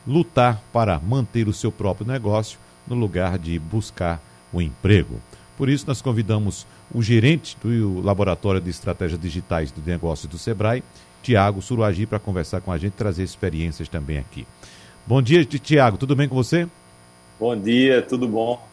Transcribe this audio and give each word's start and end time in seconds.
lutar 0.06 0.60
para 0.72 0.98
manter 0.98 1.48
o 1.48 1.52
seu 1.52 1.70
próprio 1.70 2.06
negócio 2.06 2.58
no 2.86 2.94
lugar 2.94 3.38
de 3.38 3.58
buscar 3.58 4.20
o 4.52 4.58
um 4.58 4.60
emprego. 4.60 5.20
Por 5.56 5.68
isso, 5.68 5.86
nós 5.86 6.00
convidamos 6.00 6.66
o 6.92 7.02
gerente 7.02 7.56
do 7.62 8.00
Laboratório 8.00 8.60
de 8.60 8.70
Estratégias 8.70 9.20
Digitais 9.20 9.70
do 9.70 9.82
Negócio 9.84 10.28
do 10.28 10.38
Sebrae, 10.38 10.82
Tiago 11.22 11.60
Suruagi, 11.60 12.06
para 12.06 12.18
conversar 12.18 12.60
com 12.60 12.72
a 12.72 12.78
gente, 12.78 12.94
trazer 12.94 13.22
experiências 13.22 13.88
também 13.88 14.18
aqui. 14.18 14.46
Bom 15.06 15.20
dia, 15.20 15.44
Tiago, 15.44 15.98
tudo 15.98 16.16
bem 16.16 16.28
com 16.28 16.34
você? 16.34 16.66
Bom 17.38 17.56
dia, 17.56 18.02
tudo 18.02 18.26
bom? 18.26 18.66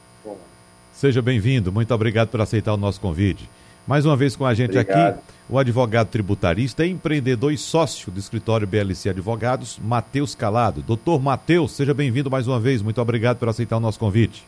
Seja 0.93 1.21
bem-vindo, 1.21 1.71
muito 1.71 1.93
obrigado 1.93 2.29
por 2.29 2.41
aceitar 2.41 2.73
o 2.73 2.77
nosso 2.77 2.99
convite. 2.99 3.47
Mais 3.85 4.05
uma 4.05 4.17
vez 4.17 4.35
com 4.35 4.45
a 4.45 4.53
gente 4.53 4.77
obrigado. 4.77 5.19
aqui, 5.19 5.21
o 5.49 5.57
advogado 5.57 6.09
tributarista, 6.09 6.85
empreendedor 6.85 7.53
e 7.53 7.57
sócio 7.57 8.11
do 8.11 8.19
escritório 8.19 8.67
BLC 8.67 9.09
Advogados, 9.09 9.79
Matheus 9.81 10.35
Calado. 10.35 10.81
Doutor 10.81 11.21
Matheus, 11.21 11.71
seja 11.71 11.93
bem-vindo 11.93 12.29
mais 12.29 12.47
uma 12.47 12.59
vez, 12.59 12.81
muito 12.81 13.01
obrigado 13.01 13.37
por 13.37 13.47
aceitar 13.47 13.77
o 13.77 13.79
nosso 13.79 13.97
convite. 13.97 14.43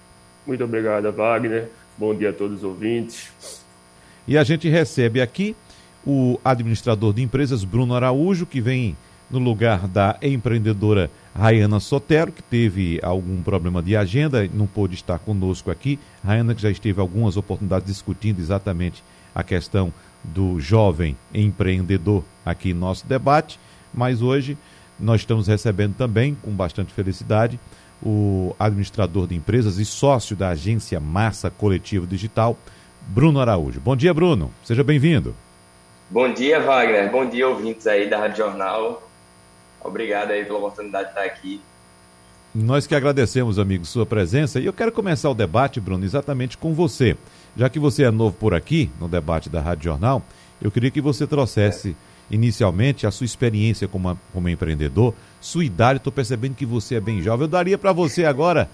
Muito 0.45 0.63
obrigado, 0.63 1.11
Wagner. 1.11 1.69
Bom 1.97 2.13
dia 2.13 2.31
a 2.31 2.33
todos 2.33 2.57
os 2.57 2.63
ouvintes. 2.63 3.31
E 4.27 4.37
a 4.37 4.43
gente 4.43 4.67
recebe 4.67 5.21
aqui 5.21 5.55
o 6.05 6.39
administrador 6.43 7.13
de 7.13 7.21
empresas, 7.21 7.63
Bruno 7.63 7.93
Araújo, 7.93 8.45
que 8.45 8.59
vem 8.59 8.97
no 9.29 9.39
lugar 9.39 9.87
da 9.87 10.17
empreendedora 10.21 11.09
Rayana 11.35 11.79
Sotero, 11.79 12.31
que 12.31 12.43
teve 12.43 12.99
algum 13.01 13.41
problema 13.41 13.81
de 13.81 13.95
agenda, 13.95 14.49
não 14.53 14.67
pôde 14.67 14.95
estar 14.95 15.19
conosco 15.19 15.71
aqui. 15.71 15.97
Rayana, 16.25 16.53
que 16.53 16.61
já 16.61 16.69
esteve 16.69 16.99
algumas 16.99 17.37
oportunidades 17.37 17.87
discutindo 17.87 18.39
exatamente 18.39 19.03
a 19.33 19.43
questão 19.43 19.93
do 20.23 20.59
jovem 20.59 21.17
empreendedor 21.33 22.23
aqui 22.45 22.71
em 22.71 22.73
nosso 22.73 23.07
debate, 23.07 23.59
mas 23.93 24.21
hoje 24.21 24.57
nós 24.99 25.21
estamos 25.21 25.47
recebendo 25.47 25.95
também, 25.95 26.35
com 26.35 26.51
bastante 26.51 26.93
felicidade, 26.93 27.59
o 28.01 28.55
administrador 28.59 29.27
de 29.27 29.35
empresas 29.35 29.77
e 29.77 29.85
sócio 29.85 30.35
da 30.35 30.49
agência 30.49 30.99
Massa 30.99 31.49
Coletivo 31.49 32.05
Digital, 32.05 32.57
Bruno 33.07 33.39
Araújo. 33.39 33.79
Bom 33.79 33.95
dia, 33.95 34.13
Bruno. 34.13 34.51
Seja 34.63 34.83
bem-vindo. 34.83 35.35
Bom 36.09 36.33
dia, 36.33 36.59
Wagner. 36.59 37.11
Bom 37.11 37.27
dia, 37.27 37.47
ouvintes 37.47 37.87
aí 37.87 38.09
da 38.09 38.17
Rádio 38.17 38.37
Jornal. 38.37 39.07
Obrigado 39.81 40.31
aí 40.31 40.43
pela 40.43 40.59
oportunidade 40.59 41.05
de 41.05 41.11
estar 41.11 41.23
aqui. 41.23 41.61
Nós 42.53 42.87
que 42.87 42.95
agradecemos, 42.95 43.59
amigo, 43.59 43.85
sua 43.85 44.05
presença. 44.05 44.59
E 44.59 44.65
eu 44.65 44.73
quero 44.73 44.91
começar 44.91 45.29
o 45.29 45.35
debate, 45.35 45.79
Bruno, 45.79 46.03
exatamente 46.03 46.57
com 46.57 46.73
você. 46.73 47.15
Já 47.59 47.67
que 47.67 47.77
você 47.77 48.03
é 48.03 48.09
novo 48.09 48.33
por 48.39 48.53
aqui, 48.53 48.89
no 49.01 49.09
debate 49.09 49.49
da 49.49 49.59
Rádio 49.59 49.83
Jornal, 49.83 50.23
eu 50.61 50.71
queria 50.71 50.89
que 50.89 51.01
você 51.01 51.27
trouxesse. 51.27 51.93
Inicialmente 52.31 53.05
a 53.05 53.11
sua 53.11 53.25
experiência 53.25 53.85
como, 53.85 54.17
como 54.31 54.47
empreendedor, 54.47 55.13
sua 55.41 55.65
idade, 55.65 55.97
estou 55.97 56.13
percebendo 56.13 56.55
que 56.55 56.65
você 56.65 56.95
é 56.95 57.01
bem 57.01 57.21
jovem. 57.21 57.45
Eu 57.45 57.49
daria 57.49 57.77
para 57.77 57.91
você 57.91 58.23
agora, 58.23 58.69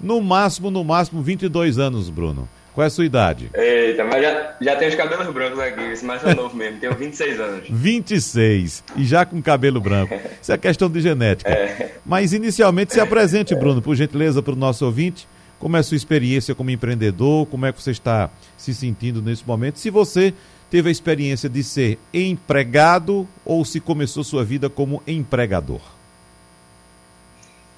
no 0.00 0.22
máximo, 0.22 0.70
no 0.70 0.82
máximo, 0.82 1.20
22 1.20 1.78
anos, 1.78 2.08
Bruno. 2.08 2.48
Qual 2.72 2.82
é 2.82 2.86
a 2.86 2.90
sua 2.90 3.04
idade? 3.04 3.50
Eita, 3.52 4.04
mas 4.04 4.22
já, 4.22 4.56
já 4.58 4.76
tenho 4.76 4.90
os 4.90 4.96
cabelos 4.96 5.34
brancos 5.34 5.58
aqui, 5.58 5.82
esse 5.92 6.04
mais 6.04 6.24
é 6.24 6.34
novo 6.34 6.56
mesmo, 6.56 6.78
tenho 6.78 6.94
26 6.94 7.40
anos. 7.40 7.66
26, 7.68 8.84
e 8.96 9.04
já 9.04 9.26
com 9.26 9.42
cabelo 9.42 9.82
branco. 9.82 10.14
Isso 10.40 10.50
é 10.50 10.56
questão 10.56 10.88
de 10.88 11.00
genética. 11.02 11.50
É. 11.50 11.96
Mas 12.06 12.32
inicialmente 12.32 12.94
se 12.94 13.00
apresente, 13.00 13.54
Bruno, 13.54 13.82
por 13.82 13.94
gentileza, 13.96 14.40
para 14.40 14.54
o 14.54 14.56
nosso 14.56 14.86
ouvinte. 14.86 15.28
Como 15.60 15.76
é 15.76 15.80
a 15.80 15.82
sua 15.82 15.96
experiência 15.96 16.54
como 16.54 16.70
empreendedor? 16.70 17.46
Como 17.46 17.66
é 17.66 17.72
que 17.72 17.80
você 17.80 17.90
está 17.90 18.30
se 18.56 18.74
sentindo 18.74 19.20
nesse 19.20 19.46
momento? 19.46 19.78
Se 19.78 19.90
você 19.90 20.34
teve 20.70 20.88
a 20.88 20.92
experiência 20.92 21.50
de 21.50 21.62
ser 21.62 21.98
empregado 22.14 23.28
ou 23.44 23.64
se 23.64 23.78
começou 23.78 24.24
sua 24.24 24.42
vida 24.42 24.70
como 24.70 25.02
empregador? 25.06 25.82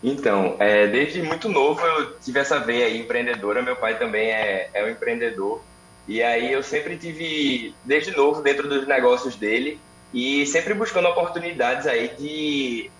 Então, 0.02 0.56
é, 0.60 0.86
desde 0.86 1.22
muito 1.22 1.48
novo 1.48 1.84
eu 1.84 2.14
tive 2.20 2.38
essa 2.38 2.60
veia 2.60 2.86
aí 2.86 3.00
empreendedora. 3.00 3.62
Meu 3.62 3.76
pai 3.76 3.98
também 3.98 4.30
é, 4.30 4.70
é 4.72 4.84
um 4.84 4.88
empreendedor. 4.88 5.60
E 6.06 6.22
aí 6.22 6.52
eu 6.52 6.62
sempre 6.62 6.96
tive, 6.96 7.74
desde 7.84 8.16
novo, 8.16 8.42
dentro 8.42 8.68
dos 8.68 8.86
negócios 8.86 9.36
dele 9.36 9.80
e 10.14 10.46
sempre 10.46 10.74
buscando 10.74 11.08
oportunidades 11.08 11.86
aí 11.86 12.14
de 12.16 12.90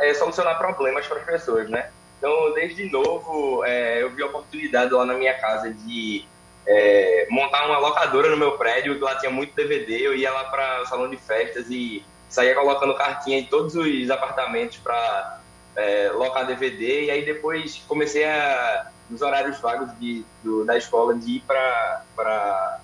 é, 0.00 0.14
solucionar 0.14 0.58
problemas 0.58 1.06
para 1.06 1.18
as 1.18 1.24
pessoas, 1.24 1.68
né? 1.68 1.90
Então, 2.20 2.52
desde 2.52 2.84
novo, 2.84 3.64
é, 3.64 4.02
eu 4.02 4.10
vi 4.10 4.22
a 4.22 4.26
oportunidade 4.26 4.92
lá 4.92 5.06
na 5.06 5.14
minha 5.14 5.32
casa 5.40 5.72
de 5.72 6.26
é, 6.66 7.26
montar 7.30 7.64
uma 7.64 7.78
locadora 7.78 8.28
no 8.28 8.36
meu 8.36 8.58
prédio, 8.58 8.94
que 8.94 9.02
lá 9.02 9.14
tinha 9.14 9.32
muito 9.32 9.56
DVD, 9.56 10.06
eu 10.06 10.14
ia 10.14 10.30
lá 10.30 10.44
para 10.44 10.82
o 10.82 10.86
salão 10.86 11.08
de 11.08 11.16
festas 11.16 11.70
e 11.70 12.04
saía 12.28 12.54
colocando 12.54 12.94
cartinha 12.94 13.38
em 13.38 13.46
todos 13.46 13.74
os 13.74 14.10
apartamentos 14.10 14.76
para 14.76 15.40
é, 15.74 16.10
locar 16.12 16.46
DVD, 16.46 17.06
e 17.06 17.10
aí 17.10 17.24
depois 17.24 17.82
comecei 17.88 18.26
a, 18.26 18.90
nos 19.08 19.22
horários 19.22 19.58
vagos 19.58 19.88
de, 19.98 20.22
do, 20.44 20.62
da 20.66 20.76
escola, 20.76 21.14
de 21.14 21.36
ir 21.36 21.40
para 21.46 22.04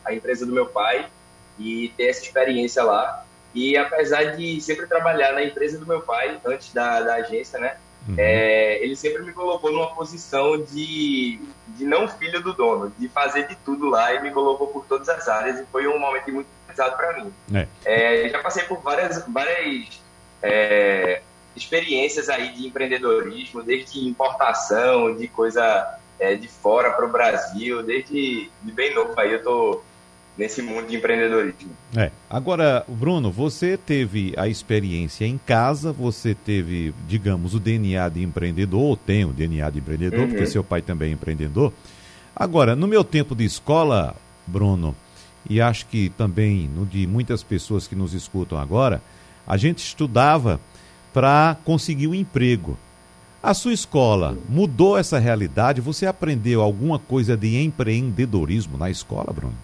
a 0.03 0.15
empresa 0.15 0.47
do 0.47 0.53
meu 0.53 0.65
pai 0.65 1.11
e 1.59 1.93
ter 1.95 2.07
essa 2.07 2.23
experiência 2.23 2.83
lá. 2.83 3.23
E 3.55 3.77
apesar 3.77 4.35
de 4.35 4.63
sempre 4.63 4.87
trabalhar 4.87 5.33
na 5.33 5.45
empresa 5.45 5.79
do 5.79 5.87
meu 5.87 6.01
pai, 6.01 6.41
antes 6.43 6.73
da, 6.73 7.03
da 7.03 7.15
agência, 7.17 7.59
né? 7.59 7.77
Uhum. 8.09 8.15
É, 8.19 8.83
ele 8.85 8.95
sempre 8.95 9.23
me 9.23 9.33
colocou 9.33 9.73
numa 9.73 9.95
posição 9.95 10.63
de, 10.63 11.41
de 11.69 11.85
não 11.85 12.07
filho 12.07 12.43
do 12.43 12.53
dono, 12.53 12.93
de 12.99 13.09
fazer 13.09 13.49
de 13.49 13.57
tudo 13.57 13.89
lá 13.89 14.15
e 14.15 14.23
me 14.23 14.31
colocou 14.31 14.69
por 14.69 14.85
todas 14.87 15.09
as 15.09 15.29
áreas 15.29 15.59
e 15.59 15.65
foi 15.67 15.87
um 15.89 15.99
momento 15.99 16.31
muito 16.33 16.47
pesado 16.69 16.97
para 16.97 17.13
mim. 17.15 17.33
É. 17.55 17.67
É, 17.85 18.29
já 18.29 18.39
passei 18.41 18.65
por 18.65 18.81
várias, 18.81 19.25
várias 19.27 20.01
é, 20.43 21.23
experiências 21.57 22.29
aí 22.29 22.53
de 22.53 22.67
empreendedorismo, 22.67 23.63
desde 23.63 24.07
importação, 24.07 25.17
de 25.17 25.27
coisa 25.27 25.99
é, 26.19 26.35
de 26.35 26.49
fora 26.49 26.91
para 26.93 27.07
o 27.07 27.11
Brasil, 27.11 27.83
desde 27.83 28.51
de 28.63 28.73
bem 28.73 28.95
novo 28.95 29.15
aí 29.17 29.33
eu 29.33 29.43
tô 29.43 29.83
nesse 30.37 30.61
mundo 30.61 30.87
de 30.87 30.97
empreendedorismo. 30.97 31.71
É. 31.97 32.11
Agora, 32.29 32.85
Bruno, 32.87 33.31
você 33.31 33.77
teve 33.77 34.35
a 34.37 34.47
experiência 34.47 35.25
em 35.25 35.39
casa, 35.39 35.93
você 35.93 36.35
teve, 36.35 36.95
digamos, 37.09 37.55
o 37.55 37.61
DNA 37.61 38.09
de 38.11 38.23
empreendedor, 38.23 38.81
ou 38.81 38.97
tem 38.97 39.25
o 39.25 39.33
DNA 39.33 39.71
de 39.71 39.79
empreendedor, 39.79 40.21
uhum. 40.21 40.29
porque 40.29 40.47
seu 40.47 40.63
pai 40.63 40.83
também 40.83 41.11
é 41.11 41.13
empreendedor. 41.13 41.73
Agora, 42.35 42.77
no 42.77 42.87
meu 42.87 43.03
tempo 43.03 43.35
de 43.35 43.45
escola, 43.45 44.15
Bruno, 44.47 44.95
e 45.49 45.61
acho 45.61 45.87
que 45.87 46.11
também 46.11 46.69
no 46.69 46.85
de 46.85 47.07
muitas 47.07 47.43
pessoas 47.43 47.87
que 47.87 47.95
nos 47.95 48.13
escutam 48.13 48.59
agora, 48.59 49.01
a 49.47 49.57
gente 49.57 49.79
estudava 49.79 50.61
para 51.15 51.57
conseguir 51.65 52.09
um 52.09 52.15
emprego. 52.15 52.77
A 53.43 53.55
sua 53.55 53.73
escola 53.73 54.37
mudou 54.49 54.99
essa 54.99 55.19
realidade? 55.19 55.81
Você 55.81 56.05
aprendeu 56.05 56.61
alguma 56.61 56.99
coisa 56.99 57.37
de 57.37 57.57
empreendedorismo 57.63 58.77
na 58.77 58.91
escola, 58.91 59.33
Bruno? 59.33 59.55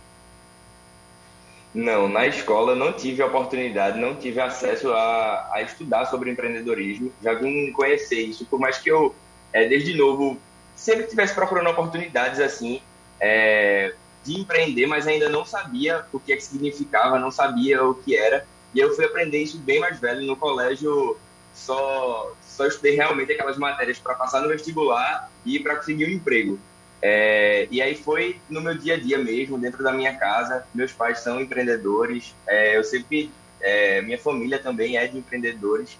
Não, 1.74 2.06
na 2.06 2.26
escola 2.26 2.74
não 2.74 2.92
tive 2.92 3.22
oportunidade, 3.22 3.98
não 3.98 4.14
tive 4.14 4.40
acesso 4.40 4.92
a, 4.92 5.50
a 5.54 5.62
estudar 5.62 6.04
sobre 6.04 6.30
empreendedorismo. 6.30 7.10
Já 7.22 7.32
vim 7.32 7.72
conhecer 7.72 8.20
isso, 8.20 8.44
por 8.44 8.60
mais 8.60 8.78
que 8.78 8.90
eu, 8.90 9.14
é, 9.52 9.66
desde 9.66 9.94
novo, 9.96 10.38
sempre 10.76 11.06
tivesse 11.06 11.34
procurando 11.34 11.70
oportunidades 11.70 12.40
assim 12.40 12.82
é, 13.18 13.94
de 14.22 14.38
empreender, 14.38 14.86
mas 14.86 15.06
ainda 15.06 15.30
não 15.30 15.46
sabia 15.46 16.04
o 16.12 16.20
que, 16.20 16.32
é 16.32 16.36
que 16.36 16.44
significava, 16.44 17.18
não 17.18 17.30
sabia 17.30 17.82
o 17.82 17.94
que 17.94 18.16
era. 18.16 18.46
E 18.74 18.80
eu 18.80 18.94
fui 18.94 19.04
aprender 19.04 19.42
isso 19.42 19.58
bem 19.58 19.80
mais 19.80 19.98
velho 19.98 20.26
no 20.26 20.36
colégio. 20.36 21.16
só, 21.54 22.32
só 22.42 22.66
estudei 22.66 22.96
realmente 22.96 23.32
aquelas 23.32 23.56
matérias 23.56 23.98
para 23.98 24.14
passar 24.14 24.42
no 24.42 24.48
vestibular 24.48 25.30
e 25.44 25.58
para 25.58 25.76
conseguir 25.76 26.06
um 26.06 26.10
emprego. 26.10 26.58
É, 27.04 27.66
e 27.68 27.82
aí 27.82 27.96
foi 27.96 28.40
no 28.48 28.60
meu 28.60 28.78
dia 28.78 28.94
a 28.94 28.96
dia 28.96 29.18
mesmo, 29.18 29.58
dentro 29.58 29.82
da 29.82 29.92
minha 29.92 30.14
casa. 30.14 30.64
Meus 30.72 30.92
pais 30.92 31.18
são 31.18 31.40
empreendedores. 31.40 32.32
É, 32.46 32.76
eu 32.76 32.84
sempre, 32.84 33.30
é, 33.60 34.00
minha 34.02 34.18
família 34.18 34.58
também 34.58 34.96
é 34.96 35.06
de 35.08 35.18
empreendedores. 35.18 35.98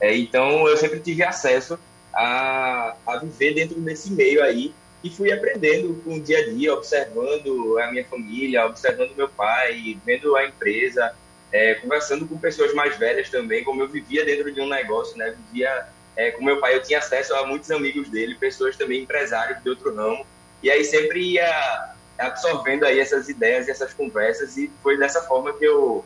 É, 0.00 0.16
então 0.16 0.66
eu 0.66 0.76
sempre 0.76 1.00
tive 1.00 1.22
acesso 1.22 1.78
a, 2.14 2.96
a 3.06 3.16
viver 3.18 3.54
dentro 3.54 3.78
desse 3.80 4.10
meio 4.10 4.42
aí 4.42 4.74
e 5.04 5.10
fui 5.10 5.30
aprendendo 5.30 6.00
com 6.02 6.14
o 6.14 6.20
dia 6.20 6.38
a 6.38 6.50
dia, 6.50 6.74
observando 6.74 7.78
a 7.78 7.90
minha 7.90 8.04
família, 8.04 8.66
observando 8.66 9.14
meu 9.14 9.28
pai, 9.28 9.96
vendo 10.04 10.34
a 10.34 10.46
empresa, 10.46 11.14
é, 11.52 11.74
conversando 11.74 12.26
com 12.26 12.38
pessoas 12.38 12.74
mais 12.74 12.96
velhas 12.96 13.30
também, 13.30 13.62
como 13.62 13.82
eu 13.82 13.88
vivia 13.88 14.24
dentro 14.24 14.52
de 14.52 14.60
um 14.60 14.68
negócio, 14.68 15.16
né? 15.16 15.34
Vivia 15.46 15.86
é, 16.16 16.32
com 16.32 16.44
meu 16.44 16.58
pai, 16.58 16.74
eu 16.74 16.82
tinha 16.82 16.98
acesso 16.98 17.34
a 17.34 17.46
muitos 17.46 17.70
amigos 17.70 18.08
dele, 18.08 18.34
pessoas 18.34 18.76
também 18.76 19.02
empresários 19.02 19.62
de 19.62 19.68
outro 19.68 19.94
ramo, 19.94 20.26
e 20.62 20.70
aí 20.70 20.84
sempre 20.84 21.34
ia 21.34 21.94
absorvendo 22.18 22.84
aí 22.84 22.98
essas 22.98 23.28
ideias 23.28 23.68
e 23.68 23.70
essas 23.70 23.94
conversas, 23.94 24.56
e 24.56 24.70
foi 24.82 24.98
dessa 24.98 25.22
forma 25.22 25.52
que 25.52 25.64
eu 25.64 26.04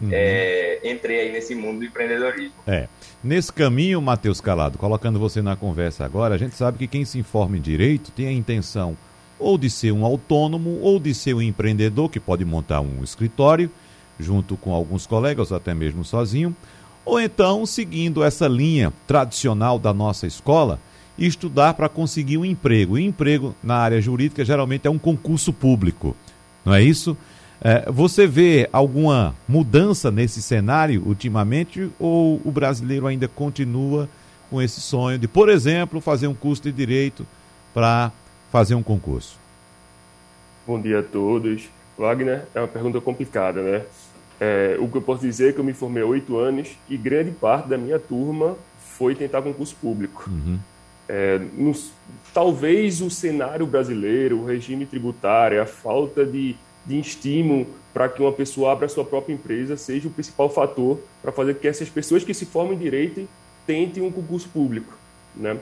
uhum. 0.00 0.08
é, 0.12 0.80
entrei 0.84 1.20
aí 1.20 1.32
nesse 1.32 1.54
mundo 1.54 1.78
do 1.78 1.84
empreendedorismo. 1.86 2.54
É. 2.66 2.88
Nesse 3.22 3.52
caminho, 3.52 4.02
Matheus 4.02 4.40
Calado, 4.40 4.76
colocando 4.76 5.18
você 5.18 5.40
na 5.40 5.56
conversa 5.56 6.04
agora, 6.04 6.34
a 6.34 6.38
gente 6.38 6.54
sabe 6.54 6.78
que 6.78 6.86
quem 6.86 7.04
se 7.04 7.18
informa 7.18 7.56
em 7.56 7.60
direito 7.60 8.10
tem 8.10 8.26
a 8.28 8.32
intenção 8.32 8.96
ou 9.38 9.56
de 9.56 9.70
ser 9.70 9.92
um 9.92 10.04
autônomo 10.04 10.78
ou 10.80 11.00
de 11.00 11.14
ser 11.14 11.34
um 11.34 11.42
empreendedor 11.42 12.10
que 12.10 12.20
pode 12.20 12.44
montar 12.44 12.80
um 12.80 13.02
escritório 13.02 13.70
junto 14.18 14.56
com 14.56 14.72
alguns 14.72 15.06
colegas, 15.06 15.52
até 15.52 15.74
mesmo 15.74 16.04
sozinho, 16.04 16.54
ou 17.04 17.20
então 17.20 17.66
seguindo 17.66 18.22
essa 18.22 18.46
linha 18.46 18.92
tradicional 19.06 19.78
da 19.78 19.92
nossa 19.92 20.26
escola 20.26 20.78
estudar 21.18 21.74
para 21.74 21.88
conseguir 21.88 22.38
um 22.38 22.44
emprego. 22.44 22.98
E 22.98 23.04
emprego 23.04 23.54
na 23.62 23.76
área 23.76 24.00
jurídica 24.00 24.44
geralmente 24.44 24.86
é 24.86 24.90
um 24.90 24.98
concurso 24.98 25.52
público, 25.52 26.16
não 26.64 26.74
é 26.74 26.82
isso? 26.82 27.16
É, 27.60 27.90
você 27.90 28.26
vê 28.26 28.68
alguma 28.72 29.34
mudança 29.48 30.10
nesse 30.10 30.42
cenário 30.42 31.02
ultimamente 31.06 31.90
ou 31.98 32.40
o 32.44 32.50
brasileiro 32.50 33.06
ainda 33.06 33.26
continua 33.26 34.08
com 34.50 34.60
esse 34.60 34.80
sonho 34.80 35.18
de, 35.18 35.26
por 35.26 35.48
exemplo, 35.48 36.00
fazer 36.00 36.26
um 36.26 36.34
curso 36.34 36.62
de 36.62 36.72
direito 36.72 37.26
para 37.72 38.12
fazer 38.52 38.74
um 38.74 38.82
concurso? 38.82 39.38
Bom 40.66 40.80
dia 40.80 41.00
a 41.00 41.02
todos. 41.02 41.68
Wagner, 41.96 42.44
é 42.54 42.60
uma 42.60 42.68
pergunta 42.68 43.00
complicada, 43.00 43.62
né? 43.62 43.82
É, 44.40 44.76
o 44.80 44.88
que 44.88 44.96
eu 44.96 45.02
posso 45.02 45.22
dizer 45.22 45.50
é 45.50 45.52
que 45.52 45.58
eu 45.58 45.64
me 45.64 45.72
formei 45.72 46.02
há 46.02 46.06
oito 46.06 46.36
anos 46.36 46.68
e 46.88 46.96
grande 46.96 47.30
parte 47.30 47.68
da 47.68 47.78
minha 47.78 47.98
turma 47.98 48.56
foi 48.78 49.14
tentar 49.14 49.42
concurso 49.42 49.74
público. 49.76 50.28
Uhum. 50.28 50.58
É, 51.08 51.40
talvez 52.32 53.00
o 53.00 53.10
cenário 53.10 53.66
brasileiro, 53.66 54.40
o 54.40 54.46
regime 54.46 54.86
tributário, 54.86 55.60
a 55.60 55.66
falta 55.66 56.24
de 56.24 56.56
de 56.86 56.98
estímulo 56.98 57.66
para 57.92 58.08
que 58.08 58.20
uma 58.20 58.32
pessoa 58.32 58.72
abra 58.72 58.88
sua 58.88 59.04
própria 59.04 59.32
empresa 59.32 59.76
seja 59.76 60.08
o 60.08 60.10
principal 60.10 60.50
fator 60.50 60.98
para 61.22 61.32
fazer 61.32 61.54
que 61.54 61.66
essas 61.66 61.88
pessoas 61.88 62.24
que 62.24 62.34
se 62.34 62.44
formem 62.44 62.74
em 62.74 62.78
direito 62.78 63.28
tentem 63.66 64.02
um 64.02 64.10
concurso 64.10 64.48
público. 64.48 64.92
Né? 65.34 65.56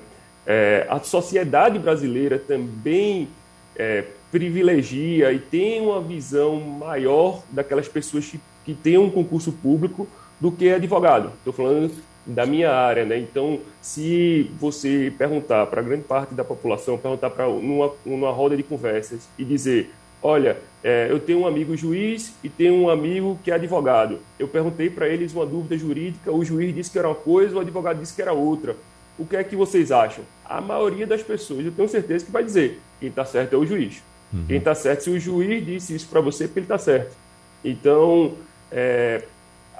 É, 0.46 0.86
a 0.88 0.98
sociedade 0.98 1.78
brasileira 1.78 2.38
também 2.38 3.28
é, 3.76 4.04
privilegia 4.30 5.32
e 5.32 5.38
tem 5.38 5.80
uma 5.80 6.00
visão 6.00 6.58
maior 6.60 7.42
daquelas 7.50 7.86
pessoas 7.86 8.26
que, 8.26 8.40
que 8.64 8.74
têm 8.74 8.98
um 8.98 9.10
concurso 9.10 9.52
público 9.52 10.08
do 10.40 10.50
que 10.50 10.70
advogado. 10.70 11.32
Estou 11.38 11.52
falando 11.52 11.92
da 12.24 12.46
minha 12.46 12.70
área, 12.70 13.04
né? 13.04 13.18
Então, 13.18 13.58
se 13.80 14.50
você 14.60 15.12
perguntar 15.18 15.66
para 15.66 15.82
grande 15.82 16.04
parte 16.04 16.34
da 16.34 16.44
população, 16.44 16.96
perguntar 16.96 17.30
para 17.30 17.46
numa, 17.48 17.92
numa 18.06 18.30
roda 18.30 18.56
de 18.56 18.62
conversas 18.62 19.28
e 19.38 19.44
dizer 19.44 19.90
Olha, 20.22 20.56
é, 20.84 21.08
eu 21.10 21.18
tenho 21.18 21.40
um 21.40 21.46
amigo 21.46 21.76
juiz 21.76 22.32
e 22.44 22.48
tenho 22.48 22.74
um 22.74 22.88
amigo 22.88 23.38
que 23.42 23.50
é 23.50 23.54
advogado. 23.54 24.20
Eu 24.38 24.46
perguntei 24.46 24.88
para 24.88 25.08
eles 25.08 25.34
uma 25.34 25.44
dúvida 25.44 25.76
jurídica, 25.76 26.30
o 26.30 26.44
juiz 26.44 26.72
disse 26.72 26.90
que 26.92 26.98
era 26.98 27.08
uma 27.08 27.14
coisa, 27.14 27.56
o 27.56 27.60
advogado 27.60 27.98
disse 27.98 28.14
que 28.14 28.22
era 28.22 28.32
outra. 28.32 28.76
O 29.18 29.26
que 29.26 29.36
é 29.36 29.42
que 29.42 29.56
vocês 29.56 29.90
acham? 29.90 30.24
A 30.44 30.60
maioria 30.60 31.06
das 31.06 31.22
pessoas, 31.22 31.66
eu 31.66 31.72
tenho 31.72 31.88
certeza 31.88 32.24
que 32.24 32.30
vai 32.30 32.44
dizer, 32.44 32.80
quem 33.00 33.08
está 33.08 33.24
certo 33.24 33.54
é 33.54 33.58
o 33.58 33.66
juiz. 33.66 34.00
Uhum. 34.32 34.44
Quem 34.46 34.58
está 34.58 34.74
certo, 34.76 35.02
se 35.02 35.10
o 35.10 35.18
juiz 35.18 35.66
disse 35.66 35.94
isso 35.94 36.08
para 36.08 36.20
você, 36.20 36.46
porque 36.46 36.60
ele 36.60 36.66
está 36.66 36.78
certo. 36.78 37.16
Então, 37.64 38.34
é, 38.70 39.22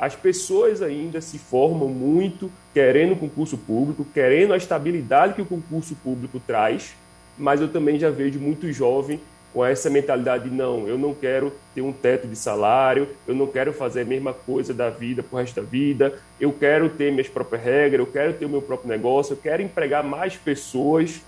as 0.02 0.16
pessoas 0.16 0.82
ainda 0.82 1.20
se 1.20 1.38
formam 1.38 1.86
muito 1.86 2.50
querendo 2.74 3.12
o 3.12 3.16
concurso 3.16 3.56
público, 3.56 4.04
querendo 4.12 4.52
a 4.52 4.56
estabilidade 4.56 5.34
que 5.34 5.42
o 5.42 5.46
concurso 5.46 5.94
público 5.94 6.42
traz, 6.44 6.96
mas 7.38 7.60
eu 7.60 7.68
também 7.68 8.00
já 8.00 8.10
vejo 8.10 8.40
muito 8.40 8.72
jovem 8.72 9.20
com 9.54 9.64
essa 9.64 9.88
mentalidade 9.88 10.50
de 10.50 10.56
não, 10.56 10.88
eu 10.88 10.98
não 10.98 11.14
quero 11.14 11.52
ter 11.72 11.82
um 11.82 11.92
teto 11.92 12.26
de 12.26 12.34
salário, 12.34 13.10
eu 13.28 13.34
não 13.36 13.46
quero 13.46 13.72
fazer 13.72 14.00
a 14.00 14.04
mesma 14.04 14.32
coisa 14.32 14.74
da 14.74 14.90
vida 14.90 15.24
o 15.30 15.36
resto 15.36 15.60
da 15.60 15.62
vida, 15.62 16.18
eu 16.40 16.50
quero 16.50 16.88
ter 16.88 17.12
minhas 17.12 17.28
próprias 17.28 17.62
regras, 17.62 18.00
eu 18.00 18.12
quero 18.12 18.32
ter 18.32 18.44
o 18.44 18.48
meu 18.48 18.60
próprio 18.60 18.88
negócio, 18.88 19.34
eu 19.34 19.38
quero 19.40 19.62
empregar 19.62 20.02
mais 20.02 20.34
pessoas. 20.34 21.20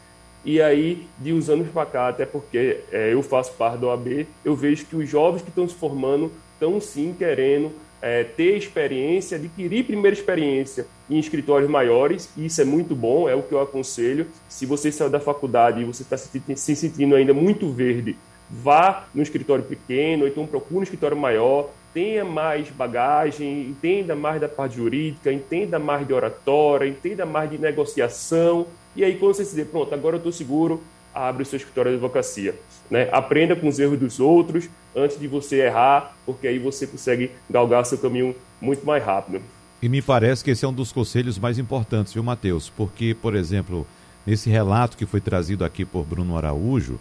E 0.45 0.61
aí, 0.61 1.07
de 1.21 1.33
uns 1.33 1.49
anos 1.49 1.69
para 1.69 1.87
cá, 1.87 2.09
até 2.09 2.27
porque 2.27 2.81
é, 2.91 3.13
eu 3.13 3.23
faço 3.23 3.53
parte 3.53 3.79
da 3.79 3.87
OAB, 3.87 4.27
eu 4.45 4.57
vejo 4.57 4.85
que 4.85 4.97
os 4.97 5.09
jovens 5.09 5.43
que 5.43 5.49
estão 5.49 5.69
se 5.69 5.75
formando 5.77 6.33
estão 6.55 6.81
sim 6.81 7.15
querendo 7.17 7.84
é, 8.05 8.23
ter 8.23 8.59
experiência, 8.59 9.39
adquirir 9.39 9.87
primeira 9.87 10.15
experiência 10.15 10.87
em 11.09 11.19
escritórios 11.19 11.71
maiores, 11.71 12.29
e 12.37 12.45
isso 12.45 12.61
é 12.61 12.65
muito 12.65 12.95
bom, 12.95 13.27
é 13.27 13.35
o 13.35 13.43
que 13.43 13.53
eu 13.53 13.63
aconselho. 13.63 14.27
Se 14.47 14.67
você 14.67 14.93
saiu 14.93 15.09
da 15.09 15.19
faculdade 15.19 15.81
e 15.81 15.85
você 15.85 16.03
está 16.03 16.19
se, 16.19 16.29
se 16.55 16.77
sentindo 16.77 17.15
ainda 17.15 17.33
muito 17.33 17.71
verde, 17.71 18.15
vá 18.51 19.07
no 19.15 19.23
escritório 19.23 19.65
pequeno, 19.65 20.29
então 20.29 20.47
procure 20.47 20.81
um 20.81 20.83
escritório 20.83 21.17
maior, 21.17 21.71
tenha 21.95 22.27
mais 22.27 22.69
bagagem, 22.69 23.63
entenda 23.63 24.15
mais 24.15 24.39
da 24.39 24.51
parte 24.51 24.77
jurídica, 24.77 25.33
entenda 25.33 25.79
mais 25.79 26.07
de 26.07 26.13
oratória, 26.13 26.87
entenda 26.87 27.25
mais 27.25 27.51
de 27.51 27.57
negociação, 27.57 28.67
e 28.95 29.03
aí 29.03 29.17
quando 29.17 29.35
você 29.35 29.47
se 29.47 29.53
dizer, 29.53 29.69
pronto, 29.69 29.95
agora 29.95 30.17
eu 30.17 30.19
estou 30.19 30.31
seguro, 30.31 30.83
abre 31.15 31.43
o 31.43 31.47
seu 31.47 31.57
escritório 31.57 31.93
de 31.93 31.97
advocacia. 31.97 32.55
Né? 32.91 33.09
Aprenda 33.13 33.57
com 33.57 33.69
os 33.69 33.79
erros 33.79 33.99
dos 33.99 34.21
outros 34.21 34.69
antes 34.95 35.19
de 35.19 35.27
você 35.27 35.63
errar, 35.63 36.15
porque 36.25 36.47
aí 36.47 36.59
você 36.59 36.87
consegue 36.87 37.31
galgar 37.49 37.85
seu 37.85 37.99
caminho 37.99 38.35
muito 38.61 38.85
mais 38.87 39.03
rápido. 39.03 39.41
E 39.83 39.89
me 39.89 40.01
parece 40.01 40.43
que 40.43 40.51
esse 40.51 40.65
é 40.65 40.69
um 40.69 40.73
dos 40.73 40.93
conselhos 40.93 41.39
mais 41.39 41.59
importantes, 41.59 42.13
viu, 42.13 42.23
Matheus? 42.23 42.71
Porque, 42.71 43.15
por 43.15 43.35
exemplo, 43.35 43.87
nesse 44.27 44.49
relato 44.49 44.97
que 44.97 45.05
foi 45.05 45.21
trazido 45.21 45.65
aqui 45.65 45.85
por 45.85 46.05
Bruno 46.05 46.37
Araújo, 46.37 46.99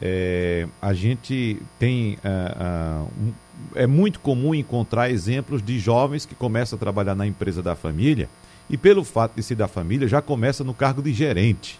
é, 0.00 0.66
a 0.80 0.92
gente 0.92 1.60
tem. 1.78 2.14
Uh, 2.24 3.04
uh, 3.04 3.08
um, 3.18 3.32
é 3.74 3.86
muito 3.86 4.20
comum 4.20 4.54
encontrar 4.54 5.10
exemplos 5.10 5.62
de 5.62 5.78
jovens 5.78 6.26
que 6.26 6.34
começam 6.34 6.76
a 6.76 6.80
trabalhar 6.80 7.14
na 7.14 7.26
empresa 7.26 7.62
da 7.62 7.76
família 7.76 8.28
e, 8.68 8.76
pelo 8.76 9.04
fato 9.04 9.34
de 9.36 9.42
ser 9.42 9.54
da 9.54 9.68
família, 9.68 10.08
já 10.08 10.20
começa 10.20 10.64
no 10.64 10.74
cargo 10.74 11.02
de 11.02 11.12
gerente. 11.12 11.78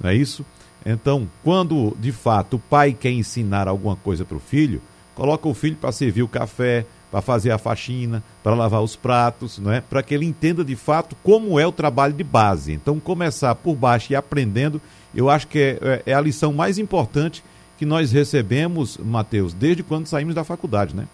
Não 0.00 0.10
é 0.10 0.14
isso? 0.14 0.44
Então, 0.84 1.28
quando 1.42 1.96
de 1.98 2.12
fato 2.12 2.56
o 2.56 2.58
pai 2.58 2.92
quer 2.92 3.10
ensinar 3.10 3.68
alguma 3.68 3.96
coisa 3.96 4.24
para 4.24 4.36
o 4.36 4.40
filho, 4.40 4.80
coloca 5.14 5.48
o 5.48 5.54
filho 5.54 5.76
para 5.76 5.92
servir 5.92 6.22
o 6.22 6.28
café, 6.28 6.84
para 7.10 7.20
fazer 7.20 7.50
a 7.50 7.58
faxina, 7.58 8.22
para 8.42 8.54
lavar 8.54 8.82
os 8.82 8.96
pratos, 8.96 9.58
não 9.58 9.70
é? 9.70 9.80
Para 9.80 10.02
que 10.02 10.14
ele 10.14 10.24
entenda 10.24 10.64
de 10.64 10.74
fato 10.74 11.14
como 11.22 11.60
é 11.60 11.66
o 11.66 11.72
trabalho 11.72 12.14
de 12.14 12.24
base. 12.24 12.72
Então, 12.72 12.98
começar 12.98 13.54
por 13.54 13.74
baixo 13.74 14.12
e 14.12 14.16
aprendendo, 14.16 14.80
eu 15.14 15.28
acho 15.28 15.46
que 15.46 15.58
é, 15.58 15.78
é, 15.82 16.02
é 16.06 16.14
a 16.14 16.20
lição 16.20 16.52
mais 16.52 16.78
importante 16.78 17.44
que 17.78 17.84
nós 17.84 18.12
recebemos, 18.12 18.96
Mateus, 18.96 19.52
desde 19.52 19.82
quando 19.82 20.06
saímos 20.06 20.34
da 20.34 20.42
faculdade, 20.42 20.96
né? 20.96 21.06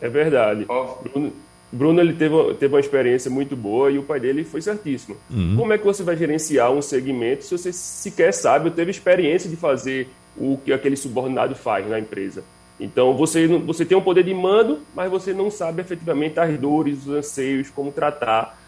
É 0.00 0.08
verdade. 0.08 0.64
Bruno, 0.64 1.32
Bruno 1.72 2.00
ele 2.00 2.14
teve, 2.14 2.34
teve 2.54 2.74
uma 2.74 2.80
experiência 2.80 3.30
muito 3.30 3.54
boa 3.54 3.90
e 3.90 3.98
o 3.98 4.02
pai 4.02 4.18
dele 4.18 4.44
foi 4.44 4.60
certíssimo. 4.60 5.16
Uhum. 5.30 5.56
Como 5.56 5.72
é 5.72 5.78
que 5.78 5.84
você 5.84 6.02
vai 6.02 6.16
gerenciar 6.16 6.70
um 6.72 6.82
segmento 6.82 7.44
se 7.44 7.56
você 7.56 7.72
sequer 7.72 8.32
sabe 8.32 8.68
ou 8.68 8.74
teve 8.74 8.90
experiência 8.90 9.48
de 9.48 9.56
fazer 9.56 10.08
o 10.36 10.58
que 10.64 10.72
aquele 10.72 10.96
subordinado 10.96 11.54
faz 11.54 11.88
na 11.88 11.98
empresa? 11.98 12.42
Então 12.78 13.14
você, 13.14 13.46
você 13.46 13.84
tem 13.84 13.96
um 13.96 14.00
poder 14.00 14.24
de 14.24 14.34
mando, 14.34 14.80
mas 14.94 15.10
você 15.10 15.32
não 15.32 15.50
sabe 15.50 15.82
efetivamente 15.82 16.40
as 16.40 16.58
dores, 16.58 17.06
os 17.06 17.14
anseios, 17.14 17.70
como 17.70 17.92
tratar 17.92 18.58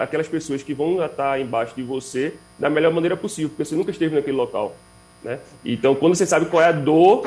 aquelas 0.00 0.26
pessoas 0.26 0.62
que 0.62 0.72
vão 0.72 1.04
estar 1.04 1.38
embaixo 1.40 1.74
de 1.76 1.82
você 1.82 2.34
da 2.58 2.70
melhor 2.70 2.92
maneira 2.92 3.16
possível, 3.16 3.50
porque 3.50 3.64
você 3.64 3.74
nunca 3.74 3.90
esteve 3.90 4.14
naquele 4.14 4.36
local. 4.36 4.74
Né? 5.22 5.38
Então, 5.64 5.94
quando 5.94 6.14
você 6.14 6.26
sabe 6.26 6.46
qual 6.46 6.62
é 6.62 6.66
a 6.66 6.72
dor, 6.72 7.26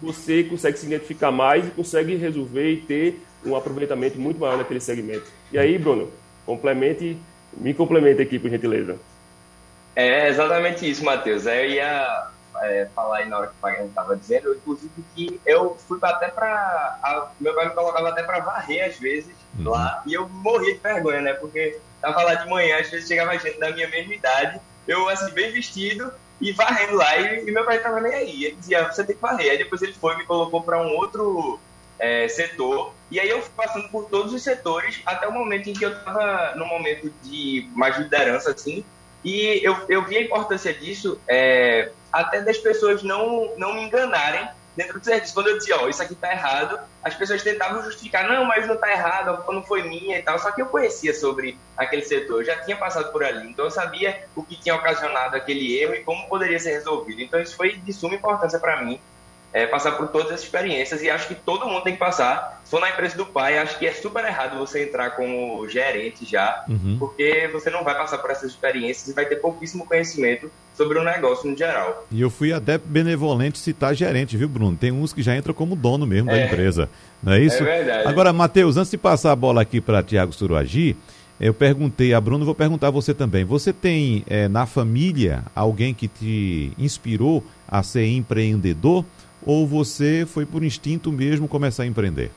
você 0.00 0.44
consegue 0.44 0.78
se 0.78 0.86
identificar 0.86 1.30
mais 1.30 1.66
e 1.66 1.70
consegue 1.70 2.14
resolver 2.16 2.70
e 2.72 2.76
ter 2.76 3.20
um 3.44 3.56
aproveitamento 3.56 4.18
muito 4.18 4.40
maior 4.40 4.56
naquele 4.56 4.80
segmento. 4.80 5.26
E 5.52 5.58
aí, 5.58 5.78
Bruno, 5.78 6.10
complemente, 6.44 7.18
me 7.52 7.74
complemente 7.74 8.22
aqui, 8.22 8.38
por 8.38 8.50
gentileza. 8.50 8.98
É 9.96 10.28
exatamente 10.28 10.88
isso, 10.88 11.04
Matheus. 11.04 11.46
Eu 11.46 11.66
ia 11.66 12.28
é, 12.62 12.88
falar 12.94 13.18
aí 13.18 13.28
na 13.28 13.38
hora 13.38 13.46
que 13.48 13.54
o 13.54 13.62
Wagner 13.62 13.86
estava 13.86 14.16
dizendo, 14.16 14.54
inclusive 14.54 14.92
que 15.14 15.40
eu 15.46 15.76
fui 15.88 15.98
até 16.02 16.28
para. 16.28 17.30
Meu 17.40 17.54
pai 17.54 17.68
me 17.68 17.74
colocava 17.74 18.08
até 18.08 18.22
para 18.22 18.40
varrer 18.40 18.86
às 18.86 18.98
vezes 18.98 19.34
uhum. 19.58 19.70
lá, 19.70 20.02
e 20.06 20.14
eu 20.14 20.28
morria 20.28 20.74
de 20.74 20.80
vergonha, 20.80 21.20
né? 21.20 21.32
Porque 21.34 21.78
tava 22.00 22.22
lá 22.22 22.34
de 22.34 22.48
manhã, 22.48 22.78
às 22.80 22.90
vezes 22.90 23.08
chegava 23.08 23.38
gente 23.38 23.58
da 23.58 23.70
minha 23.70 23.88
mesma 23.88 24.14
idade, 24.14 24.60
eu 24.86 25.08
assim, 25.08 25.32
bem 25.32 25.52
vestido, 25.52 26.12
e 26.40 26.52
varrendo 26.52 26.96
lá, 26.96 27.16
e, 27.16 27.48
e 27.48 27.50
meu 27.50 27.64
pai 27.64 27.78
tava 27.78 28.00
nem 28.00 28.14
aí. 28.14 28.44
Ele 28.44 28.56
dizia, 28.56 28.84
você 28.84 29.04
tem 29.04 29.16
que 29.16 29.22
varrer. 29.22 29.52
Aí 29.52 29.58
depois 29.58 29.80
ele 29.82 29.94
foi 29.94 30.14
e 30.14 30.18
me 30.18 30.24
colocou 30.24 30.62
para 30.62 30.80
um 30.80 30.94
outro 30.96 31.58
é, 31.98 32.28
setor. 32.28 32.94
E 33.10 33.20
aí 33.20 33.28
eu 33.28 33.42
fui 33.42 33.52
passando 33.56 33.88
por 33.88 34.06
todos 34.06 34.32
os 34.32 34.42
setores 34.42 35.00
até 35.06 35.26
o 35.26 35.32
momento 35.32 35.68
em 35.68 35.72
que 35.72 35.84
eu 35.84 35.92
estava 35.92 36.54
no 36.56 36.66
momento 36.66 37.12
de 37.22 37.68
mais 37.74 37.96
liderança, 37.98 38.50
assim. 38.50 38.84
E 39.24 39.60
eu, 39.62 39.76
eu 39.88 40.04
vi 40.04 40.18
a 40.18 40.22
importância 40.22 40.72
disso 40.74 41.18
é, 41.26 41.90
até 42.12 42.42
das 42.42 42.58
pessoas 42.58 43.02
não, 43.02 43.52
não 43.56 43.74
me 43.74 43.84
enganarem 43.84 44.48
dentro 44.76 44.98
do 44.98 45.04
serviço. 45.04 45.32
Quando 45.32 45.48
eu 45.48 45.58
dizia, 45.58 45.76
ó, 45.78 45.84
oh, 45.84 45.88
isso 45.88 46.02
aqui 46.02 46.14
tá 46.14 46.30
errado, 46.30 46.78
as 47.02 47.14
pessoas 47.14 47.42
tentavam 47.42 47.82
justificar, 47.84 48.28
não, 48.28 48.44
mas 48.44 48.66
não 48.66 48.76
tá 48.76 48.90
errado, 48.90 49.44
não 49.50 49.62
foi 49.62 49.82
minha 49.82 50.18
e 50.18 50.22
tal. 50.22 50.38
Só 50.38 50.50
que 50.50 50.60
eu 50.60 50.66
conhecia 50.66 51.14
sobre 51.14 51.58
aquele 51.76 52.02
setor, 52.02 52.40
eu 52.40 52.44
já 52.44 52.56
tinha 52.64 52.76
passado 52.76 53.10
por 53.12 53.24
ali, 53.24 53.48
então 53.48 53.64
eu 53.64 53.70
sabia 53.70 54.24
o 54.34 54.42
que 54.42 54.56
tinha 54.56 54.74
ocasionado 54.74 55.36
aquele 55.36 55.78
erro 55.78 55.94
e 55.94 56.04
como 56.04 56.28
poderia 56.28 56.58
ser 56.58 56.72
resolvido. 56.72 57.22
Então 57.22 57.40
isso 57.40 57.56
foi 57.56 57.76
de 57.76 57.92
suma 57.92 58.14
importância 58.14 58.58
para 58.58 58.82
mim 58.82 59.00
é, 59.54 59.68
passar 59.68 59.92
por 59.92 60.08
todas 60.08 60.32
essas 60.32 60.42
experiências 60.42 61.00
e 61.00 61.08
acho 61.08 61.28
que 61.28 61.34
todo 61.36 61.64
mundo 61.64 61.84
tem 61.84 61.92
que 61.92 61.98
passar. 62.00 62.60
Se 62.64 62.72
for 62.72 62.80
na 62.80 62.90
empresa 62.90 63.16
do 63.16 63.24
pai, 63.24 63.56
acho 63.56 63.78
que 63.78 63.86
é 63.86 63.92
super 63.92 64.24
errado 64.24 64.58
você 64.58 64.82
entrar 64.82 65.10
como 65.10 65.68
gerente 65.68 66.26
já, 66.28 66.64
uhum. 66.68 66.96
porque 66.98 67.48
você 67.52 67.70
não 67.70 67.84
vai 67.84 67.94
passar 67.94 68.18
por 68.18 68.32
essas 68.32 68.50
experiências 68.50 69.06
e 69.06 69.12
vai 69.12 69.26
ter 69.26 69.36
pouquíssimo 69.36 69.86
conhecimento 69.86 70.50
sobre 70.76 70.98
o 70.98 71.04
negócio 71.04 71.48
no 71.48 71.56
geral. 71.56 72.04
E 72.10 72.20
eu 72.20 72.30
fui 72.30 72.52
até 72.52 72.76
benevolente 72.76 73.60
citar 73.60 73.94
gerente, 73.94 74.36
viu, 74.36 74.48
Bruno? 74.48 74.76
Tem 74.76 74.90
uns 74.90 75.12
que 75.12 75.22
já 75.22 75.36
entram 75.36 75.54
como 75.54 75.76
dono 75.76 76.04
mesmo 76.04 76.32
é. 76.32 76.34
da 76.34 76.46
empresa, 76.46 76.90
não 77.22 77.32
é 77.32 77.38
isso? 77.38 77.62
É 77.62 77.64
verdade. 77.64 78.08
Agora, 78.08 78.32
Matheus, 78.32 78.76
antes 78.76 78.90
de 78.90 78.98
passar 78.98 79.30
a 79.30 79.36
bola 79.36 79.62
aqui 79.62 79.80
para 79.80 80.02
Tiago 80.02 80.32
Suruagi, 80.32 80.96
eu 81.38 81.54
perguntei 81.54 82.12
a 82.12 82.20
Bruno, 82.20 82.44
vou 82.44 82.56
perguntar 82.56 82.88
a 82.88 82.90
você 82.90 83.14
também. 83.14 83.44
Você 83.44 83.72
tem 83.72 84.24
é, 84.26 84.48
na 84.48 84.66
família 84.66 85.44
alguém 85.54 85.94
que 85.94 86.08
te 86.08 86.72
inspirou 86.76 87.44
a 87.68 87.84
ser 87.84 88.06
empreendedor? 88.06 89.04
Ou 89.46 89.66
você 89.66 90.24
foi 90.26 90.46
por 90.46 90.62
instinto 90.62 91.12
mesmo 91.12 91.46
começar 91.46 91.82
a 91.82 91.86
empreender? 91.86 92.30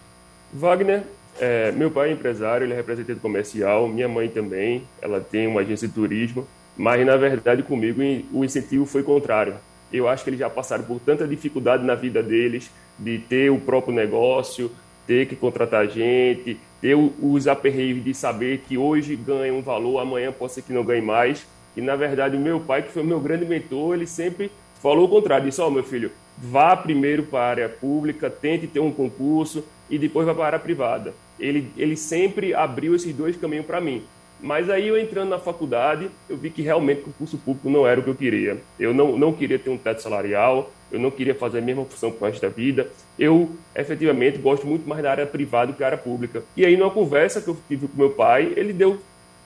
Wagner, 0.54 1.04
é, 1.40 1.72
meu 1.72 1.92
pai 1.92 2.10
é 2.10 2.14
empresário, 2.14 2.66
ele 2.66 2.74
é 2.74 2.76
representante 2.76 3.20
comercial, 3.20 3.88
minha 3.88 4.08
mãe 4.08 4.28
também, 4.28 4.84
ela 5.02 5.20
tem 5.20 5.48
uma 5.48 5.62
agência 5.62 5.88
de 5.88 5.94
turismo, 5.94 6.48
mas 6.76 7.06
na 7.06 7.16
verdade 7.16 7.64
comigo 7.64 8.02
o 8.32 8.44
incentivo 8.44 8.86
foi 8.86 9.04
contrário. 9.04 9.56
Eu 9.92 10.08
acho 10.08 10.24
que 10.24 10.30
eles 10.30 10.40
já 10.40 10.50
passaram 10.50 10.84
por 10.84 11.00
tanta 11.00 11.28
dificuldade 11.28 11.86
na 11.86 11.96
vida 11.96 12.22
deles 12.22 12.70
de 13.00 13.20
ter 13.20 13.50
o 13.50 13.60
próprio 13.60 13.94
negócio, 13.94 14.72
ter 15.06 15.28
que 15.28 15.36
contratar 15.36 15.88
gente, 15.88 16.60
ter 16.82 16.96
os 16.96 17.48
aperreios 17.48 18.04
de 18.04 18.14
saber 18.14 18.64
que 18.68 18.78
hoje 18.78 19.16
ganha 19.16 19.54
um 19.54 19.62
valor, 19.62 20.00
amanhã 20.00 20.32
pode 20.32 20.54
ser 20.54 20.62
que 20.62 20.74
não 20.74 20.84
ganhe 20.84 21.02
mais. 21.02 21.46
E 21.76 21.82
na 21.82 21.96
verdade 21.96 22.36
o 22.36 22.40
meu 22.40 22.60
pai, 22.60 22.82
que 22.82 22.92
foi 22.92 23.04
o 23.04 23.06
meu 23.06 23.20
grande 23.20 23.46
mentor, 23.46 23.96
ele 23.96 24.08
sempre 24.08 24.52
falou 24.82 25.06
o 25.06 25.10
contrário, 25.10 25.46
disse, 25.46 25.62
ó 25.62 25.68
oh, 25.68 25.72
meu 25.72 25.84
filho, 25.84 26.12
vá 26.38 26.76
primeiro 26.76 27.24
para 27.24 27.40
a 27.40 27.50
área 27.50 27.70
pública, 27.70 28.30
tente 28.30 28.68
ter 28.68 28.80
um 28.80 28.92
concurso 28.92 29.64
e 29.90 29.98
depois 29.98 30.26
vá 30.26 30.34
para 30.34 30.44
a 30.44 30.48
área 30.48 30.60
privada. 30.60 31.14
Ele, 31.40 31.72
ele 31.78 31.96
sempre 31.96 32.54
abriu 32.54 32.96
esses 32.96 33.14
dois 33.16 33.36
caminhos 33.36 33.66
para 33.66 33.82
mim. 33.82 34.04
Mas 34.40 34.70
aí 34.70 34.88
eu 34.88 35.00
entrando 35.00 35.30
na 35.30 35.40
faculdade, 35.40 36.12
eu 36.30 36.38
vi 36.38 36.52
que 36.52 36.62
realmente 36.62 37.02
o 37.02 37.04
concurso 37.06 37.38
público 37.40 37.70
não 37.70 37.88
era 37.88 38.00
o 38.00 38.04
que 38.04 38.10
eu 38.10 38.16
queria. 38.16 38.58
Eu 38.80 38.94
não, 38.94 39.18
não 39.18 39.34
queria 39.34 39.58
ter 39.58 39.72
um 39.72 39.78
teto 39.78 40.02
salarial, 40.02 40.72
eu 40.92 41.00
não 41.00 41.10
queria 41.10 41.34
fazer 41.34 41.58
a 41.58 41.62
mesma 41.62 41.84
função 41.86 42.12
para 42.12 42.28
o 42.28 42.30
resto 42.30 42.42
da 42.44 42.50
vida. 42.50 42.88
Eu, 43.18 43.50
efetivamente, 43.76 44.38
gosto 44.38 44.68
muito 44.68 44.88
mais 44.88 45.02
da 45.02 45.10
área 45.10 45.26
privada 45.26 45.68
do 45.68 45.74
que 45.74 45.80
da 45.80 45.88
área 45.88 45.98
pública. 45.98 46.44
E 46.56 46.64
aí, 46.66 46.78
numa 46.78 46.92
conversa 46.92 47.42
que 47.42 47.48
eu 47.48 47.58
tive 47.68 47.88
com 47.88 47.98
meu 47.98 48.12
pai, 48.12 48.54
ele 48.56 48.74
deu 48.74 49.00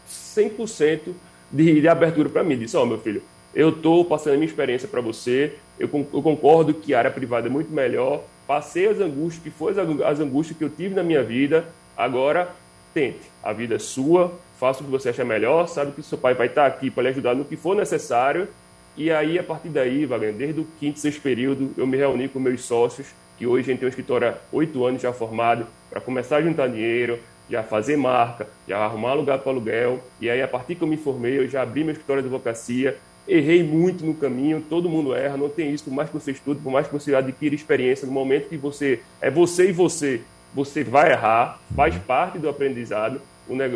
100% 0.10 1.14
de, 1.50 1.82
de 1.82 1.88
abertura 1.88 2.28
para 2.28 2.44
mim. 2.44 2.58
Disse, 2.58 2.76
ó, 2.76 2.84
oh, 2.84 2.86
meu 2.86 3.00
filho, 3.00 3.24
eu 3.54 3.70
estou 3.70 4.06
passando 4.06 4.34
a 4.34 4.38
minha 4.38 4.48
experiência 4.48 4.88
para 4.88 5.02
você, 5.02 5.56
eu, 5.80 5.90
eu, 5.94 6.22
concordo 6.22 6.74
que 6.74 6.94
a 6.94 7.00
área 7.00 7.12
privada 7.12 7.48
é 7.48 7.50
muito 7.50 7.72
melhor, 7.72 8.24
passei 8.48 8.88
as 8.88 9.00
angústias, 9.00 9.44
que 9.44 9.50
foram 9.50 10.06
as 10.06 10.20
angústias 10.20 10.58
que 10.58 10.64
eu 10.64 10.70
tive 10.70 10.96
na 10.96 11.04
minha 11.04 11.24
vida, 11.24 11.66
agora 11.98 12.50
tente, 12.94 13.20
a 13.44 13.54
vida 13.54 13.76
é 13.76 13.80
sua, 13.80 14.34
faça 14.60 14.82
o 14.82 14.86
que 14.86 14.92
você 14.92 15.10
acha 15.10 15.24
melhor, 15.24 15.68
sabe 15.68 15.92
que 15.92 16.04
seu 16.04 16.18
pai 16.18 16.34
vai 16.34 16.48
estar 16.48 16.66
aqui 16.66 16.92
para 16.92 17.04
lhe 17.04 17.10
ajudar 17.10 17.36
no 17.36 17.46
que 17.46 17.56
for 17.56 17.76
necessário, 17.76 18.48
e 18.96 19.10
aí, 19.10 19.40
a 19.40 19.44
partir 19.44 19.70
daí, 19.70 20.06
Wagner, 20.06 20.34
desde 20.34 20.60
o 20.60 20.68
quinto, 20.80 21.00
sexto 21.00 21.22
período, 21.22 21.72
eu 21.78 21.88
me 21.88 21.96
reuni 21.96 22.28
com 22.28 22.40
meus 22.40 22.62
sócios, 22.64 23.08
que 23.38 23.48
hoje 23.48 23.64
a 23.64 23.72
gente 23.72 23.80
tem 23.80 23.88
um 23.88 23.90
escritório 23.90 24.30
há 24.30 24.36
oito 24.52 24.86
anos 24.86 25.02
já 25.02 25.14
formado, 25.14 25.66
para 25.90 26.02
começar 26.02 26.38
a 26.38 26.42
juntar 26.42 26.68
dinheiro, 26.68 27.18
já 27.50 27.64
fazer 27.64 27.96
marca, 27.96 28.48
já 28.68 28.78
arrumar 28.80 29.14
lugar 29.14 29.40
para 29.40 29.52
aluguel. 29.52 30.00
E 30.20 30.30
aí, 30.30 30.42
a 30.42 30.48
partir 30.48 30.76
que 30.76 30.82
eu 30.82 30.88
me 30.88 30.98
formei, 30.98 31.40
eu 31.40 31.48
já 31.48 31.62
abri 31.62 31.84
meu 31.84 31.94
escritório 31.94 32.22
de 32.22 32.28
advocacia, 32.28 32.98
errei 33.28 33.64
muito 33.64 34.06
no 34.06 34.14
caminho, 34.14 34.64
todo 34.70 34.90
mundo 34.90 35.14
erra, 35.14 35.38
não 35.38 35.50
tem 35.50 35.74
isso, 35.74 35.86
por 35.86 35.94
mais 35.94 36.10
que 36.10 36.16
você 36.16 36.32
estude, 36.32 36.60
por 36.62 36.72
mais 36.72 36.88
que 36.88 36.94
você 36.94 37.16
adquira 37.16 37.56
experiência, 37.56 38.06
no 38.06 38.12
momento 38.12 38.50
que 38.50 38.58
você 38.58 39.02
é 39.22 39.30
você 39.30 39.70
e 39.70 39.72
você, 39.72 40.22
você 40.54 40.84
vai 40.84 41.12
errar, 41.12 41.60
faz 41.76 41.96
parte 41.96 42.38
do 42.38 42.50
aprendizado. 42.50 43.22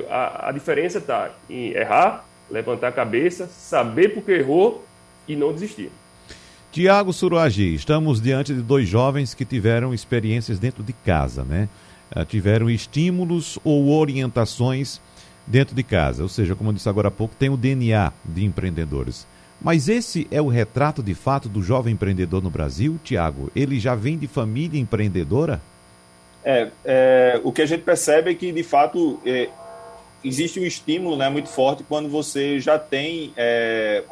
A, 0.09 0.49
a 0.49 0.51
diferença 0.51 0.99
está 0.99 1.31
em 1.49 1.71
errar, 1.71 2.25
levantar 2.49 2.89
a 2.89 2.91
cabeça, 2.91 3.47
saber 3.47 4.13
porque 4.13 4.31
errou 4.31 4.85
e 5.27 5.35
não 5.35 5.53
desistir. 5.53 5.91
Tiago 6.71 7.13
Suruagi, 7.13 7.73
estamos 7.73 8.21
diante 8.21 8.53
de 8.53 8.61
dois 8.61 8.87
jovens 8.87 9.33
que 9.33 9.45
tiveram 9.45 9.93
experiências 9.93 10.59
dentro 10.59 10.83
de 10.83 10.91
casa, 10.91 11.43
né? 11.43 11.69
Ah, 12.11 12.25
tiveram 12.25 12.69
estímulos 12.69 13.57
ou 13.63 13.89
orientações 13.89 14.99
dentro 15.47 15.75
de 15.75 15.83
casa, 15.83 16.23
ou 16.23 16.29
seja, 16.29 16.55
como 16.55 16.69
eu 16.69 16.73
disse 16.73 16.89
agora 16.89 17.07
há 17.07 17.11
pouco, 17.11 17.35
tem 17.35 17.49
o 17.49 17.57
DNA 17.57 18.11
de 18.25 18.43
empreendedores. 18.43 19.25
Mas 19.65 19.89
esse 19.89 20.27
é 20.29 20.39
o 20.39 20.47
retrato 20.47 21.01
de 21.01 21.15
fato 21.15 21.49
do 21.49 21.59
jovem 21.63 21.95
empreendedor 21.95 22.39
no 22.39 22.51
Brasil, 22.51 22.99
Tiago? 23.03 23.49
Ele 23.55 23.79
já 23.79 23.95
vem 23.95 24.15
de 24.15 24.27
família 24.27 24.79
empreendedora? 24.79 25.59
É, 26.43 26.69
é, 26.85 27.41
o 27.43 27.51
que 27.51 27.63
a 27.63 27.65
gente 27.65 27.81
percebe 27.81 28.29
é 28.29 28.35
que, 28.35 28.51
de 28.51 28.61
fato, 28.61 29.19
é, 29.25 29.49
existe 30.23 30.59
um 30.59 30.63
estímulo 30.63 31.17
né, 31.17 31.29
muito 31.29 31.49
forte 31.49 31.83
quando 31.83 32.07
você 32.07 32.59
já 32.59 32.77
tem 32.77 33.33
é, 33.35 34.03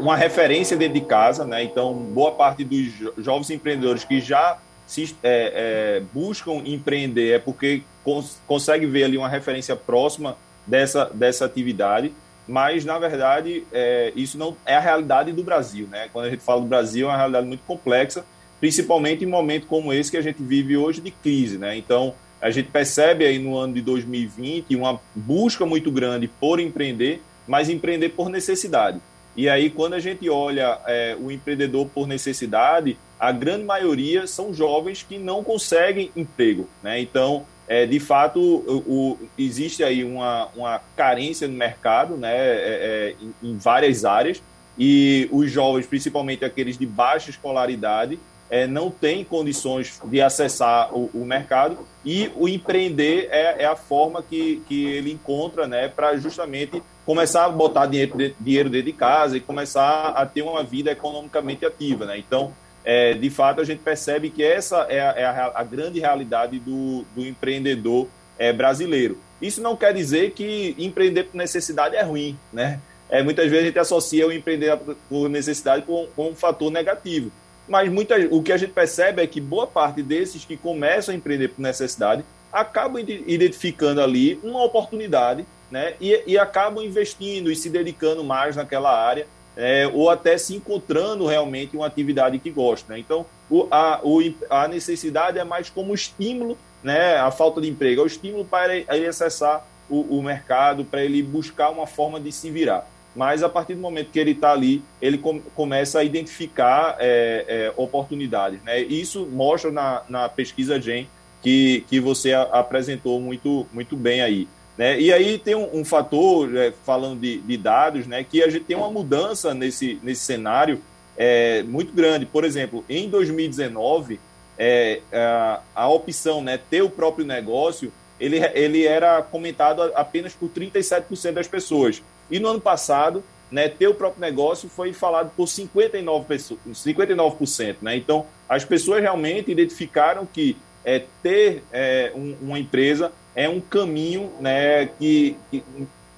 uma 0.00 0.16
referência 0.16 0.74
dentro 0.74 0.94
de 0.94 1.04
casa. 1.04 1.44
Né? 1.44 1.64
Então, 1.64 1.92
boa 1.92 2.32
parte 2.32 2.64
dos 2.64 2.90
jovens 3.18 3.50
empreendedores 3.50 4.04
que 4.04 4.22
já 4.22 4.56
se, 4.86 5.14
é, 5.22 5.98
é, 5.98 6.02
buscam 6.14 6.62
empreender 6.64 7.32
é 7.32 7.38
porque 7.38 7.82
cons 8.02 8.38
consegue 8.46 8.86
ver 8.86 9.04
ali 9.04 9.18
uma 9.18 9.28
referência 9.28 9.76
próxima 9.76 10.34
dessa, 10.66 11.04
dessa 11.12 11.44
atividade 11.44 12.10
mas 12.48 12.84
na 12.84 12.98
verdade 12.98 13.64
é, 13.70 14.12
isso 14.16 14.38
não 14.38 14.56
é 14.64 14.74
a 14.74 14.80
realidade 14.80 15.30
do 15.32 15.42
Brasil, 15.42 15.86
né? 15.86 16.08
Quando 16.12 16.26
a 16.26 16.30
gente 16.30 16.42
fala 16.42 16.62
do 16.62 16.66
Brasil 16.66 17.06
é 17.06 17.10
uma 17.10 17.16
realidade 17.16 17.46
muito 17.46 17.62
complexa, 17.66 18.24
principalmente 18.58 19.22
em 19.22 19.26
momento 19.26 19.66
como 19.66 19.92
esse 19.92 20.10
que 20.10 20.16
a 20.16 20.22
gente 20.22 20.42
vive 20.42 20.76
hoje 20.76 21.00
de 21.00 21.10
crise, 21.10 21.58
né? 21.58 21.76
Então 21.76 22.14
a 22.40 22.50
gente 22.50 22.70
percebe 22.70 23.26
aí 23.26 23.38
no 23.38 23.56
ano 23.56 23.74
de 23.74 23.82
2020 23.82 24.74
uma 24.74 24.98
busca 25.14 25.66
muito 25.66 25.90
grande 25.90 26.26
por 26.26 26.58
empreender, 26.58 27.20
mas 27.46 27.68
empreender 27.68 28.10
por 28.10 28.30
necessidade. 28.30 28.98
E 29.36 29.48
aí 29.48 29.68
quando 29.68 29.92
a 29.92 30.00
gente 30.00 30.28
olha 30.30 30.78
é, 30.86 31.16
o 31.20 31.30
empreendedor 31.30 31.86
por 31.94 32.06
necessidade, 32.06 32.96
a 33.20 33.30
grande 33.30 33.64
maioria 33.64 34.26
são 34.26 34.54
jovens 34.54 35.04
que 35.06 35.18
não 35.18 35.44
conseguem 35.44 36.10
emprego, 36.16 36.66
né? 36.82 36.98
Então 36.98 37.44
é, 37.68 37.84
de 37.84 38.00
fato, 38.00 38.40
o, 38.40 38.76
o, 38.86 39.18
existe 39.36 39.84
aí 39.84 40.02
uma, 40.02 40.48
uma 40.56 40.80
carência 40.96 41.46
no 41.46 41.54
mercado, 41.54 42.16
né, 42.16 42.34
é, 42.34 43.14
é, 43.14 43.14
em, 43.20 43.50
em, 43.50 43.58
várias 43.58 44.06
áreas, 44.06 44.42
e 44.78 45.28
os 45.30 45.50
jovens, 45.50 45.86
principalmente 45.86 46.44
aqueles 46.44 46.78
de 46.78 46.86
baixa 46.86 47.28
escolaridade, 47.28 48.18
é, 48.50 48.66
não 48.66 48.90
têm 48.90 49.22
condições 49.22 50.00
de 50.02 50.22
acessar 50.22 50.94
o, 50.94 51.10
o 51.12 51.26
mercado, 51.26 51.78
e 52.02 52.30
o 52.36 52.48
empreender 52.48 53.28
é, 53.30 53.64
é, 53.64 53.66
a 53.66 53.76
forma 53.76 54.22
que, 54.22 54.62
que 54.66 54.86
ele 54.86 55.12
encontra 55.12 55.66
né, 55.66 55.88
para 55.88 56.16
justamente 56.16 56.82
começar 57.04 57.44
a 57.44 57.50
botar 57.50 57.84
dinheiro, 57.84 58.34
dinheiro 58.40 58.70
dentro 58.70 58.86
de 58.86 58.92
casa 58.94 59.36
e 59.36 59.40
começar 59.40 60.08
a 60.10 60.24
ter 60.24 60.40
uma 60.40 60.62
vida 60.62 60.90
economicamente 60.90 61.66
ativa. 61.66 62.06
Né? 62.06 62.18
Então, 62.18 62.54
é, 62.84 63.14
de 63.14 63.30
fato, 63.30 63.60
a 63.60 63.64
gente 63.64 63.80
percebe 63.80 64.30
que 64.30 64.42
essa 64.42 64.86
é 64.88 65.00
a, 65.00 65.12
é 65.16 65.24
a, 65.24 65.52
a 65.54 65.64
grande 65.64 66.00
realidade 66.00 66.58
do, 66.58 67.04
do 67.14 67.26
empreendedor 67.26 68.08
é, 68.38 68.52
brasileiro. 68.52 69.18
Isso 69.40 69.60
não 69.60 69.76
quer 69.76 69.92
dizer 69.92 70.32
que 70.32 70.74
empreender 70.78 71.24
por 71.24 71.36
necessidade 71.36 71.96
é 71.96 72.02
ruim, 72.02 72.38
né? 72.52 72.80
É, 73.10 73.22
muitas 73.22 73.46
vezes 73.46 73.64
a 73.64 73.66
gente 73.66 73.78
associa 73.78 74.26
o 74.26 74.32
empreender 74.32 74.76
por 75.08 75.28
necessidade 75.28 75.82
com, 75.84 76.06
com 76.14 76.30
um 76.30 76.34
fator 76.34 76.70
negativo. 76.70 77.30
Mas 77.66 77.90
muita, 77.90 78.16
o 78.30 78.42
que 78.42 78.52
a 78.52 78.56
gente 78.56 78.72
percebe 78.72 79.22
é 79.22 79.26
que 79.26 79.40
boa 79.40 79.66
parte 79.66 80.02
desses 80.02 80.44
que 80.44 80.56
começam 80.56 81.14
a 81.14 81.16
empreender 81.16 81.48
por 81.48 81.60
necessidade 81.60 82.24
acabam 82.52 83.02
identificando 83.26 84.00
ali 84.00 84.40
uma 84.42 84.64
oportunidade 84.64 85.46
né? 85.70 85.94
e, 86.00 86.22
e 86.26 86.38
acabam 86.38 86.82
investindo 86.82 87.52
e 87.52 87.56
se 87.56 87.68
dedicando 87.68 88.24
mais 88.24 88.56
naquela 88.56 88.90
área 88.90 89.26
é, 89.58 89.90
ou 89.92 90.08
até 90.08 90.38
se 90.38 90.54
encontrando 90.54 91.26
realmente 91.26 91.76
uma 91.76 91.86
atividade 91.86 92.38
que 92.38 92.48
gosta. 92.48 92.92
Né? 92.92 93.00
Então, 93.00 93.26
o, 93.50 93.66
a, 93.68 93.98
o, 94.04 94.20
a 94.48 94.68
necessidade 94.68 95.36
é 95.36 95.42
mais 95.42 95.68
como 95.68 95.92
estímulo, 95.92 96.56
né? 96.80 97.16
a 97.16 97.32
falta 97.32 97.60
de 97.60 97.68
emprego, 97.68 98.00
é 98.00 98.04
o 98.04 98.06
estímulo 98.06 98.44
para 98.44 98.76
ele 98.76 99.06
acessar 99.08 99.66
o, 99.90 100.18
o 100.18 100.22
mercado, 100.22 100.84
para 100.84 101.04
ele 101.04 101.20
buscar 101.24 101.70
uma 101.70 101.88
forma 101.88 102.20
de 102.20 102.30
se 102.30 102.50
virar. 102.52 102.88
Mas 103.16 103.42
a 103.42 103.48
partir 103.48 103.74
do 103.74 103.80
momento 103.80 104.12
que 104.12 104.18
ele 104.20 104.30
está 104.30 104.52
ali, 104.52 104.80
ele 105.02 105.18
com, 105.18 105.40
começa 105.40 105.98
a 105.98 106.04
identificar 106.04 106.96
é, 107.00 107.44
é, 107.48 107.72
oportunidades. 107.76 108.62
Né? 108.62 108.78
Isso 108.82 109.26
mostra 109.26 109.72
na, 109.72 110.02
na 110.08 110.28
pesquisa 110.28 110.80
GEM 110.80 111.08
que, 111.42 111.84
que 111.88 111.98
você 111.98 112.32
a, 112.32 112.42
apresentou 112.42 113.20
muito, 113.20 113.66
muito 113.72 113.96
bem 113.96 114.20
aí. 114.20 114.46
Né? 114.78 115.00
E 115.00 115.12
aí 115.12 115.38
tem 115.38 115.56
um, 115.56 115.80
um 115.80 115.84
fator, 115.84 116.56
é, 116.56 116.72
falando 116.86 117.20
de, 117.20 117.38
de, 117.40 117.56
dados, 117.56 118.06
né, 118.06 118.22
que 118.22 118.40
a 118.44 118.48
gente 118.48 118.64
tem 118.64 118.76
uma 118.76 118.88
mudança 118.88 119.52
nesse, 119.52 119.98
nesse 120.04 120.22
cenário 120.22 120.80
é, 121.16 121.64
muito 121.64 121.92
grande. 121.92 122.24
Por 122.24 122.44
exemplo, 122.44 122.84
em 122.88 123.10
2019, 123.10 124.20
é, 124.56 125.00
a, 125.12 125.60
a 125.74 125.88
opção 125.88 126.40
né, 126.40 126.60
ter 126.70 126.82
o 126.82 126.88
próprio 126.88 127.26
negócio, 127.26 127.92
ele, 128.20 128.38
ele 128.54 128.86
era 128.86 129.20
comentado 129.20 129.82
apenas 129.96 130.32
por 130.32 130.48
37% 130.48 131.32
das 131.32 131.48
pessoas. 131.48 132.00
E 132.30 132.38
no 132.38 132.48
ano 132.48 132.60
passado, 132.60 133.24
né, 133.50 133.68
ter 133.68 133.88
o 133.88 133.94
próprio 133.94 134.20
negócio 134.20 134.68
foi 134.68 134.92
falado 134.92 135.32
por 135.36 135.46
59%. 135.46 136.24
Pessoas, 136.24 136.60
59% 136.66 137.76
né? 137.82 137.96
Então, 137.96 138.26
as 138.48 138.64
pessoas 138.64 139.00
realmente 139.00 139.50
identificaram 139.50 140.26
que 140.26 140.56
é, 140.84 141.04
ter 141.22 141.64
é, 141.72 142.12
um, 142.14 142.36
uma 142.42 142.58
empresa 142.58 143.12
é 143.38 143.48
um 143.48 143.60
caminho 143.60 144.32
né, 144.40 144.86
que, 144.98 145.36
que, 145.48 145.62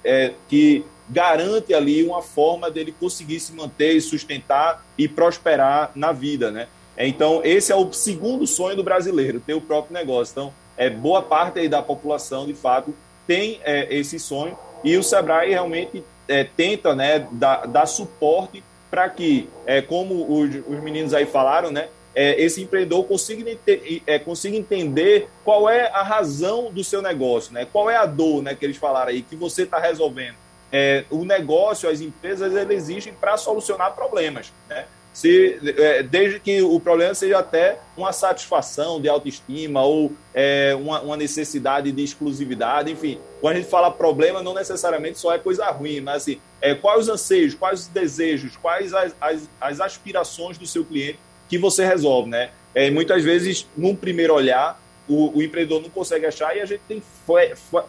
é, 0.03 0.33
que 0.49 0.83
garante 1.07 1.71
ali 1.71 2.03
uma 2.03 2.23
forma 2.23 2.71
dele 2.71 2.91
conseguir 2.99 3.39
se 3.39 3.53
manter, 3.53 4.01
sustentar 4.01 4.83
e 4.97 5.07
prosperar 5.07 5.91
na 5.93 6.11
vida, 6.11 6.49
né? 6.49 6.67
Então, 6.97 7.41
esse 7.43 7.71
é 7.71 7.75
o 7.75 7.93
segundo 7.93 8.47
sonho 8.47 8.75
do 8.75 8.83
brasileiro, 8.83 9.39
ter 9.39 9.53
o 9.53 9.61
próprio 9.61 9.93
negócio. 9.93 10.31
Então, 10.31 10.53
é, 10.75 10.89
boa 10.89 11.21
parte 11.21 11.59
aí 11.59 11.69
da 11.69 11.79
população, 11.83 12.47
de 12.47 12.55
fato, 12.55 12.91
tem 13.27 13.59
é, 13.63 13.93
esse 13.95 14.19
sonho 14.19 14.57
e 14.83 14.97
o 14.97 15.03
Sebrae 15.03 15.51
realmente 15.51 16.03
é, 16.27 16.43
tenta 16.43 16.95
né, 16.95 17.27
dar, 17.33 17.67
dar 17.67 17.85
suporte 17.85 18.63
para 18.89 19.07
que, 19.07 19.47
é, 19.67 19.79
como 19.79 20.39
os, 20.39 20.55
os 20.67 20.83
meninos 20.83 21.13
aí 21.13 21.27
falaram, 21.27 21.69
né, 21.69 21.87
é, 22.13 22.41
esse 22.41 22.61
empreendedor 22.61 23.05
consiga, 23.05 23.57
é, 24.05 24.19
consiga 24.19 24.55
entender 24.55 25.29
qual 25.43 25.69
é 25.69 25.89
a 25.91 26.03
razão 26.03 26.71
do 26.71 26.83
seu 26.83 27.01
negócio, 27.01 27.53
né? 27.53 27.65
qual 27.71 27.89
é 27.89 27.95
a 27.95 28.05
dor 28.05 28.43
né, 28.43 28.55
que 28.55 28.65
eles 28.65 28.77
falaram 28.77 29.09
aí, 29.09 29.21
que 29.21 29.35
você 29.35 29.63
está 29.63 29.79
resolvendo. 29.79 30.35
É, 30.71 31.03
o 31.09 31.25
negócio, 31.25 31.89
as 31.89 31.99
empresas, 31.99 32.53
eles 32.55 32.83
existem 32.83 33.13
para 33.13 33.35
solucionar 33.37 33.93
problemas. 33.93 34.53
Né? 34.69 34.85
Se, 35.13 35.59
é, 35.77 36.03
desde 36.03 36.39
que 36.39 36.61
o 36.61 36.79
problema 36.79 37.13
seja 37.13 37.39
até 37.39 37.77
uma 37.97 38.13
satisfação 38.13 39.01
de 39.01 39.09
autoestima 39.09 39.83
ou 39.83 40.13
é, 40.33 40.73
uma, 40.79 41.01
uma, 41.01 41.17
necessidade 41.17 41.91
de 41.91 42.01
exclusividade, 42.01 42.91
enfim. 42.91 43.19
Quando 43.41 43.55
a 43.55 43.59
gente 43.59 43.69
fala 43.69 43.91
problema, 43.91 44.41
não 44.41 44.53
necessariamente 44.53 45.19
só 45.19 45.33
é 45.33 45.37
coisa 45.37 45.69
ruim, 45.69 45.99
mas 45.99 46.23
assim, 46.23 46.39
é, 46.61 46.73
quais 46.73 47.01
os 47.01 47.09
anseios, 47.09 47.53
quais 47.53 47.81
os 47.81 47.87
desejos, 47.87 48.55
quais 48.55 48.93
as, 48.93 49.13
as, 49.19 49.49
as 49.59 49.81
aspirações 49.81 50.57
do 50.57 50.65
seu 50.65 50.85
cliente 50.85 51.19
que 51.51 51.57
você 51.57 51.85
resolve, 51.85 52.29
né? 52.29 52.49
É, 52.73 52.89
muitas 52.89 53.25
vezes, 53.25 53.67
num 53.75 53.93
primeiro 53.93 54.33
olhar, 54.33 54.81
o, 55.05 55.37
o, 55.37 55.43
empreendedor 55.43 55.81
não 55.81 55.89
consegue 55.89 56.25
achar 56.25 56.55
e 56.55 56.61
a 56.61 56.65
gente 56.65 56.81
tem 56.87 57.03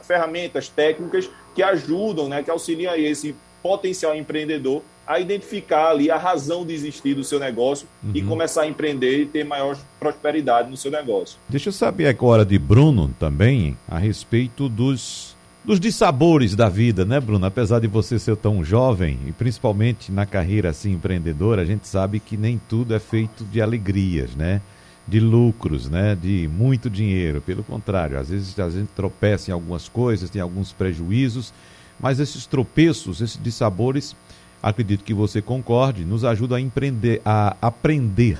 ferramentas 0.02 0.69
técnicas 0.69 1.31
que 1.54 1.62
ajudam, 1.62 2.28
né, 2.28 2.42
que 2.42 2.50
auxiliam 2.50 2.92
esse 2.97 3.37
potencial 3.62 4.16
empreendedor 4.16 4.83
a 5.07 5.21
identificar 5.21 5.90
ali 5.90 6.11
a 6.11 6.16
razão 6.16 6.66
de 6.66 6.75
existir 6.75 7.14
do 7.14 7.23
seu 7.23 7.38
negócio 7.38 7.87
uhum. 8.02 8.11
e 8.12 8.23
começar 8.23 8.62
a 8.62 8.66
empreender 8.66 9.21
e 9.21 9.26
ter 9.26 9.45
maior 9.45 9.78
prosperidade 10.00 10.69
no 10.69 10.76
seu 10.76 10.90
negócio. 10.90 11.38
Deixa 11.49 11.69
eu 11.69 11.73
saber 11.73 12.09
agora 12.09 12.45
de 12.45 12.59
Bruno 12.59 13.14
também 13.16 13.76
a 13.88 13.99
respeito 13.99 14.69
dos 14.69 15.31
dos 15.64 15.78
dissabores 15.78 16.57
da 16.57 16.69
vida, 16.69 17.04
né, 17.04 17.21
Bruno? 17.21 17.47
Apesar 17.47 17.81
de 17.81 17.87
você 17.87 18.19
ser 18.19 18.37
tão 18.37 18.64
jovem 18.64 19.19
e 19.26 19.33
principalmente 19.33 20.11
na 20.11 20.26
carreira 20.26 20.71
assim 20.71 20.92
empreendedora, 20.92 21.62
a 21.62 21.64
gente 21.64 21.87
sabe 21.87 22.19
que 22.19 22.37
nem 22.37 22.61
tudo 22.69 22.94
é 22.94 22.98
feito 22.98 23.44
de 23.44 23.62
alegrias, 23.62 24.35
né? 24.35 24.61
De 25.07 25.20
lucros, 25.20 25.88
né? 25.88 26.16
De 26.20 26.48
muito 26.53 26.90
dinheiro. 26.90 27.40
Pelo 27.40 27.62
contrário, 27.62 28.18
às 28.18 28.29
vezes 28.29 28.59
a 28.59 28.68
gente 28.68 28.88
tropeça 28.88 29.51
em 29.51 29.55
algumas 29.55 29.88
coisas, 29.88 30.31
tem 30.31 30.42
alguns 30.42 30.72
prejuízos, 30.72 31.55
mas 32.01 32.18
esses 32.18 32.44
tropeços, 32.44 33.20
esses 33.20 33.40
dissabores, 33.40 34.16
acredito 34.61 35.05
que 35.05 35.14
você 35.14 35.40
concorde, 35.40 36.05
nos 36.05 36.25
ajudam 36.25 36.57
a 36.57 36.61
empreender, 36.61 37.22
a 37.25 37.57
aprender, 37.62 38.38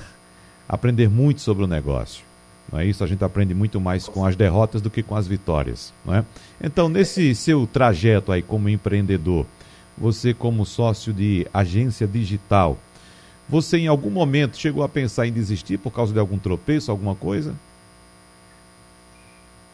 aprender 0.67 1.09
muito 1.09 1.39
sobre 1.39 1.63
o 1.63 1.67
negócio. 1.67 2.32
Não 2.71 2.79
é 2.79 2.85
isso? 2.85 3.03
A 3.03 3.07
gente 3.07 3.23
aprende 3.23 3.53
muito 3.53 3.79
mais 3.79 4.07
com 4.07 4.25
as 4.25 4.35
derrotas 4.35 4.81
do 4.81 4.89
que 4.89 5.03
com 5.03 5.15
as 5.15 5.27
vitórias. 5.27 5.93
Não 6.05 6.15
é? 6.15 6.25
Então, 6.61 6.89
nesse 6.89 7.35
seu 7.35 7.67
trajeto 7.67 8.31
aí 8.31 8.41
como 8.41 8.69
empreendedor, 8.69 9.45
você 9.97 10.33
como 10.33 10.65
sócio 10.65 11.13
de 11.13 11.45
agência 11.53 12.07
digital, 12.07 12.77
você 13.47 13.77
em 13.77 13.87
algum 13.87 14.09
momento 14.09 14.57
chegou 14.57 14.83
a 14.83 14.89
pensar 14.89 15.27
em 15.27 15.31
desistir 15.31 15.77
por 15.77 15.91
causa 15.91 16.13
de 16.13 16.19
algum 16.19 16.39
tropeço, 16.39 16.89
alguma 16.89 17.15
coisa? 17.15 17.53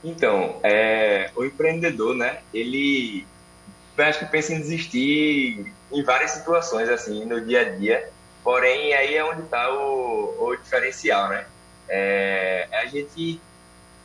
Então, 0.03 0.55
é, 0.63 1.29
o 1.35 1.43
empreendedor, 1.43 2.15
né, 2.15 2.39
ele 2.53 3.25
acho 3.97 4.19
que 4.19 4.25
pensa 4.25 4.53
em 4.53 4.59
desistir 4.59 5.73
em 5.91 6.03
várias 6.03 6.31
situações, 6.31 6.87
assim, 6.89 7.25
no 7.25 7.41
dia 7.41 7.61
a 7.61 7.69
dia, 7.75 8.09
porém 8.43 8.93
aí 8.93 9.15
é 9.15 9.25
onde 9.25 9.41
está 9.41 9.73
o, 9.73 10.35
o 10.39 10.55
diferencial, 10.55 11.29
né? 11.29 11.45
É, 11.89 12.67
a 12.71 12.85
gente 12.85 13.41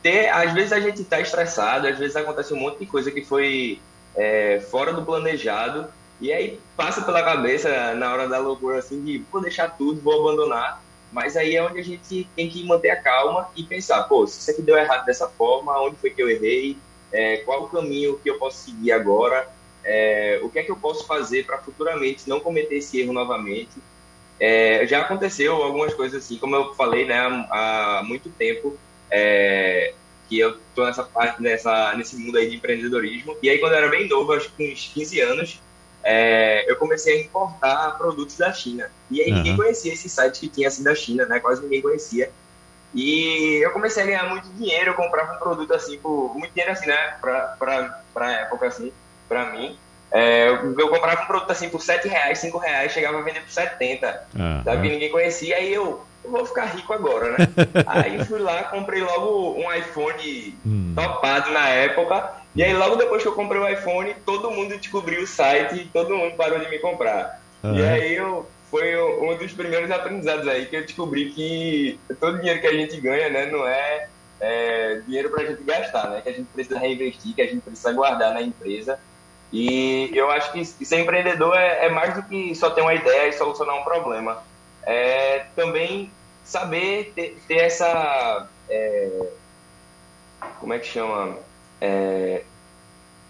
ter, 0.01 0.29
às 0.29 0.53
vezes 0.53 0.73
a 0.73 0.79
gente 0.79 1.01
está 1.01 1.19
estressado, 1.19 1.87
às 1.87 1.97
vezes 1.97 2.15
acontece 2.15 2.53
um 2.53 2.59
monte 2.59 2.79
de 2.79 2.85
coisa 2.85 3.11
que 3.11 3.23
foi 3.23 3.79
é, 4.15 4.59
fora 4.71 4.93
do 4.93 5.03
planejado 5.03 5.87
e 6.19 6.31
aí 6.31 6.59
passa 6.77 7.01
pela 7.01 7.23
cabeça 7.23 7.93
na 7.95 8.11
hora 8.13 8.27
da 8.27 8.39
loucura 8.39 8.79
assim 8.79 9.03
de 9.03 9.23
vou 9.31 9.41
deixar 9.41 9.69
tudo, 9.69 10.01
vou 10.01 10.21
abandonar. 10.21 10.81
Mas 11.11 11.37
aí 11.37 11.55
é 11.55 11.63
onde 11.63 11.79
a 11.79 11.83
gente 11.83 12.27
tem 12.35 12.49
que 12.49 12.63
manter 12.65 12.89
a 12.89 13.01
calma 13.01 13.49
e 13.55 13.63
pensar, 13.63 14.03
pô, 14.03 14.25
se 14.27 14.39
isso 14.39 14.51
aqui 14.51 14.61
deu 14.61 14.77
errado 14.77 15.05
dessa 15.05 15.27
forma, 15.27 15.79
onde 15.81 15.95
foi 15.95 16.09
que 16.09 16.21
eu 16.21 16.29
errei? 16.29 16.77
É, 17.11 17.37
qual 17.37 17.63
o 17.63 17.69
caminho 17.69 18.19
que 18.19 18.29
eu 18.29 18.37
posso 18.37 18.65
seguir 18.65 18.91
agora? 18.91 19.47
É, 19.83 20.39
o 20.41 20.49
que 20.49 20.59
é 20.59 20.63
que 20.63 20.71
eu 20.71 20.75
posso 20.75 21.05
fazer 21.05 21.45
para 21.45 21.57
futuramente 21.59 22.27
não 22.27 22.39
cometer 22.39 22.75
esse 22.75 22.99
erro 22.99 23.13
novamente? 23.13 23.71
É, 24.39 24.85
já 24.85 25.01
aconteceu 25.01 25.55
algumas 25.55 25.93
coisas 25.93 26.23
assim, 26.23 26.37
como 26.37 26.55
eu 26.55 26.73
falei, 26.75 27.05
né, 27.05 27.19
há, 27.49 28.01
muito 28.05 28.29
tempo 28.29 28.77
é, 29.09 29.93
que 30.27 30.37
eu 30.39 30.57
tô 30.73 30.85
nessa 30.85 31.03
parte, 31.03 31.41
nessa, 31.41 31.93
nesse 31.95 32.17
mundo 32.17 32.37
aí 32.37 32.49
de 32.49 32.57
empreendedorismo. 32.57 33.37
E 33.41 33.49
aí, 33.49 33.59
quando 33.59 33.73
eu 33.73 33.77
era 33.77 33.89
bem 33.89 34.07
novo, 34.09 34.33
acho 34.33 34.51
que 34.51 34.67
com 34.67 34.73
uns 34.73 34.91
15 34.93 35.21
anos, 35.21 35.61
é, 36.03 36.69
eu 36.69 36.75
comecei 36.75 37.17
a 37.17 37.21
importar 37.21 37.97
produtos 37.97 38.37
da 38.37 38.51
China. 38.51 38.91
E 39.09 39.21
aí, 39.21 39.29
uhum. 39.29 39.37
ninguém 39.37 39.55
conhecia 39.55 39.93
esse 39.93 40.09
site 40.09 40.41
que 40.41 40.49
tinha 40.49 40.67
assim 40.67 40.83
da 40.83 40.93
China, 40.93 41.25
né, 41.25 41.39
quase 41.39 41.61
ninguém 41.61 41.81
conhecia. 41.81 42.31
E 42.93 43.59
eu 43.63 43.71
comecei 43.71 44.03
a 44.03 44.05
ganhar 44.05 44.29
muito 44.29 44.47
dinheiro, 44.49 44.91
eu 44.91 44.93
comprava 44.95 45.35
um 45.35 45.39
produto 45.39 45.73
assim, 45.73 45.97
por 45.99 46.33
muito 46.35 46.53
dinheiro 46.53 46.71
assim, 46.71 46.87
né, 46.87 47.17
pra, 47.21 47.55
pra, 47.59 48.03
pra 48.13 48.31
época 48.41 48.67
assim, 48.67 48.91
pra 49.27 49.51
mim. 49.51 49.77
É, 50.15 50.47
eu 50.47 50.87
comprava 50.87 51.23
um 51.23 51.25
produto 51.25 51.51
assim 51.51 51.67
por 51.67 51.81
7 51.81 52.07
reais, 52.07 52.39
5 52.39 52.57
reais, 52.57 52.93
chegava 52.93 53.19
a 53.19 53.21
vender 53.21 53.41
por 53.41 53.49
70. 53.49 54.07
Ah, 54.07 54.61
sabe? 54.63 54.87
Ah. 54.87 54.91
Ninguém 54.91 55.11
conhecia, 55.11 55.57
aí 55.57 55.73
eu, 55.73 56.05
eu 56.23 56.31
vou 56.31 56.45
ficar 56.45 56.67
rico 56.67 56.93
agora, 56.93 57.31
né? 57.31 57.37
aí 57.85 58.23
fui 58.23 58.39
lá, 58.39 58.63
comprei 58.63 59.01
logo 59.01 59.59
um 59.59 59.73
iPhone 59.73 60.57
hum. 60.65 60.93
topado 60.95 61.51
na 61.51 61.67
época. 61.67 62.31
E 62.55 62.63
aí 62.63 62.73
logo 62.73 62.95
depois 62.95 63.23
que 63.23 63.27
eu 63.27 63.33
comprei 63.33 63.59
o 63.59 63.67
iPhone, 63.67 64.15
todo 64.25 64.51
mundo 64.51 64.77
descobriu 64.77 65.21
o 65.21 65.27
site 65.27 65.81
e 65.81 65.85
todo 65.87 66.15
mundo 66.15 66.37
parou 66.37 66.59
de 66.59 66.69
me 66.69 66.79
comprar. 66.79 67.41
Ah. 67.61 67.73
E 67.73 67.83
aí 67.83 68.15
eu 68.15 68.49
foi 68.71 68.95
um 68.95 69.37
dos 69.37 69.51
primeiros 69.51 69.91
aprendizados 69.91 70.47
aí 70.47 70.65
que 70.65 70.77
eu 70.77 70.81
descobri 70.81 71.31
que 71.31 71.99
todo 72.21 72.37
dinheiro 72.37 72.61
que 72.61 72.67
a 72.67 72.73
gente 72.73 73.01
ganha, 73.01 73.29
né, 73.29 73.45
não 73.47 73.67
é, 73.67 74.07
é 74.39 75.01
dinheiro 75.05 75.29
pra 75.29 75.43
gente 75.43 75.61
gastar, 75.63 76.09
né? 76.09 76.21
Que 76.21 76.29
a 76.29 76.31
gente 76.31 76.47
precisa 76.53 76.79
reinvestir, 76.79 77.35
que 77.35 77.41
a 77.41 77.47
gente 77.47 77.61
precisa 77.61 77.91
guardar 77.91 78.33
na 78.33 78.41
empresa 78.41 78.97
e 79.51 80.11
eu 80.13 80.29
acho 80.31 80.51
que 80.51 80.65
ser 80.65 80.99
empreendedor 80.99 81.55
é, 81.55 81.85
é 81.85 81.89
mais 81.89 82.13
do 82.13 82.23
que 82.23 82.53
só 82.55 82.69
ter 82.69 82.81
uma 82.81 82.93
ideia 82.93 83.29
e 83.29 83.33
solucionar 83.33 83.75
um 83.75 83.83
problema. 83.83 84.43
É 84.83 85.45
também 85.55 86.11
saber 86.43 87.11
ter, 87.15 87.37
ter 87.47 87.55
essa. 87.55 88.47
É, 88.69 89.21
como 90.59 90.73
é 90.73 90.79
que 90.79 90.87
chama? 90.87 91.37
É, 91.81 92.41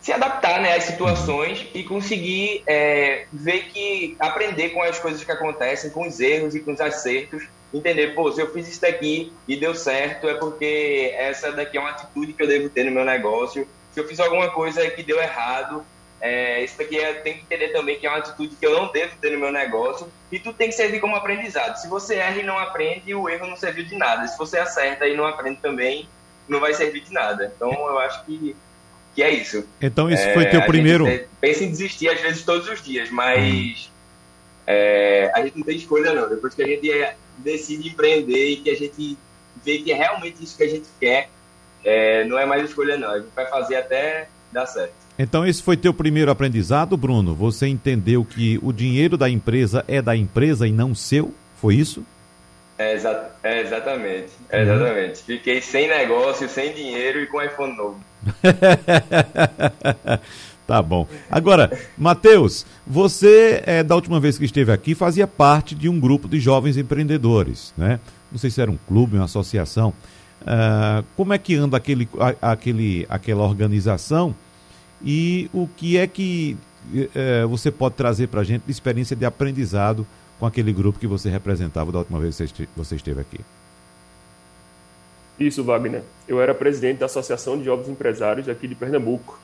se 0.02 0.14
adaptar 0.14 0.62
né, 0.62 0.76
às 0.76 0.84
situações 0.84 1.66
e 1.74 1.84
conseguir 1.84 2.62
é, 2.68 3.26
ver 3.34 3.70
que 3.70 4.16
aprender 4.20 4.70
com 4.70 4.84
as 4.84 5.00
coisas 5.00 5.24
que 5.24 5.32
acontecem, 5.32 5.90
com 5.90 6.08
os 6.08 6.20
erros 6.20 6.54
e 6.54 6.60
com 6.60 6.74
os 6.74 6.80
acertos, 6.80 7.48
entender, 7.74 8.14
pô, 8.14 8.32
se 8.32 8.40
eu 8.40 8.52
fiz 8.54 8.68
isso 8.68 8.82
daqui 8.82 9.34
e 9.48 9.56
deu 9.56 9.74
certo, 9.74 10.30
é 10.30 10.36
porque 10.36 11.12
essa 11.18 11.52
daqui 11.52 11.78
é 11.78 11.80
uma 11.80 11.90
atitude 11.90 12.34
que 12.34 12.44
eu 12.44 12.48
devo 12.48 12.70
ter 12.70 12.84
no 12.84 12.92
meu 12.92 13.04
negócio. 13.04 13.68
Se 13.94 14.00
eu 14.00 14.08
fiz 14.08 14.20
alguma 14.20 14.52
coisa 14.52 14.88
que 14.92 15.02
deu 15.02 15.20
errado, 15.20 15.84
é, 16.26 16.64
isso 16.64 16.82
aqui 16.82 16.98
é, 16.98 17.14
tem 17.14 17.36
que 17.36 17.42
entender 17.42 17.68
também 17.68 18.00
que 18.00 18.08
é 18.08 18.10
uma 18.10 18.18
atitude 18.18 18.56
que 18.56 18.66
eu 18.66 18.74
não 18.74 18.92
devo 18.92 19.16
ter 19.22 19.32
no 19.32 19.40
meu 19.40 19.52
negócio 19.52 20.12
e 20.32 20.40
tu 20.40 20.52
tem 20.52 20.70
que 20.70 20.76
servir 20.76 21.00
como 21.00 21.16
aprendizado. 21.16 21.76
Se 21.76 21.88
você 21.88 22.16
erra 22.16 22.40
e 22.40 22.44
não 22.44 22.58
aprende, 22.58 23.14
o 23.14 23.30
erro 23.30 23.46
não 23.46 23.56
serviu 23.56 23.86
de 23.86 23.96
nada. 23.96 24.28
Se 24.28 24.36
você 24.36 24.58
acerta 24.58 25.08
e 25.08 25.16
não 25.16 25.28
aprende 25.28 25.60
também, 25.62 26.10
não 26.50 26.60
vai 26.60 26.74
servir 26.74 27.02
de 27.02 27.14
nada. 27.14 27.54
Então 27.56 27.72
eu 27.72 28.00
acho 28.00 28.26
que, 28.26 28.56
que 29.14 29.22
é 29.22 29.30
isso. 29.30 29.68
Então 29.80 30.10
esse 30.10 30.28
é, 30.28 30.34
foi 30.34 30.48
teu 30.48 30.64
primeiro. 30.64 31.06
Gente, 31.06 31.28
pensa 31.40 31.64
em 31.64 31.70
desistir 31.70 32.10
às 32.10 32.20
vezes 32.20 32.44
todos 32.44 32.68
os 32.68 32.82
dias, 32.82 33.12
mas 33.12 33.92
é, 34.66 35.32
a 35.32 35.44
gente 35.44 35.60
não 35.60 35.64
tem 35.64 35.78
escolha 35.78 36.12
não. 36.12 36.28
Depois 36.28 36.56
que 36.56 36.64
a 36.64 36.68
gente 36.68 36.92
é, 36.92 37.16
decide 37.38 37.90
empreender 37.90 38.50
e 38.50 38.56
que 38.58 38.72
a 38.72 38.76
gente 38.76 39.16
vê 39.64 39.78
que 39.78 39.92
é 39.92 39.96
realmente 39.96 40.44
isso 40.44 40.58
que 40.58 40.64
a 40.64 40.70
gente 40.70 40.88
quer, 41.00 41.30
é, 41.84 42.24
não 42.24 42.40
é 42.40 42.48
mais 42.48 42.68
escolha 42.68 42.98
não. 42.98 43.12
A 43.12 43.20
gente 43.20 43.30
vai 43.36 43.46
fazer 43.46 43.76
até 43.76 44.28
dar 44.52 44.66
certo. 44.66 45.05
Então 45.18 45.46
esse 45.46 45.64
foi 45.64 45.78
teu 45.78 45.94
primeiro 45.94 46.30
aprendizado, 46.30 46.98
Bruno? 46.98 47.34
Você 47.34 47.68
entendeu 47.68 48.26
que 48.26 48.60
o 48.62 48.74
dinheiro 48.74 49.18
da 49.18 49.30
empresa 49.30 49.84
é 49.88 50.02
da 50.02 50.16
empresa 50.16 50.68
e 50.68 50.72
não 50.72 50.94
seu? 50.94 51.34
Foi 51.62 51.76
isso? 51.76 52.04
É, 52.78 52.94
exa 52.94 53.30
é 53.42 53.62
exatamente, 53.62 54.34
é 54.50 54.62
exatamente. 54.62 55.24
Fiquei 55.24 55.62
sem 55.62 55.88
negócio, 55.88 56.50
sem 56.50 56.74
dinheiro 56.74 57.22
e 57.22 57.28
com 57.28 57.42
iPhone 57.42 57.78
novo. 57.78 58.02
tá 60.68 60.82
bom. 60.82 61.08
Agora, 61.32 61.72
Matheus, 61.98 62.66
você, 62.86 63.64
é, 63.66 63.82
da 63.82 63.96
última 63.96 64.20
vez 64.20 64.38
que 64.38 64.44
esteve 64.44 64.74
aqui, 64.74 64.94
fazia 64.94 65.26
parte 65.26 65.74
de 65.74 65.88
um 65.88 65.98
grupo 65.98 66.28
de 66.28 66.38
jovens 66.38 66.76
empreendedores, 66.76 67.74
né? 67.78 67.98
Não 68.30 68.38
sei 68.38 68.50
se 68.50 68.60
era 68.60 68.70
um 68.70 68.78
clube, 68.86 69.16
uma 69.16 69.26
associação. 69.26 69.94
Uh, 70.42 71.04
como 71.16 71.34
é 71.34 71.38
que 71.38 71.56
anda 71.56 71.78
aquele, 71.78 72.10
a, 72.20 72.52
aquele, 72.52 73.06
aquela 73.10 73.44
organização 73.44 74.36
e 75.04 75.50
o 75.54 75.68
que 75.68 75.98
é 75.98 76.08
que 76.08 76.58
uh, 76.94 77.48
você 77.48 77.72
pode 77.72 77.96
trazer 77.96 78.28
para 78.28 78.42
a 78.42 78.44
gente 78.44 78.64
de 78.66 78.72
experiência 78.72 79.16
de 79.16 79.26
aprendizado 79.26 80.06
com 80.40 80.46
aquele 80.46 80.74
grupo 80.74 81.00
que 81.00 81.08
você 81.08 81.30
representava 81.30 81.92
da 81.92 82.00
última 82.00 82.20
vez 82.20 82.38
que 82.52 82.68
você 82.76 82.96
esteve 82.96 83.22
aqui. 83.22 83.40
Isso, 85.40 85.64
Wagner. 85.64 86.02
Eu 86.28 86.42
era 86.42 86.54
presidente 86.54 87.00
da 87.00 87.06
Associação 87.06 87.58
de 87.58 87.66
Jovens 87.66 87.90
Empresários 87.90 88.48
aqui 88.48 88.68
de 88.68 88.76
Pernambuco. 88.76 89.40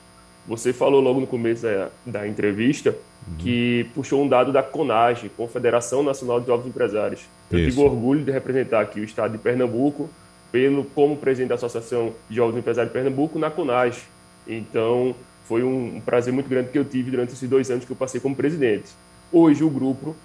Você 0.46 0.72
falou 0.72 1.00
logo 1.00 1.20
no 1.20 1.26
começo 1.26 1.62
da, 1.62 1.88
da 2.04 2.28
entrevista 2.28 2.90
uhum. 2.90 3.36
que 3.38 3.88
puxou 3.94 4.22
um 4.22 4.28
dado 4.28 4.52
da 4.52 4.62
CONAGE, 4.62 5.28
Confederação 5.30 6.02
Nacional 6.02 6.40
de 6.40 6.46
Jovens 6.46 6.68
Empresários. 6.68 7.20
Eu 7.50 7.58
Isso. 7.60 7.70
tive 7.70 7.80
orgulho 7.82 8.24
de 8.24 8.32
representar 8.32 8.80
aqui 8.80 9.00
o 9.00 9.04
estado 9.04 9.32
de 9.32 9.38
Pernambuco 9.38 10.10
pelo 10.50 10.84
como 10.84 11.16
presidente 11.16 11.50
da 11.50 11.54
Associação 11.54 12.12
de 12.28 12.36
Jovens 12.36 12.58
Empresários 12.58 12.92
de 12.92 12.98
Pernambuco 12.98 13.38
na 13.38 13.50
CONAGE. 13.50 14.02
Então, 14.48 15.14
foi 15.52 15.62
um, 15.62 16.00
prazer 16.00 16.32
muito 16.32 16.48
grande 16.48 16.70
que 16.70 16.78
eu 16.78 16.84
tive 16.84 17.10
durante 17.10 17.34
esses 17.34 17.46
dois 17.46 17.70
anos 17.70 17.84
que 17.84 17.92
eu 17.92 17.96
passei 17.96 18.18
como 18.18 18.34
presidente. 18.34 18.86
Hoje, 19.30 19.62
o 19.62 19.68
grupo 19.68 20.16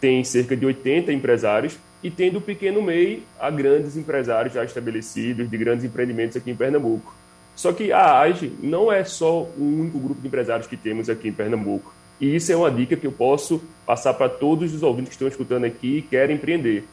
tem 0.00 0.24
cerca 0.24 0.56
de 0.56 0.64
80 0.64 1.12
empresários 1.12 1.76
e 2.02 2.10
tem 2.10 2.30
do 2.32 2.40
pequeno 2.40 2.80
MEI 2.80 3.22
a 3.38 3.50
grandes 3.50 3.98
empresários 3.98 4.54
já 4.54 4.64
estabelecidos, 4.64 5.50
de 5.50 5.58
grandes 5.58 5.84
empreendimentos 5.84 6.38
aqui 6.38 6.50
em 6.50 6.56
Pernambuco. 6.56 7.14
Só 7.54 7.70
que 7.70 7.92
a 7.92 8.18
AGE 8.20 8.50
não 8.62 8.90
é 8.90 9.04
só 9.04 9.42
o 9.42 9.62
único 9.62 9.98
grupo 9.98 10.22
de 10.22 10.26
empresários 10.26 10.66
que 10.66 10.76
temos 10.76 11.10
aqui 11.10 11.28
em 11.28 11.32
Pernambuco. 11.34 11.92
E 12.18 12.34
isso 12.34 12.50
é 12.50 12.56
uma 12.56 12.70
dica 12.70 12.96
que 12.96 13.06
eu 13.06 13.12
posso 13.12 13.62
passar 13.84 14.14
para 14.14 14.30
todos 14.30 14.72
os 14.72 14.82
ouvintes 14.82 15.10
que 15.10 15.16
estão 15.16 15.28
escutando 15.28 15.64
aqui 15.66 15.98
e 15.98 16.02
querem 16.02 16.36
empreender. 16.36 16.84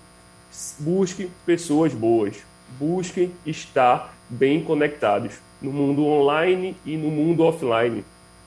Busque 0.79 1.29
pessoas 1.45 1.93
boas. 1.93 2.35
Busquem 2.77 3.31
estar 3.45 4.13
bem 4.29 4.63
conectados 4.63 5.39
no 5.61 5.71
mundo 5.71 6.05
online 6.05 6.75
e 6.85 6.95
no 6.95 7.09
mundo 7.09 7.43
offline. 7.43 8.03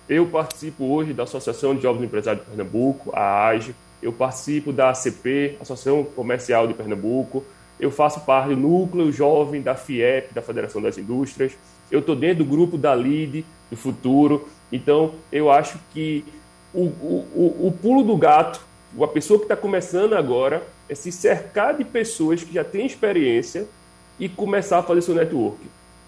Eu 0.08 0.26
participo 0.26 0.84
hoje 0.84 1.12
da 1.12 1.24
Associação 1.24 1.74
de 1.74 1.82
Jovens 1.82 2.04
Empresários 2.04 2.44
de 2.44 2.50
Pernambuco, 2.50 3.10
a 3.14 3.46
AGE, 3.48 3.74
eu 4.02 4.12
participo 4.12 4.72
da 4.72 4.90
ACP, 4.90 5.56
Associação 5.60 6.04
Comercial 6.04 6.66
de 6.66 6.74
Pernambuco, 6.74 7.44
eu 7.78 7.90
faço 7.90 8.20
parte 8.20 8.50
do 8.50 8.56
núcleo 8.56 9.12
jovem 9.12 9.62
da 9.62 9.74
FIEP, 9.74 10.34
da 10.34 10.42
Federação 10.42 10.82
das 10.82 10.98
Indústrias, 10.98 11.52
eu 11.90 12.00
estou 12.00 12.16
dentro 12.16 12.44
do 12.44 12.50
grupo 12.50 12.76
da 12.76 12.94
LIDE, 12.94 13.44
do 13.70 13.76
Futuro, 13.76 14.48
então 14.70 15.14
eu 15.30 15.50
acho 15.50 15.78
que 15.92 16.24
o, 16.74 16.84
o, 16.84 17.66
o 17.68 17.78
pulo 17.80 18.02
do 18.02 18.16
gato, 18.16 18.60
a 19.00 19.06
pessoa 19.06 19.38
que 19.38 19.44
está 19.44 19.56
começando 19.56 20.14
agora, 20.14 20.62
é 20.88 20.94
se 20.94 21.12
cercar 21.12 21.76
de 21.76 21.84
pessoas 21.84 22.42
que 22.42 22.52
já 22.52 22.64
têm 22.64 22.86
experiência 22.86 23.66
e 24.18 24.28
começar 24.28 24.78
a 24.78 24.82
fazer 24.82 25.02
seu 25.02 25.14
network. 25.14 25.58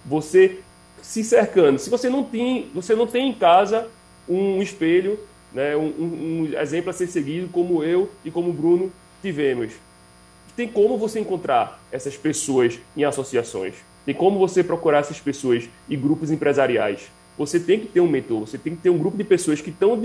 Você 0.04 0.60
se 1.02 1.22
cercando. 1.22 1.78
Se 1.78 1.90
você 1.90 2.08
não 2.08 2.24
tem, 2.24 2.70
você 2.74 2.94
não 2.94 3.06
tem 3.06 3.28
em 3.28 3.34
casa 3.34 3.88
um 4.28 4.62
espelho 4.62 5.18
né, 5.54 5.76
um, 5.76 5.86
um, 5.86 6.50
exemplo 6.60 6.90
a 6.90 6.92
ser 6.92 7.06
seguido, 7.06 7.48
como 7.48 7.84
eu 7.84 8.10
e 8.24 8.30
como 8.30 8.50
o 8.50 8.52
Bruno 8.52 8.92
tivemos. 9.22 9.72
Tem 10.56 10.68
como 10.68 10.98
você 10.98 11.20
encontrar 11.20 11.80
essas 11.92 12.16
pessoas 12.16 12.78
em 12.96 13.04
associações, 13.04 13.74
tem 14.04 14.14
como 14.14 14.38
você 14.38 14.62
procurar 14.62 14.98
essas 14.98 15.20
pessoas 15.20 15.68
em 15.88 15.98
grupos 15.98 16.30
empresariais. 16.30 17.08
Você 17.36 17.58
tem 17.58 17.80
que 17.80 17.86
ter 17.86 18.00
um 18.00 18.08
mentor, 18.08 18.40
você 18.40 18.56
tem 18.56 18.76
que 18.76 18.82
ter 18.82 18.90
um 18.90 18.98
grupo 18.98 19.16
de 19.16 19.24
pessoas 19.24 19.60
que 19.60 19.70
estão 19.70 20.00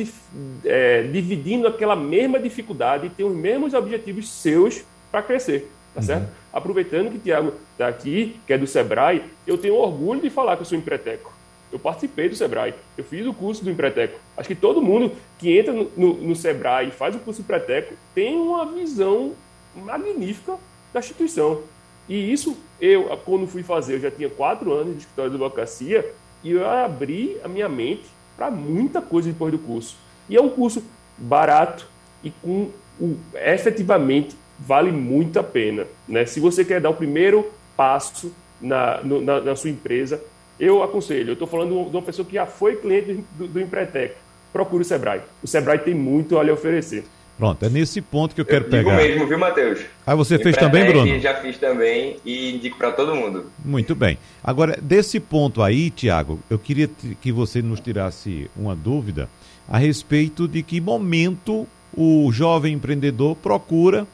é, 0.66 1.04
dividindo 1.04 1.68
aquela 1.68 1.96
mesma 1.96 2.40
dificuldade 2.40 3.08
e 3.08 3.10
têm 3.10 3.26
os 3.26 3.36
mesmos 3.36 3.74
objetivos 3.76 4.28
seus 4.30 4.84
para 5.12 5.22
crescer, 5.22 5.70
tá 5.94 6.00
uhum. 6.00 6.06
certo? 6.06 6.30
Aproveitando 6.52 7.12
que 7.12 7.18
o 7.18 7.20
Tiago 7.20 7.54
está 7.72 7.88
aqui, 7.88 8.40
que 8.46 8.54
é 8.54 8.58
do 8.58 8.68
Sebrae, 8.68 9.24
eu 9.46 9.58
tenho 9.58 9.76
orgulho 9.76 10.22
de 10.22 10.30
falar 10.30 10.56
que 10.56 10.62
eu 10.62 10.66
sou 10.66 10.78
empreteco. 10.78 11.40
Eu 11.72 11.78
participei 11.78 12.28
do 12.28 12.36
Sebrae, 12.36 12.74
eu 12.98 13.04
fiz 13.04 13.26
o 13.28 13.34
curso 13.34 13.64
do 13.64 13.70
Empreteco. 13.70 14.20
Acho 14.36 14.48
que 14.48 14.56
todo 14.56 14.82
mundo 14.82 15.12
que 15.38 15.56
entra 15.56 15.72
no, 15.72 15.92
no, 15.96 16.14
no 16.16 16.36
Sebrae 16.36 16.88
e 16.88 16.92
faz 16.92 17.16
o 17.16 17.20
curso 17.20 17.42
do 17.42 17.46
Empreteco 17.46 17.94
tem 18.16 18.36
uma 18.36 18.66
visão 18.66 19.34
magnífica 19.76 20.58
da 20.92 21.00
instituição. 21.00 21.62
E 22.08 22.32
isso, 22.32 22.58
eu, 22.82 23.04
quando 23.24 23.46
fui 23.46 23.62
fazer, 23.62 23.96
eu 23.96 24.00
já 24.00 24.10
tinha 24.10 24.30
quatro 24.30 24.74
anos 24.74 24.94
de 24.94 25.00
escritório 25.02 25.30
de 25.30 25.36
advocacia 25.36 26.12
e 26.44 26.52
eu 26.52 26.68
abri 26.68 27.38
a 27.44 27.48
minha 27.48 27.70
mente 27.70 28.06
para 28.36 28.50
muita 28.50 29.00
coisa 29.00 29.30
depois 29.30 29.52
do 29.52 29.60
curso. 29.60 29.96
E 30.28 30.36
é 30.36 30.42
um 30.42 30.50
curso 30.50 30.84
barato 31.18 31.88
e 32.24 32.32
com 32.32 32.72
o, 33.00 33.16
efetivamente 33.36 34.36
vale 34.60 34.92
muito 34.92 35.40
a 35.40 35.44
pena. 35.44 35.86
Né? 36.08 36.26
Se 36.26 36.40
você 36.40 36.66
quer 36.66 36.82
dar 36.82 36.90
o 36.90 36.96
primeiro 36.96 37.50
passo 37.76 38.34
na, 38.62 39.02
no, 39.02 39.22
na, 39.22 39.40
na 39.40 39.56
sua 39.56 39.70
empresa, 39.70 40.22
eu 40.60 40.84
aconselho, 40.84 41.30
eu 41.30 41.34
estou 41.34 41.48
falando 41.48 41.90
de 41.90 41.96
uma 41.96 42.04
pessoa 42.04 42.26
que 42.26 42.34
já 42.34 42.46
foi 42.46 42.76
cliente 42.76 43.24
do, 43.38 43.48
do 43.48 43.62
Empretec, 43.62 44.16
procure 44.52 44.82
o 44.82 44.86
Sebrae. 44.86 45.22
O 45.42 45.48
Sebrae 45.48 45.80
tem 45.80 45.94
muito 45.94 46.38
a 46.38 46.44
lhe 46.44 46.52
oferecer. 46.52 47.06
Pronto, 47.38 47.64
é 47.66 47.70
nesse 47.70 48.02
ponto 48.02 48.36
que 48.36 48.42
eu 48.42 48.46
quero 48.46 48.66
eu 48.66 48.70
pegar. 48.70 48.98
mesmo, 48.98 49.26
viu, 49.26 49.40
Matheus? 49.40 49.80
Ah, 50.06 50.14
você 50.14 50.38
fez 50.38 50.58
também, 50.58 50.86
Bruno? 50.86 51.18
Já 51.20 51.36
fiz 51.36 51.58
também 51.58 52.18
e 52.26 52.54
indico 52.54 52.78
para 52.78 52.92
todo 52.92 53.16
mundo. 53.16 53.46
Muito 53.64 53.96
bem. 53.96 54.18
Agora, 54.44 54.78
desse 54.82 55.22
ponto 55.22 55.62
aí, 55.64 55.90
Tiago, 55.90 56.38
eu 56.50 56.60
queria 56.60 56.90
que 57.22 57.32
você 57.32 57.62
nos 57.62 57.80
tirasse 57.80 58.52
uma 58.58 58.76
dúvida 58.76 59.30
a 59.70 59.78
respeito 59.78 60.50
de 60.50 60.62
que 60.62 60.82
momento 60.82 61.66
o 61.96 62.30
jovem 62.30 62.74
empreendedor 62.74 63.38
procura 63.38 64.06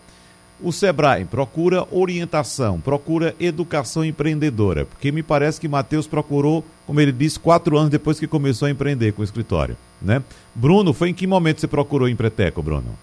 o 0.61 0.71
Sebrae 0.71 1.25
procura 1.25 1.85
orientação, 1.91 2.79
procura 2.79 3.35
educação 3.39 4.05
empreendedora, 4.05 4.85
porque 4.85 5.11
me 5.11 5.21
parece 5.21 5.59
que 5.59 5.67
Matheus 5.67 6.07
procurou, 6.07 6.63
como 6.87 7.01
ele 7.01 7.11
disse, 7.11 7.39
quatro 7.39 7.77
anos 7.77 7.89
depois 7.89 8.19
que 8.19 8.27
começou 8.27 8.67
a 8.67 8.71
empreender 8.71 9.11
com 9.11 9.21
o 9.21 9.25
escritório. 9.25 9.77
Né? 10.01 10.21
Bruno, 10.53 10.93
foi 10.93 11.09
em 11.09 11.13
que 11.13 11.27
momento 11.27 11.59
você 11.59 11.67
procurou 11.67 12.07
Empreteco, 12.07 12.61
Bruno? 12.61 12.97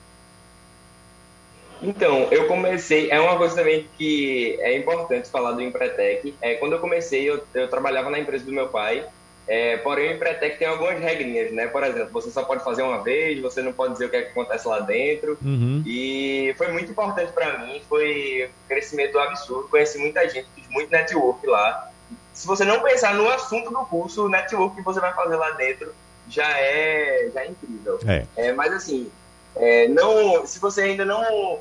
Então, 1.82 2.28
eu 2.30 2.46
comecei, 2.46 3.10
é 3.10 3.20
uma 3.20 3.36
coisa 3.36 3.56
também 3.56 3.86
que 3.98 4.56
é 4.60 4.78
importante 4.78 5.28
falar 5.28 5.52
do 5.52 5.60
Empretec. 5.60 6.32
É, 6.40 6.54
quando 6.54 6.74
eu 6.74 6.78
comecei, 6.78 7.28
eu, 7.28 7.42
eu 7.52 7.68
trabalhava 7.68 8.08
na 8.08 8.20
empresa 8.20 8.44
do 8.44 8.52
meu 8.52 8.68
pai, 8.68 9.04
é, 9.46 9.76
porém, 9.78 10.10
o 10.10 10.16
Empretec 10.16 10.58
tem 10.58 10.68
algumas 10.68 11.00
regrinhas, 11.00 11.50
né? 11.52 11.66
Por 11.66 11.82
exemplo, 11.82 12.12
você 12.12 12.30
só 12.30 12.44
pode 12.44 12.62
fazer 12.62 12.82
uma 12.82 13.02
vez, 13.02 13.40
você 13.40 13.60
não 13.60 13.72
pode 13.72 13.94
dizer 13.94 14.06
o 14.06 14.08
que, 14.10 14.16
é 14.16 14.22
que 14.22 14.30
acontece 14.30 14.68
lá 14.68 14.80
dentro. 14.80 15.36
Uhum. 15.42 15.82
E 15.84 16.54
foi 16.56 16.68
muito 16.68 16.90
importante 16.90 17.32
para 17.32 17.58
mim, 17.58 17.82
foi 17.88 18.48
um 18.48 18.68
crescimento 18.68 19.18
absurdo. 19.18 19.68
Conheci 19.68 19.98
muita 19.98 20.28
gente, 20.28 20.46
fiz 20.54 20.66
muito 20.68 20.90
network 20.90 21.44
lá. 21.46 21.90
Se 22.32 22.46
você 22.46 22.64
não 22.64 22.80
pensar 22.80 23.14
no 23.14 23.28
assunto 23.28 23.70
do 23.70 23.84
curso, 23.86 24.26
o 24.26 24.28
network 24.28 24.76
que 24.76 24.82
você 24.82 25.00
vai 25.00 25.12
fazer 25.12 25.36
lá 25.36 25.50
dentro 25.50 25.92
já 26.28 26.48
é, 26.58 27.30
já 27.34 27.42
é 27.42 27.48
incrível. 27.48 27.98
É. 28.06 28.26
é 28.36 28.52
mas 28.52 28.72
assim, 28.72 29.10
é, 29.56 29.88
não, 29.88 30.46
se 30.46 30.58
você 30.60 30.82
ainda 30.82 31.04
não 31.04 31.58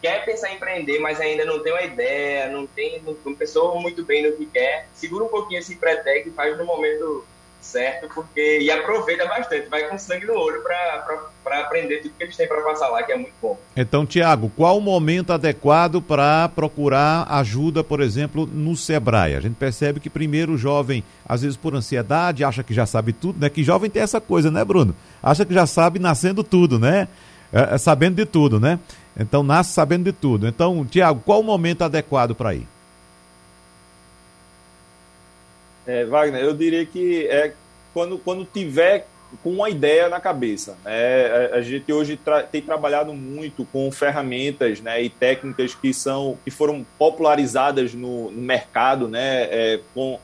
quer 0.00 0.24
pensar 0.24 0.50
em 0.50 0.56
empreender, 0.56 0.98
mas 0.98 1.20
ainda 1.20 1.44
não 1.44 1.62
tem 1.62 1.72
uma 1.72 1.82
ideia, 1.82 2.48
não 2.48 2.66
tem, 2.66 3.00
não, 3.02 3.16
não 3.24 3.34
pensou 3.34 3.80
muito 3.80 4.04
bem 4.04 4.28
no 4.28 4.36
que 4.36 4.46
quer, 4.46 4.88
segura 4.94 5.24
um 5.24 5.28
pouquinho 5.28 5.60
esse 5.60 5.76
pré-tech 5.76 6.28
e 6.28 6.32
faz 6.32 6.56
no 6.56 6.64
momento 6.64 7.24
certo, 7.60 8.08
porque 8.14 8.58
e 8.60 8.70
aproveita 8.70 9.26
bastante, 9.26 9.68
vai 9.68 9.86
com 9.88 9.98
sangue 9.98 10.26
no 10.26 10.34
olho 10.34 10.62
para 10.62 11.60
aprender 11.60 11.98
tudo 11.98 12.14
que 12.16 12.24
eles 12.24 12.36
têm 12.36 12.48
para 12.48 12.62
passar 12.62 12.88
lá, 12.88 13.02
que 13.02 13.12
é 13.12 13.16
muito 13.16 13.34
bom. 13.40 13.58
Então, 13.76 14.06
Tiago, 14.06 14.50
qual 14.56 14.78
o 14.78 14.80
momento 14.80 15.32
adequado 15.32 16.00
para 16.00 16.48
procurar 16.48 17.26
ajuda, 17.30 17.84
por 17.84 18.00
exemplo, 18.00 18.46
no 18.46 18.74
Sebrae? 18.76 19.34
A 19.34 19.40
gente 19.40 19.56
percebe 19.56 20.00
que 20.00 20.08
primeiro 20.08 20.52
o 20.52 20.58
jovem, 20.58 21.04
às 21.28 21.42
vezes 21.42 21.56
por 21.56 21.74
ansiedade, 21.74 22.44
acha 22.44 22.62
que 22.62 22.72
já 22.72 22.86
sabe 22.86 23.12
tudo, 23.12 23.38
né? 23.38 23.50
Que 23.50 23.62
jovem 23.62 23.90
tem 23.90 24.02
essa 24.02 24.20
coisa, 24.20 24.50
né, 24.50 24.64
Bruno? 24.64 24.96
Acha 25.22 25.44
que 25.44 25.52
já 25.52 25.66
sabe 25.66 25.98
nascendo 25.98 26.42
tudo, 26.42 26.78
né? 26.78 27.08
É, 27.52 27.74
é, 27.74 27.78
sabendo 27.78 28.16
de 28.16 28.26
tudo, 28.26 28.60
né? 28.60 28.78
Então 29.18 29.42
nasce 29.42 29.72
sabendo 29.72 30.04
de 30.04 30.12
tudo. 30.12 30.46
Então, 30.46 30.84
Tiago, 30.84 31.20
qual 31.24 31.40
o 31.40 31.44
momento 31.44 31.82
adequado 31.82 32.34
para 32.34 32.54
ir? 32.54 32.66
É, 35.86 36.04
Wagner, 36.04 36.42
eu 36.42 36.54
diria 36.54 36.86
que 36.86 37.26
é 37.26 37.52
quando, 37.92 38.18
quando 38.18 38.44
tiver 38.44 39.06
com 39.42 39.50
uma 39.50 39.70
ideia 39.70 40.08
na 40.08 40.20
cabeça. 40.20 40.76
Né? 40.84 41.50
A, 41.52 41.60
gente 41.60 41.92
hoje 41.92 42.16
tra 42.16 42.42
tem 42.42 42.60
trabalhado 42.60 43.12
muito 43.12 43.64
com 43.64 43.90
ferramentas 43.90 44.80
né, 44.80 45.02
e 45.02 45.08
técnicas 45.08 45.74
que 45.74 45.94
são 45.94 46.36
que 46.44 46.50
foram 46.50 46.84
popularizadas 46.98 47.94
no, 47.94 48.30
no 48.30 48.42
mercado, 48.42 49.08
né, 49.08 49.44
é, 49.44 49.80
com, 49.94 50.18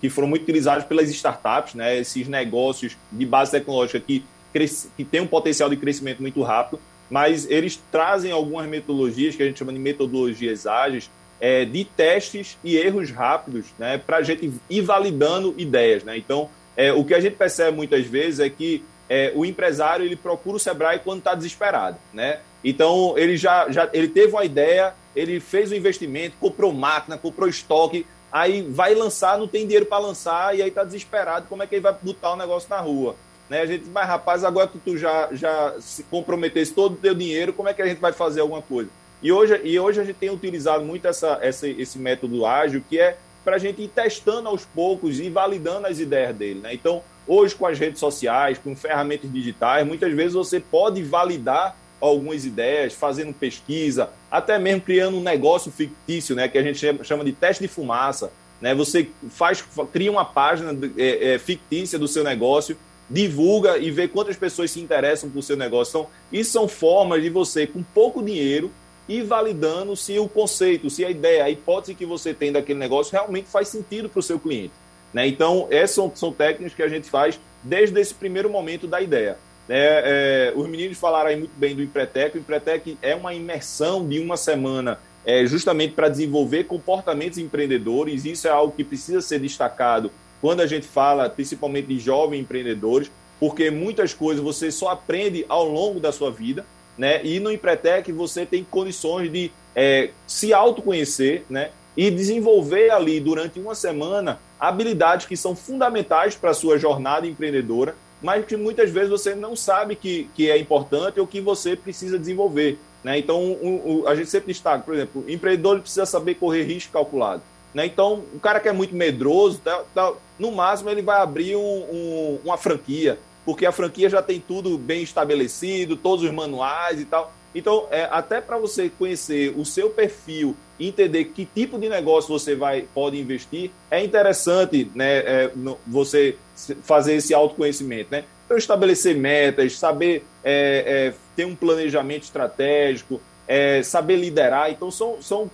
que 0.00 0.10
foram 0.10 0.28
muito 0.28 0.42
utilizadas 0.42 0.84
pelas 0.84 1.08
startups, 1.10 1.74
né, 1.74 1.98
esses 1.98 2.26
negócios 2.26 2.96
de 3.10 3.24
base 3.24 3.52
tecnológica 3.52 4.00
que, 4.00 4.24
que 4.52 5.04
têm 5.04 5.20
um 5.20 5.26
potencial 5.26 5.68
de 5.68 5.76
crescimento 5.76 6.20
muito 6.20 6.42
rápido, 6.42 6.80
mas 7.10 7.50
eles 7.50 7.80
trazem 7.90 8.30
algumas 8.30 8.68
metodologias 8.68 9.34
que 9.34 9.42
a 9.42 9.46
gente 9.46 9.58
chama 9.58 9.72
de 9.72 9.78
metodologias 9.78 10.66
ágeis, 10.66 11.10
é, 11.40 11.64
de 11.64 11.84
testes 11.84 12.58
e 12.62 12.76
erros 12.76 13.10
rápidos, 13.10 13.66
né, 13.78 13.98
para 13.98 14.18
a 14.18 14.22
gente 14.22 14.52
ir 14.68 14.80
validando 14.82 15.54
ideias. 15.56 16.04
Né? 16.04 16.18
Então, 16.18 16.50
é, 16.76 16.92
o 16.92 17.04
que 17.04 17.14
a 17.14 17.20
gente 17.20 17.36
percebe 17.36 17.76
muitas 17.76 18.06
vezes 18.06 18.40
é 18.40 18.48
que 18.48 18.84
é, 19.08 19.32
o 19.34 19.44
empresário 19.44 20.04
ele 20.04 20.14
procura 20.14 20.56
o 20.56 20.60
Sebrae 20.60 21.00
quando 21.00 21.18
está 21.18 21.34
desesperado. 21.34 21.96
Né? 22.12 22.40
Então, 22.62 23.14
ele 23.16 23.36
já, 23.36 23.70
já 23.70 23.88
ele 23.92 24.08
teve 24.08 24.32
uma 24.32 24.44
ideia, 24.44 24.94
ele 25.16 25.40
fez 25.40 25.70
o 25.70 25.74
um 25.74 25.76
investimento, 25.76 26.36
comprou 26.38 26.72
máquina, 26.72 27.18
comprou 27.18 27.48
estoque, 27.48 28.06
aí 28.30 28.62
vai 28.62 28.94
lançar, 28.94 29.38
não 29.38 29.48
tem 29.48 29.64
dinheiro 29.64 29.86
para 29.86 29.98
lançar, 29.98 30.56
e 30.56 30.62
aí 30.62 30.68
está 30.68 30.84
desesperado, 30.84 31.46
como 31.48 31.62
é 31.62 31.66
que 31.66 31.74
ele 31.74 31.82
vai 31.82 31.94
botar 32.00 32.32
o 32.32 32.36
negócio 32.36 32.68
na 32.70 32.78
rua? 32.78 33.16
Né? 33.50 33.62
A 33.62 33.66
gente 33.66 33.84
mas 33.90 34.06
rapaz, 34.06 34.44
agora 34.44 34.68
que 34.68 34.78
tu 34.78 34.96
já, 34.96 35.28
já 35.32 35.74
se 35.80 36.04
comprometesse 36.04 36.72
todo 36.72 36.92
o 36.92 36.96
teu 36.96 37.14
dinheiro, 37.14 37.52
como 37.52 37.68
é 37.68 37.74
que 37.74 37.82
a 37.82 37.86
gente 37.86 37.98
vai 37.98 38.12
fazer 38.12 38.40
alguma 38.40 38.62
coisa? 38.62 38.88
E 39.20 39.32
hoje, 39.32 39.60
e 39.64 39.78
hoje 39.78 40.00
a 40.00 40.04
gente 40.04 40.16
tem 40.16 40.30
utilizado 40.30 40.84
muito 40.84 41.06
essa, 41.06 41.36
essa 41.42 41.68
esse 41.68 41.98
método 41.98 42.46
ágil, 42.46 42.82
que 42.88 42.98
é 42.98 43.18
para 43.44 43.56
a 43.56 43.58
gente 43.58 43.82
ir 43.82 43.88
testando 43.88 44.48
aos 44.48 44.64
poucos 44.64 45.18
e 45.18 45.28
validando 45.28 45.88
as 45.88 45.98
ideias 45.98 46.34
dele. 46.36 46.60
Né? 46.60 46.74
Então, 46.74 47.02
hoje 47.26 47.54
com 47.56 47.66
as 47.66 47.78
redes 47.78 47.98
sociais, 47.98 48.56
com 48.56 48.76
ferramentas 48.76 49.30
digitais, 49.30 49.84
muitas 49.84 50.12
vezes 50.12 50.34
você 50.34 50.60
pode 50.60 51.02
validar 51.02 51.76
algumas 52.00 52.46
ideias, 52.46 52.94
fazendo 52.94 53.34
pesquisa, 53.34 54.10
até 54.30 54.58
mesmo 54.58 54.80
criando 54.80 55.18
um 55.18 55.22
negócio 55.22 55.70
fictício, 55.70 56.34
né, 56.34 56.48
que 56.48 56.56
a 56.56 56.62
gente 56.62 56.80
chama 57.04 57.24
de 57.24 57.32
teste 57.32 57.62
de 57.62 57.68
fumaça. 57.68 58.32
Né? 58.60 58.74
Você 58.74 59.10
faz, 59.28 59.62
cria 59.92 60.10
uma 60.10 60.24
página 60.24 60.74
é, 60.96 61.34
é, 61.34 61.38
fictícia 61.38 61.98
do 61.98 62.08
seu 62.08 62.24
negócio, 62.24 62.76
divulga 63.10 63.76
e 63.76 63.90
vê 63.90 64.06
quantas 64.06 64.36
pessoas 64.36 64.70
se 64.70 64.80
interessam 64.80 65.28
por 65.28 65.42
seu 65.42 65.56
negócio. 65.56 65.90
Então, 65.90 66.10
isso 66.32 66.52
são 66.52 66.68
formas 66.68 67.22
de 67.22 67.28
você, 67.28 67.66
com 67.66 67.82
pouco 67.82 68.22
dinheiro, 68.22 68.70
e 69.08 69.22
validando 69.22 69.96
se 69.96 70.16
o 70.20 70.28
conceito, 70.28 70.88
se 70.88 71.04
a 71.04 71.10
ideia, 71.10 71.44
a 71.44 71.50
hipótese 71.50 71.96
que 71.96 72.06
você 72.06 72.32
tem 72.32 72.52
daquele 72.52 72.78
negócio 72.78 73.12
realmente 73.12 73.48
faz 73.48 73.66
sentido 73.66 74.08
para 74.08 74.20
o 74.20 74.22
seu 74.22 74.38
cliente. 74.38 74.72
Né? 75.12 75.26
Então, 75.26 75.66
essas 75.68 75.96
são, 75.96 76.12
são 76.14 76.32
técnicas 76.32 76.74
que 76.74 76.82
a 76.82 76.88
gente 76.88 77.10
faz 77.10 77.40
desde 77.62 77.98
esse 78.00 78.14
primeiro 78.14 78.48
momento 78.48 78.86
da 78.86 79.00
ideia. 79.00 79.36
É, 79.68 80.52
é, 80.54 80.58
os 80.58 80.68
meninos 80.68 80.96
falaram 80.98 81.30
aí 81.30 81.36
muito 81.36 81.52
bem 81.56 81.74
do 81.74 81.82
Empretec. 81.82 82.36
O 82.36 82.40
Empretec 82.40 82.96
é 83.02 83.14
uma 83.14 83.34
imersão 83.34 84.06
de 84.06 84.20
uma 84.20 84.36
semana 84.36 85.00
é, 85.24 85.44
justamente 85.44 85.94
para 85.94 86.08
desenvolver 86.08 86.64
comportamentos 86.64 87.38
empreendedores. 87.38 88.24
Isso 88.24 88.46
é 88.46 88.50
algo 88.50 88.72
que 88.72 88.84
precisa 88.84 89.20
ser 89.20 89.40
destacado 89.40 90.10
quando 90.40 90.60
a 90.60 90.66
gente 90.66 90.86
fala 90.86 91.28
principalmente 91.28 91.86
de 91.86 91.98
jovens 91.98 92.40
empreendedores, 92.40 93.10
porque 93.38 93.70
muitas 93.70 94.12
coisas 94.12 94.42
você 94.42 94.70
só 94.70 94.88
aprende 94.88 95.44
ao 95.48 95.64
longo 95.64 95.98
da 95.98 96.12
sua 96.12 96.30
vida 96.30 96.64
né? 97.00 97.24
E 97.24 97.40
no 97.40 97.50
Empretec 97.50 98.12
você 98.12 98.44
tem 98.44 98.62
condições 98.62 99.32
de 99.32 99.50
é, 99.74 100.10
se 100.26 100.52
autoconhecer, 100.52 101.44
né? 101.48 101.70
E 101.96 102.10
desenvolver 102.10 102.90
ali 102.90 103.18
durante 103.18 103.58
uma 103.58 103.74
semana 103.74 104.38
habilidades 104.58 105.24
que 105.24 105.34
são 105.34 105.56
fundamentais 105.56 106.36
para 106.36 106.50
a 106.50 106.54
sua 106.54 106.78
jornada 106.78 107.26
empreendedora, 107.26 107.94
mas 108.20 108.44
que 108.44 108.54
muitas 108.54 108.90
vezes 108.90 109.08
você 109.08 109.34
não 109.34 109.56
sabe 109.56 109.96
que, 109.96 110.28
que 110.34 110.50
é 110.50 110.58
importante 110.58 111.18
ou 111.18 111.26
que 111.26 111.40
você 111.40 111.74
precisa 111.74 112.18
desenvolver. 112.18 112.78
Né? 113.02 113.18
Então, 113.18 113.42
um, 113.42 114.02
um, 114.02 114.06
a 114.06 114.14
gente 114.14 114.28
sempre 114.28 114.48
destaca, 114.48 114.84
por 114.84 114.94
exemplo, 114.94 115.24
o 115.26 115.30
empreendedor 115.30 115.80
precisa 115.80 116.04
saber 116.04 116.34
correr 116.34 116.64
risco 116.64 116.92
calculado. 116.92 117.42
Né? 117.74 117.86
Então, 117.86 118.24
o 118.34 118.40
cara 118.40 118.60
que 118.60 118.68
é 118.68 118.72
muito 118.72 118.94
medroso, 118.94 119.58
tá, 119.58 119.82
tá, 119.94 120.12
no 120.38 120.50
máximo 120.52 120.90
ele 120.90 121.02
vai 121.02 121.20
abrir 121.20 121.56
um, 121.56 122.38
uma 122.44 122.56
franquia, 122.56 123.18
porque 123.44 123.64
a 123.64 123.72
franquia 123.72 124.08
já 124.08 124.22
tem 124.22 124.40
tudo 124.40 124.76
bem 124.76 125.02
estabelecido, 125.02 125.96
todos 125.96 126.24
os 126.24 126.30
manuais 126.30 127.00
e 127.00 127.04
tal. 127.04 127.32
Então, 127.54 127.86
é, 127.90 128.08
até 128.10 128.40
para 128.40 128.56
você 128.58 128.88
conhecer 128.88 129.52
o 129.56 129.64
seu 129.64 129.90
perfil 129.90 130.56
e 130.78 130.88
entender 130.88 131.24
que 131.26 131.44
tipo 131.44 131.78
de 131.78 131.88
negócio 131.88 132.30
você 132.30 132.54
vai 132.54 132.86
pode 132.94 133.18
investir, 133.18 133.70
é 133.90 134.02
interessante 134.02 134.90
né, 134.94 135.18
é, 135.18 135.50
no, 135.54 135.76
você 135.86 136.36
fazer 136.82 137.14
esse 137.14 137.34
autoconhecimento. 137.34 138.08
Né? 138.10 138.24
Então, 138.44 138.56
estabelecer 138.56 139.16
metas, 139.16 139.76
saber 139.76 140.24
é, 140.44 141.12
é 141.12 141.14
ter 141.34 141.44
um 141.44 141.56
planejamento 141.56 142.22
estratégico, 142.22 143.20
é, 143.48 143.82
saber 143.82 144.16
liderar. 144.16 144.70
Então, 144.70 144.90
são, 144.90 145.20
são 145.20 145.50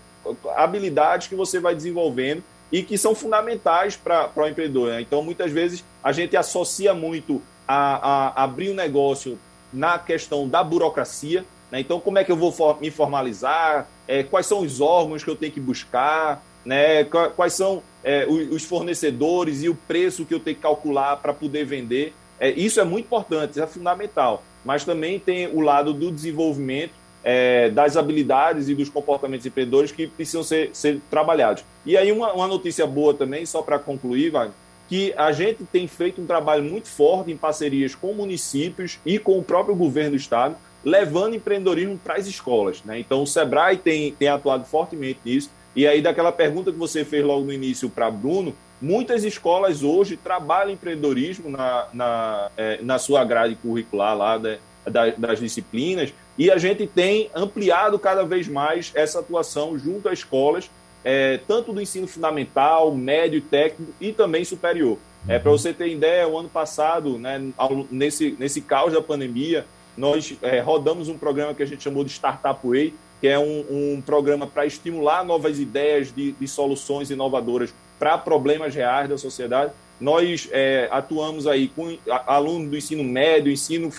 habilidades 0.57 1.29
que 1.29 1.35
você 1.35 1.61
vai 1.61 1.75
desenvolvendo 1.75 2.43
e 2.71 2.83
que 2.83 2.99
são 2.99 3.15
fundamentais 3.15 3.97
para 3.97 4.31
o 4.35 4.47
empreendedor. 4.47 4.91
Né? 4.91 5.01
Então, 5.01 5.23
muitas 5.23 5.53
vezes, 5.53 5.85
a 6.03 6.12
gente 6.12 6.37
associa 6.37 6.93
muito 6.95 7.41
a, 7.67 8.33
a 8.39 8.45
abrir 8.45 8.71
um 8.71 8.75
negócio 8.75 9.39
na 9.73 9.99
questão 9.99 10.49
da 10.49 10.62
burocracia. 10.62 11.45
Né? 11.71 11.81
Então, 11.81 12.01
como 12.01 12.19
é 12.19 12.25
que 12.25 12.33
eu 12.33 12.37
vou 12.37 12.53
for, 12.53 12.81
me 12.81 12.91
formalizar? 12.91 13.87
É, 14.09 14.23
quais 14.23 14.47
são 14.47 14.61
os 14.61 14.81
órgãos 14.81 15.23
que 15.23 15.31
eu 15.31 15.37
tenho 15.37 15.53
que 15.53 15.61
buscar? 15.61 16.45
Né? 16.65 17.05
Quais 17.05 17.53
são 17.53 17.83
é, 18.03 18.27
os 18.27 18.65
fornecedores 18.65 19.62
e 19.62 19.69
o 19.69 19.75
preço 19.75 20.25
que 20.25 20.35
eu 20.35 20.41
tenho 20.41 20.57
que 20.57 20.62
calcular 20.62 21.17
para 21.17 21.33
poder 21.33 21.65
vender? 21.65 22.12
É, 22.39 22.51
isso 22.51 22.81
é 22.81 22.85
muito 22.85 23.07
importante, 23.07 23.53
isso 23.53 23.62
é 23.62 23.67
fundamental. 23.67 24.43
Mas 24.65 24.85
também 24.85 25.19
tem 25.19 25.47
o 25.47 25.61
lado 25.61 25.93
do 25.93 26.11
desenvolvimento 26.11 26.93
é, 27.29 27.69
das 27.71 27.97
habilidades 27.97 28.69
e 28.69 28.75
dos 28.75 28.89
comportamentos 28.89 29.45
empreendedores 29.45 29.91
que 29.91 30.07
precisam 30.07 30.45
ser, 30.45 30.71
ser 30.73 31.01
trabalhados. 31.11 31.65
E 31.85 31.97
aí, 31.97 32.12
uma, 32.12 32.33
uma 32.33 32.47
notícia 32.47 32.87
boa 32.87 33.12
também, 33.12 33.45
só 33.45 33.62
para 33.62 33.81
concluir, 33.81 34.31
Wagner, 34.31 34.55
que 34.89 35.12
a 35.17 35.33
gente 35.33 35.65
tem 35.65 35.89
feito 35.89 36.23
um 36.23 36.27
trabalho 36.27 36.62
muito 36.62 36.87
forte 36.87 37.33
em 37.33 37.37
parcerias 37.37 37.97
com 37.97 38.12
municípios 38.12 39.01
e 39.05 39.19
com 39.19 39.37
o 39.37 39.43
próprio 39.43 39.75
governo 39.75 40.12
do 40.12 40.17
estado, 40.17 40.55
levando 40.85 41.35
empreendedorismo 41.35 41.99
para 41.99 42.15
as 42.15 42.29
escolas. 42.29 42.81
Né? 42.85 43.01
Então, 43.01 43.25
o 43.25 43.27
Sebrae 43.27 43.77
tem, 43.77 44.12
tem 44.12 44.29
atuado 44.29 44.65
fortemente 44.65 45.19
nisso. 45.25 45.51
E 45.75 45.85
aí, 45.85 46.01
daquela 46.01 46.31
pergunta 46.31 46.71
que 46.71 46.79
você 46.79 47.05
fez 47.05 47.25
logo 47.25 47.45
no 47.45 47.53
início 47.53 47.91
para 47.91 48.09
Bruno, 48.09 48.55
muitas 48.81 49.25
escolas 49.25 49.83
hoje 49.83 50.17
trabalham 50.17 50.75
empreendedorismo 50.75 51.51
na, 51.51 51.89
na, 51.93 52.51
é, 52.57 52.79
na 52.83 53.01
sua 53.01 53.25
grade 53.25 53.57
curricular 53.57 54.17
lá 54.17 54.39
da, 54.39 55.11
das 55.19 55.41
disciplinas, 55.41 56.12
e 56.38 56.51
a 56.51 56.59
gente 56.59 56.87
tem 56.87 57.31
ampliado 57.35 57.99
cada 57.99 58.25
vez 58.25 58.49
mais 58.49 58.92
essa 58.94 59.20
atuação 59.20 59.79
junto 59.79 60.09
às 60.09 60.18
escolas 60.18 60.68
é, 61.09 61.38
tanto 61.46 61.72
do 61.72 61.81
ensino 61.81 62.09
fundamental, 62.09 62.92
médio, 62.92 63.40
técnico 63.40 63.92
e 64.01 64.11
também 64.11 64.44
superior. 64.44 64.99
É, 65.29 65.38
Para 65.38 65.53
você 65.53 65.72
ter 65.72 65.87
ideia, 65.87 66.27
o 66.27 66.37
ano 66.37 66.49
passado, 66.49 67.16
né, 67.16 67.40
nesse, 67.92 68.35
nesse 68.40 68.61
caos 68.61 68.92
da 68.92 69.01
pandemia, 69.01 69.64
nós 69.96 70.37
é, 70.42 70.59
rodamos 70.59 71.09
um 71.09 71.16
programa 71.16 71.55
que 71.55 71.62
a 71.62 71.66
gente 71.66 71.85
chamou 71.85 72.03
de 72.03 72.11
Startup 72.11 72.59
Way, 72.66 72.92
que 73.20 73.29
é 73.29 73.38
um, 73.38 73.64
um 73.70 74.03
programa 74.05 74.49
para 74.49 74.66
estimular 74.66 75.25
novas 75.25 75.61
ideias 75.61 76.12
de, 76.12 76.33
de 76.33 76.49
soluções 76.49 77.09
inovadoras 77.09 77.72
para 78.01 78.18
problemas 78.18 78.75
reais 78.75 79.09
da 79.09 79.16
sociedade. 79.16 79.70
Nós 80.01 80.49
é, 80.53 80.89
atuamos 80.91 81.47
aí 81.47 81.69
com 81.69 81.97
alunos 82.27 82.69
do 82.69 82.77
ensino 82.77 83.03
médio, 83.03 83.51
ensino, 83.51 83.91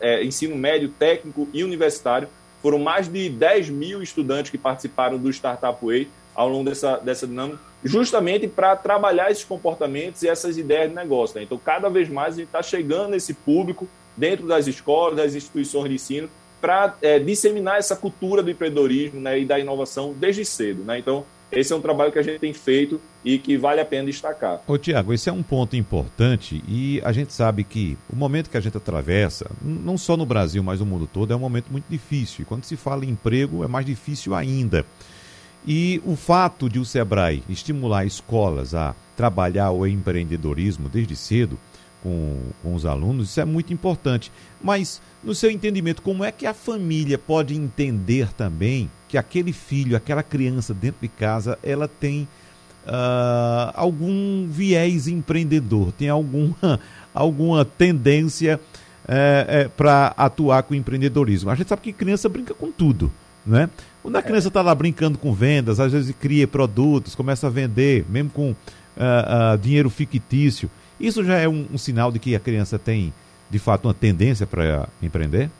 é, 0.00 0.24
ensino 0.24 0.56
médio, 0.56 0.88
técnico 0.88 1.48
e 1.52 1.62
universitário. 1.62 2.28
Foram 2.60 2.78
mais 2.78 3.08
de 3.08 3.28
10 3.28 3.70
mil 3.70 4.02
estudantes 4.02 4.50
que 4.50 4.58
participaram 4.58 5.18
do 5.18 5.30
Startup 5.30 5.78
Way 5.84 6.08
ao 6.34 6.48
longo 6.48 6.64
dessa, 6.64 6.98
dessa 6.98 7.26
dinâmica, 7.26 7.58
justamente 7.82 8.46
para 8.46 8.76
trabalhar 8.76 9.30
esses 9.30 9.44
comportamentos 9.44 10.22
e 10.22 10.28
essas 10.28 10.58
ideias 10.58 10.90
de 10.90 10.94
negócio. 10.94 11.38
Né? 11.38 11.44
Então, 11.44 11.58
cada 11.58 11.88
vez 11.88 12.08
mais 12.08 12.34
a 12.34 12.36
gente 12.38 12.46
está 12.46 12.62
chegando 12.62 13.10
nesse 13.10 13.32
público 13.32 13.88
dentro 14.16 14.46
das 14.46 14.66
escolas, 14.66 15.16
das 15.16 15.34
instituições 15.34 15.88
de 15.88 15.94
ensino, 15.94 16.28
para 16.60 16.96
é, 17.00 17.18
disseminar 17.18 17.78
essa 17.78 17.96
cultura 17.96 18.42
do 18.42 18.50
empreendedorismo 18.50 19.20
né, 19.20 19.38
e 19.38 19.44
da 19.44 19.58
inovação 19.58 20.12
desde 20.12 20.44
cedo. 20.44 20.82
Né? 20.84 20.98
Então, 20.98 21.24
esse 21.50 21.72
é 21.72 21.76
um 21.76 21.80
trabalho 21.80 22.10
que 22.12 22.18
a 22.18 22.22
gente 22.22 22.40
tem 22.40 22.52
feito 22.52 23.00
e 23.24 23.38
que 23.38 23.56
vale 23.56 23.80
a 23.80 23.84
pena 23.84 24.06
destacar. 24.06 24.60
Ô 24.66 24.76
Tiago, 24.76 25.12
esse 25.12 25.28
é 25.28 25.32
um 25.32 25.42
ponto 25.42 25.76
importante 25.76 26.62
e 26.68 27.00
a 27.04 27.12
gente 27.12 27.32
sabe 27.32 27.64
que 27.64 27.96
o 28.12 28.16
momento 28.16 28.50
que 28.50 28.56
a 28.56 28.60
gente 28.60 28.76
atravessa, 28.76 29.50
não 29.62 29.96
só 29.96 30.16
no 30.16 30.26
Brasil, 30.26 30.62
mas 30.62 30.80
no 30.80 30.86
mundo 30.86 31.06
todo, 31.06 31.32
é 31.32 31.36
um 31.36 31.40
momento 31.40 31.70
muito 31.70 31.86
difícil. 31.88 32.42
E 32.42 32.44
quando 32.44 32.64
se 32.64 32.76
fala 32.76 33.04
em 33.04 33.10
emprego, 33.10 33.64
é 33.64 33.68
mais 33.68 33.86
difícil 33.86 34.34
ainda. 34.34 34.84
E 35.66 36.00
o 36.04 36.14
fato 36.14 36.68
de 36.68 36.78
o 36.78 36.84
Sebrae 36.84 37.42
estimular 37.48 38.04
escolas 38.04 38.74
a 38.74 38.94
trabalhar 39.16 39.70
o 39.70 39.86
empreendedorismo 39.86 40.88
desde 40.88 41.16
cedo 41.16 41.58
com, 42.02 42.38
com 42.62 42.74
os 42.74 42.86
alunos, 42.86 43.30
isso 43.30 43.40
é 43.40 43.44
muito 43.44 43.72
importante. 43.72 44.30
Mas, 44.62 45.00
no 45.24 45.34
seu 45.34 45.50
entendimento, 45.50 46.02
como 46.02 46.22
é 46.22 46.30
que 46.30 46.46
a 46.46 46.54
família 46.54 47.18
pode 47.18 47.56
entender 47.56 48.32
também 48.34 48.88
que 49.16 49.18
aquele 49.18 49.52
filho, 49.52 49.96
aquela 49.96 50.22
criança 50.22 50.74
dentro 50.74 50.98
de 51.00 51.08
casa, 51.08 51.58
ela 51.62 51.88
tem 51.88 52.28
uh, 52.86 53.72
algum 53.74 54.46
viés 54.46 55.08
empreendedor, 55.08 55.92
tem 55.92 56.08
alguma, 56.08 56.78
alguma 57.14 57.64
tendência 57.64 58.60
é, 59.08 59.46
é, 59.48 59.68
para 59.68 60.12
atuar 60.16 60.62
com 60.64 60.74
empreendedorismo? 60.74 61.50
A 61.50 61.54
gente 61.54 61.68
sabe 61.68 61.82
que 61.82 61.92
criança 61.92 62.28
brinca 62.28 62.52
com 62.52 62.70
tudo, 62.70 63.10
né? 63.46 63.70
Quando 64.02 64.16
a 64.16 64.22
criança 64.22 64.48
está 64.48 64.62
lá 64.62 64.74
brincando 64.74 65.18
com 65.18 65.32
vendas, 65.32 65.80
às 65.80 65.92
vezes 65.92 66.14
cria 66.20 66.46
produtos, 66.46 67.14
começa 67.14 67.46
a 67.46 67.50
vender, 67.50 68.04
mesmo 68.08 68.30
com 68.30 68.50
uh, 68.50 68.54
uh, 69.54 69.58
dinheiro 69.58 69.90
fictício, 69.90 70.70
isso 71.00 71.24
já 71.24 71.38
é 71.38 71.48
um, 71.48 71.66
um 71.72 71.78
sinal 71.78 72.12
de 72.12 72.18
que 72.18 72.36
a 72.36 72.40
criança 72.40 72.78
tem, 72.78 73.12
de 73.50 73.58
fato, 73.58 73.88
uma 73.88 73.94
tendência 73.94 74.46
para 74.46 74.88
empreender? 75.02 75.50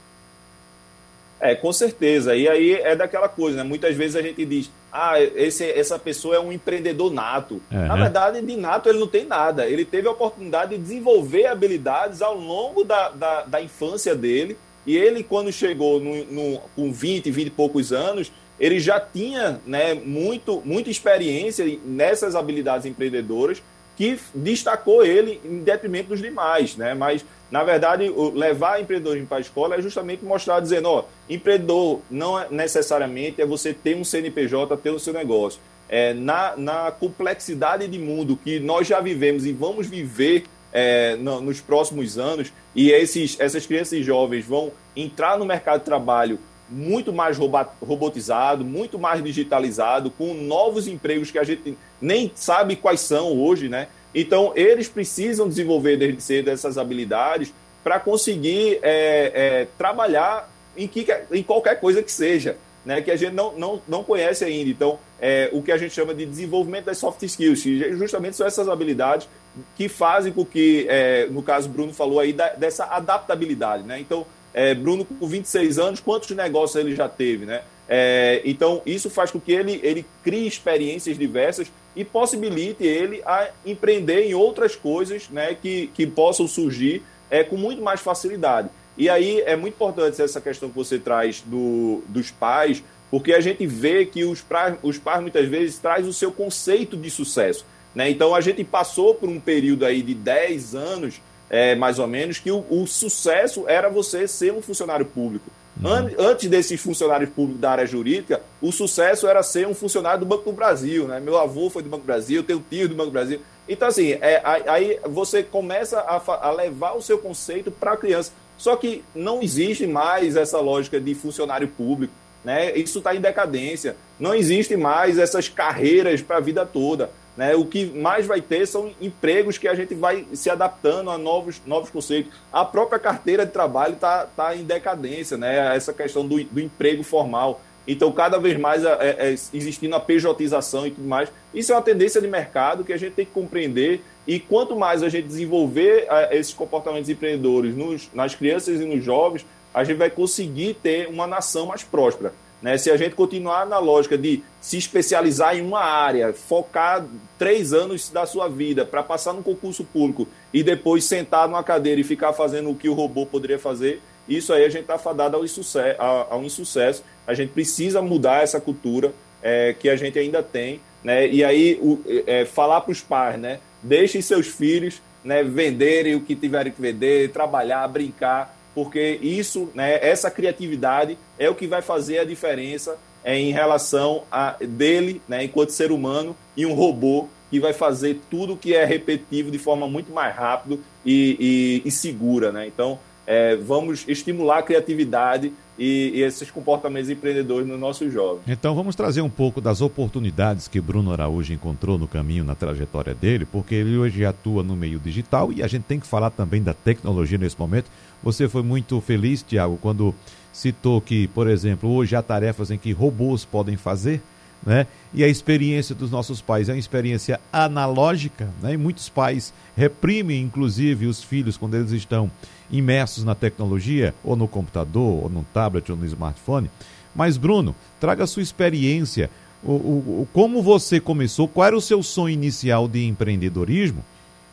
É, 1.38 1.54
com 1.54 1.72
certeza. 1.72 2.34
E 2.34 2.48
aí 2.48 2.72
é 2.74 2.96
daquela 2.96 3.28
coisa, 3.28 3.58
né? 3.58 3.62
Muitas 3.62 3.94
vezes 3.94 4.16
a 4.16 4.22
gente 4.22 4.44
diz, 4.44 4.70
ah, 4.90 5.20
esse, 5.20 5.64
essa 5.70 5.98
pessoa 5.98 6.36
é 6.36 6.40
um 6.40 6.50
empreendedor 6.50 7.12
nato. 7.12 7.60
Uhum. 7.70 7.86
Na 7.86 7.96
verdade, 7.96 8.40
de 8.40 8.56
nato 8.56 8.88
ele 8.88 8.98
não 8.98 9.06
tem 9.06 9.26
nada. 9.26 9.66
Ele 9.66 9.84
teve 9.84 10.08
a 10.08 10.12
oportunidade 10.12 10.76
de 10.76 10.82
desenvolver 10.82 11.46
habilidades 11.46 12.22
ao 12.22 12.36
longo 12.36 12.84
da, 12.84 13.10
da, 13.10 13.42
da 13.42 13.60
infância 13.60 14.14
dele 14.14 14.56
e 14.86 14.96
ele, 14.96 15.22
quando 15.24 15.52
chegou 15.52 15.98
no, 16.00 16.24
no, 16.24 16.60
com 16.76 16.92
20, 16.92 17.30
20 17.30 17.46
e 17.48 17.50
poucos 17.50 17.92
anos, 17.92 18.30
ele 18.58 18.78
já 18.78 19.00
tinha 19.00 19.60
né, 19.66 19.94
muito, 19.94 20.62
muita 20.64 20.88
experiência 20.88 21.66
nessas 21.84 22.36
habilidades 22.36 22.86
empreendedoras 22.86 23.62
que 23.96 24.18
destacou 24.34 25.04
ele 25.04 25.40
em 25.44 25.60
detrimento 25.60 26.10
dos 26.10 26.20
demais, 26.20 26.76
né? 26.76 26.94
Mas, 26.94 27.24
na 27.50 27.64
verdade, 27.64 28.12
levar 28.34 28.80
empreendedorismo 28.80 29.26
para 29.26 29.38
a 29.38 29.40
escola 29.40 29.76
é 29.76 29.82
justamente 29.82 30.24
mostrar, 30.24 30.60
dizendo, 30.60 30.88
ó, 30.88 31.04
empreendedor 31.28 32.00
não 32.10 32.38
é 32.38 32.46
necessariamente 32.50 33.40
é 33.40 33.46
você 33.46 33.72
ter 33.72 33.96
um 33.96 34.04
CNPJ, 34.04 34.76
ter 34.76 34.90
o 34.90 34.98
seu 34.98 35.14
negócio. 35.14 35.60
É, 35.88 36.12
na, 36.12 36.56
na 36.56 36.90
complexidade 36.90 37.86
de 37.86 37.98
mundo 37.98 38.36
que 38.36 38.58
nós 38.58 38.86
já 38.86 39.00
vivemos 39.00 39.46
e 39.46 39.52
vamos 39.52 39.86
viver 39.86 40.44
é, 40.72 41.16
no, 41.16 41.40
nos 41.40 41.60
próximos 41.60 42.18
anos 42.18 42.52
e 42.74 42.90
esses, 42.90 43.38
essas 43.38 43.66
crianças 43.66 43.94
e 43.94 44.02
jovens 44.02 44.44
vão 44.44 44.72
entrar 44.96 45.38
no 45.38 45.44
mercado 45.44 45.78
de 45.78 45.84
trabalho 45.84 46.38
muito 46.68 47.12
mais 47.12 47.38
robotizado, 47.38 48.64
muito 48.64 48.98
mais 48.98 49.22
digitalizado, 49.22 50.10
com 50.10 50.34
novos 50.34 50.88
empregos 50.88 51.30
que 51.30 51.38
a 51.38 51.44
gente 51.44 51.76
nem 52.00 52.30
sabe 52.34 52.76
quais 52.76 53.00
são 53.00 53.38
hoje, 53.38 53.68
né? 53.68 53.88
Então, 54.14 54.52
eles 54.56 54.88
precisam 54.88 55.48
desenvolver 55.48 55.96
desde 55.96 56.22
cedo 56.22 56.48
essas 56.48 56.78
habilidades 56.78 57.52
para 57.84 58.00
conseguir 58.00 58.78
é, 58.82 59.32
é, 59.34 59.68
trabalhar 59.78 60.50
em, 60.76 60.88
que, 60.88 61.06
em 61.30 61.42
qualquer 61.42 61.78
coisa 61.78 62.02
que 62.02 62.10
seja 62.10 62.56
né, 62.86 63.02
que 63.02 63.10
a 63.10 63.16
gente 63.16 63.34
não, 63.34 63.52
não, 63.58 63.82
não 63.88 64.04
conhece 64.04 64.44
ainda. 64.44 64.70
Então, 64.70 64.96
é, 65.20 65.50
o 65.52 65.60
que 65.60 65.72
a 65.72 65.76
gente 65.76 65.92
chama 65.92 66.14
de 66.14 66.24
desenvolvimento 66.24 66.84
das 66.84 66.98
soft 66.98 67.20
skills, 67.24 67.60
que 67.60 67.96
justamente 67.96 68.36
são 68.36 68.46
essas 68.46 68.68
habilidades 68.68 69.28
que 69.74 69.88
fazem 69.88 70.32
com 70.32 70.44
que, 70.44 70.86
é, 70.88 71.26
no 71.26 71.42
caso, 71.42 71.68
Bruno 71.68 71.92
falou 71.92 72.20
aí, 72.20 72.32
da, 72.32 72.50
dessa 72.50 72.84
adaptabilidade. 72.84 73.82
Né? 73.82 73.98
Então, 73.98 74.24
é, 74.56 74.74
Bruno, 74.74 75.04
com 75.04 75.26
26 75.26 75.78
anos, 75.78 76.00
quantos 76.00 76.30
negócios 76.30 76.82
ele 76.82 76.96
já 76.96 77.06
teve? 77.06 77.44
Né? 77.44 77.60
É, 77.86 78.40
então, 78.42 78.80
isso 78.86 79.10
faz 79.10 79.30
com 79.30 79.38
que 79.38 79.52
ele, 79.52 79.78
ele 79.82 80.06
crie 80.24 80.46
experiências 80.46 81.18
diversas 81.18 81.70
e 81.94 82.02
possibilite 82.02 82.82
ele 82.82 83.20
a 83.26 83.50
empreender 83.66 84.22
em 84.22 84.32
outras 84.32 84.74
coisas 84.74 85.28
né, 85.28 85.54
que, 85.60 85.88
que 85.88 86.06
possam 86.06 86.48
surgir 86.48 87.02
é, 87.30 87.44
com 87.44 87.58
muito 87.58 87.82
mais 87.82 88.00
facilidade. 88.00 88.70
E 88.96 89.10
aí 89.10 89.42
é 89.42 89.54
muito 89.54 89.74
importante 89.74 90.22
essa 90.22 90.40
questão 90.40 90.70
que 90.70 90.74
você 90.74 90.98
traz 90.98 91.42
do, 91.44 92.02
dos 92.08 92.30
pais, 92.30 92.82
porque 93.10 93.34
a 93.34 93.40
gente 93.40 93.66
vê 93.66 94.06
que 94.06 94.24
os, 94.24 94.40
pra, 94.40 94.78
os 94.82 94.96
pais 94.96 95.20
muitas 95.20 95.46
vezes 95.46 95.78
traz 95.78 96.06
o 96.06 96.14
seu 96.14 96.32
conceito 96.32 96.96
de 96.96 97.10
sucesso. 97.10 97.66
Né? 97.94 98.08
Então 98.08 98.34
a 98.34 98.40
gente 98.40 98.64
passou 98.64 99.14
por 99.14 99.28
um 99.28 99.38
período 99.38 99.84
aí 99.84 100.00
de 100.00 100.14
10 100.14 100.74
anos, 100.74 101.20
é, 101.48 101.74
mais 101.74 101.98
ou 101.98 102.06
menos, 102.06 102.38
que 102.38 102.50
o, 102.50 102.64
o 102.70 102.86
sucesso 102.86 103.64
era 103.68 103.88
você 103.88 104.26
ser 104.26 104.52
um 104.52 104.62
funcionário 104.62 105.06
público. 105.06 105.50
Uhum. 105.82 105.90
An 105.90 106.10
antes 106.18 106.48
desses 106.48 106.80
funcionários 106.80 107.30
públicos 107.30 107.60
da 107.60 107.70
área 107.70 107.86
jurídica, 107.86 108.40
o 108.60 108.72
sucesso 108.72 109.26
era 109.26 109.42
ser 109.42 109.66
um 109.66 109.74
funcionário 109.74 110.20
do 110.20 110.26
Banco 110.26 110.44
do 110.44 110.52
Brasil. 110.52 111.06
Né? 111.06 111.20
Meu 111.20 111.36
avô 111.36 111.68
foi 111.68 111.82
do 111.82 111.88
Banco 111.88 112.02
do 112.02 112.06
Brasil, 112.06 112.42
tenho 112.42 112.64
tio 112.68 112.88
do 112.88 112.94
Banco 112.94 113.10
do 113.10 113.12
Brasil. 113.12 113.40
Então, 113.68 113.88
assim, 113.88 114.12
é, 114.12 114.40
aí 114.44 114.98
você 115.04 115.42
começa 115.42 116.00
a, 116.00 116.20
a 116.48 116.50
levar 116.50 116.92
o 116.92 117.02
seu 117.02 117.18
conceito 117.18 117.70
para 117.70 117.92
a 117.92 117.96
criança. 117.96 118.32
Só 118.56 118.74
que 118.76 119.04
não 119.14 119.42
existe 119.42 119.86
mais 119.86 120.36
essa 120.36 120.58
lógica 120.60 121.00
de 121.00 121.14
funcionário 121.14 121.68
público. 121.68 122.12
Né? 122.44 122.76
Isso 122.76 122.98
está 122.98 123.14
em 123.14 123.20
decadência. 123.20 123.96
Não 124.18 124.34
existe 124.34 124.76
mais 124.76 125.18
essas 125.18 125.48
carreiras 125.48 126.22
para 126.22 126.36
a 126.36 126.40
vida 126.40 126.64
toda. 126.64 127.10
Né? 127.36 127.54
O 127.54 127.66
que 127.66 127.84
mais 127.86 128.26
vai 128.26 128.40
ter 128.40 128.66
são 128.66 128.90
empregos 129.00 129.58
que 129.58 129.68
a 129.68 129.74
gente 129.74 129.94
vai 129.94 130.26
se 130.32 130.48
adaptando 130.48 131.10
a 131.10 131.18
novos, 131.18 131.60
novos 131.66 131.90
conceitos. 131.90 132.32
A 132.52 132.64
própria 132.64 132.98
carteira 132.98 133.44
de 133.44 133.52
trabalho 133.52 133.94
está 133.94 134.24
tá 134.24 134.56
em 134.56 134.64
decadência, 134.64 135.36
né? 135.36 135.76
essa 135.76 135.92
questão 135.92 136.26
do, 136.26 136.42
do 136.44 136.60
emprego 136.60 137.02
formal. 137.02 137.60
Então, 137.86 138.10
cada 138.10 138.38
vez 138.38 138.58
mais 138.58 138.84
é, 138.84 138.90
é, 139.00 139.34
existindo 139.54 139.94
a 139.94 140.00
pejotização 140.00 140.86
e 140.86 140.90
tudo 140.90 141.06
mais. 141.06 141.30
Isso 141.54 141.72
é 141.72 141.74
uma 141.76 141.82
tendência 141.82 142.20
de 142.20 142.26
mercado 142.26 142.82
que 142.82 142.92
a 142.92 142.96
gente 142.96 143.12
tem 143.12 143.24
que 143.24 143.30
compreender. 143.30 144.02
E 144.26 144.40
quanto 144.40 144.74
mais 144.74 145.02
a 145.02 145.08
gente 145.08 145.28
desenvolver 145.28 146.06
é, 146.10 146.36
esses 146.36 146.52
comportamentos 146.52 147.08
empreendedores 147.08 147.76
nos, 147.76 148.08
nas 148.12 148.34
crianças 148.34 148.80
e 148.80 148.84
nos 148.84 149.04
jovens, 149.04 149.46
a 149.72 149.84
gente 149.84 149.98
vai 149.98 150.10
conseguir 150.10 150.74
ter 150.82 151.06
uma 151.08 151.26
nação 151.26 151.66
mais 151.66 151.84
próspera. 151.84 152.32
Né? 152.66 152.76
Se 152.78 152.90
a 152.90 152.96
gente 152.96 153.14
continuar 153.14 153.64
na 153.64 153.78
lógica 153.78 154.18
de 154.18 154.42
se 154.60 154.76
especializar 154.76 155.56
em 155.56 155.62
uma 155.62 155.84
área, 155.84 156.32
focar 156.32 157.06
três 157.38 157.72
anos 157.72 158.10
da 158.10 158.26
sua 158.26 158.48
vida 158.48 158.84
para 158.84 159.04
passar 159.04 159.32
no 159.32 159.40
concurso 159.40 159.84
público 159.84 160.26
e 160.52 160.64
depois 160.64 161.04
sentar 161.04 161.46
numa 161.46 161.62
cadeira 161.62 162.00
e 162.00 162.02
ficar 162.02 162.32
fazendo 162.32 162.68
o 162.68 162.74
que 162.74 162.88
o 162.88 162.92
robô 162.92 163.24
poderia 163.24 163.56
fazer, 163.56 164.02
isso 164.28 164.52
aí 164.52 164.64
a 164.64 164.68
gente 164.68 164.80
está 164.80 164.98
fadado 164.98 165.36
ao 165.36 165.44
insucesso, 165.44 166.02
ao 166.02 166.42
insucesso. 166.42 167.04
A 167.24 167.34
gente 167.34 167.52
precisa 167.52 168.02
mudar 168.02 168.42
essa 168.42 168.60
cultura 168.60 169.14
é, 169.40 169.72
que 169.72 169.88
a 169.88 169.94
gente 169.94 170.18
ainda 170.18 170.42
tem. 170.42 170.80
Né? 171.04 171.28
E 171.28 171.44
aí 171.44 171.78
o, 171.80 172.00
é, 172.26 172.44
falar 172.46 172.80
para 172.80 172.90
os 172.90 173.00
pais, 173.00 173.38
né? 173.38 173.60
deixem 173.80 174.20
seus 174.20 174.48
filhos 174.48 175.00
né, 175.22 175.44
venderem 175.44 176.16
o 176.16 176.20
que 176.20 176.34
tiverem 176.34 176.72
que 176.72 176.82
vender, 176.82 177.30
trabalhar, 177.30 177.86
brincar, 177.86 178.55
porque 178.76 179.18
isso, 179.22 179.70
né, 179.74 179.98
essa 180.06 180.30
criatividade 180.30 181.16
é 181.38 181.48
o 181.48 181.54
que 181.54 181.66
vai 181.66 181.80
fazer 181.80 182.18
a 182.18 182.24
diferença 182.24 182.98
é, 183.24 183.34
em 183.34 183.50
relação 183.50 184.24
a 184.30 184.54
dele, 184.60 185.22
né, 185.26 185.44
enquanto 185.44 185.70
ser 185.70 185.90
humano, 185.90 186.36
e 186.54 186.66
um 186.66 186.74
robô 186.74 187.26
que 187.50 187.58
vai 187.58 187.72
fazer 187.72 188.20
tudo 188.30 188.54
que 188.54 188.74
é 188.74 188.84
repetitivo 188.84 189.50
de 189.50 189.58
forma 189.58 189.88
muito 189.88 190.12
mais 190.12 190.36
rápido 190.36 190.78
e, 191.06 191.82
e, 191.84 191.88
e 191.88 191.90
segura. 191.90 192.52
Né? 192.52 192.66
Então, 192.66 192.98
é, 193.26 193.56
vamos 193.56 194.04
estimular 194.06 194.58
a 194.58 194.62
criatividade 194.62 195.52
e, 195.78 196.12
e, 196.14 196.22
esses 196.22 196.50
comportamentos 196.50 197.10
empreendedores 197.10 197.66
nos 197.66 197.78
nossos 197.78 198.12
jovens. 198.12 198.42
Então 198.46 198.74
vamos 198.74 198.94
trazer 198.94 199.20
um 199.20 199.28
pouco 199.28 199.60
das 199.60 199.80
oportunidades 199.80 200.68
que 200.68 200.80
Bruno 200.80 201.12
Araújo 201.12 201.52
encontrou 201.52 201.98
no 201.98 202.08
caminho, 202.08 202.44
na 202.44 202.54
trajetória 202.54 203.14
dele, 203.14 203.44
porque 203.44 203.74
ele 203.74 203.98
hoje 203.98 204.24
atua 204.24 204.62
no 204.62 204.76
meio 204.76 204.98
digital 204.98 205.52
e 205.52 205.62
a 205.62 205.66
gente 205.66 205.82
tem 205.82 206.00
que 206.00 206.06
falar 206.06 206.30
também 206.30 206.62
da 206.62 206.72
tecnologia 206.72 207.36
nesse 207.36 207.58
momento. 207.58 207.90
Você 208.22 208.48
foi 208.48 208.62
muito 208.62 209.00
feliz, 209.00 209.42
Tiago, 209.42 209.78
quando 209.82 210.14
citou 210.52 211.00
que, 211.00 211.28
por 211.28 211.48
exemplo, 211.48 211.90
hoje 211.90 212.16
há 212.16 212.22
tarefas 212.22 212.70
em 212.70 212.78
que 212.78 212.92
robôs 212.92 213.44
podem 213.44 213.76
fazer 213.76 214.22
né? 214.64 214.86
E 215.14 215.22
a 215.22 215.28
experiência 215.28 215.94
dos 215.94 216.10
nossos 216.10 216.40
pais 216.40 216.68
é 216.68 216.72
uma 216.72 216.78
experiência 216.78 217.40
analógica, 217.52 218.48
né? 218.62 218.74
E 218.74 218.76
muitos 218.76 219.08
pais 219.08 219.52
reprimem, 219.76 220.42
inclusive, 220.42 221.06
os 221.06 221.22
filhos 221.22 221.56
quando 221.56 221.74
eles 221.74 221.92
estão 221.92 222.30
imersos 222.70 223.24
na 223.24 223.34
tecnologia, 223.34 224.14
ou 224.24 224.36
no 224.36 224.48
computador, 224.48 225.24
ou 225.24 225.28
no 225.28 225.44
tablet, 225.54 225.90
ou 225.90 225.96
no 225.96 226.04
smartphone. 226.06 226.70
Mas, 227.14 227.36
Bruno, 227.36 227.74
traga 227.98 228.24
a 228.24 228.26
sua 228.26 228.42
experiência. 228.42 229.30
O, 229.62 229.72
o, 229.72 230.20
o, 230.22 230.28
como 230.32 230.62
você 230.62 231.00
começou, 231.00 231.48
qual 231.48 231.66
era 231.66 231.76
o 231.76 231.80
seu 231.80 232.02
sonho 232.02 232.34
inicial 232.34 232.86
de 232.86 233.06
empreendedorismo 233.06 234.04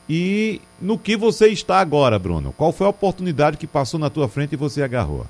e 0.10 0.62
no 0.82 0.98
que 0.98 1.16
você 1.16 1.48
está 1.48 1.80
agora, 1.80 2.20
Bruno? 2.20 2.54
Qual 2.58 2.72
foi 2.72 2.88
a 2.88 2.90
oportunidade 2.90 3.58
que 3.58 3.68
passou 3.68 4.00
na 4.00 4.10
tua 4.10 4.28
frente 4.28 4.54
e 4.54 4.58
você 4.58 4.82
agarrou? 4.82 5.26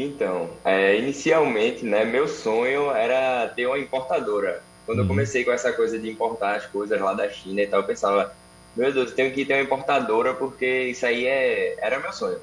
Então, 0.00 0.50
é, 0.64 0.96
inicialmente, 0.96 1.84
né, 1.84 2.04
meu 2.04 2.26
sonho 2.26 2.90
era 2.90 3.48
ter 3.48 3.66
uma 3.66 3.78
importadora. 3.78 4.62
Quando 4.86 4.98
uhum. 4.98 5.04
eu 5.04 5.08
comecei 5.08 5.44
com 5.44 5.52
essa 5.52 5.72
coisa 5.72 5.98
de 5.98 6.08
importar 6.08 6.56
as 6.56 6.66
coisas 6.66 6.98
lá 7.00 7.12
da 7.12 7.28
China 7.28 7.60
e 7.60 7.66
tal, 7.66 7.80
eu 7.80 7.86
pensava, 7.86 8.34
meu 8.74 8.92
Deus, 8.92 9.10
eu 9.10 9.16
tenho 9.16 9.32
que 9.32 9.44
ter 9.44 9.54
uma 9.54 9.62
importadora 9.62 10.32
porque 10.32 10.84
isso 10.84 11.04
aí 11.04 11.26
é, 11.26 11.76
era 11.84 11.98
meu 11.98 12.12
sonho. 12.12 12.38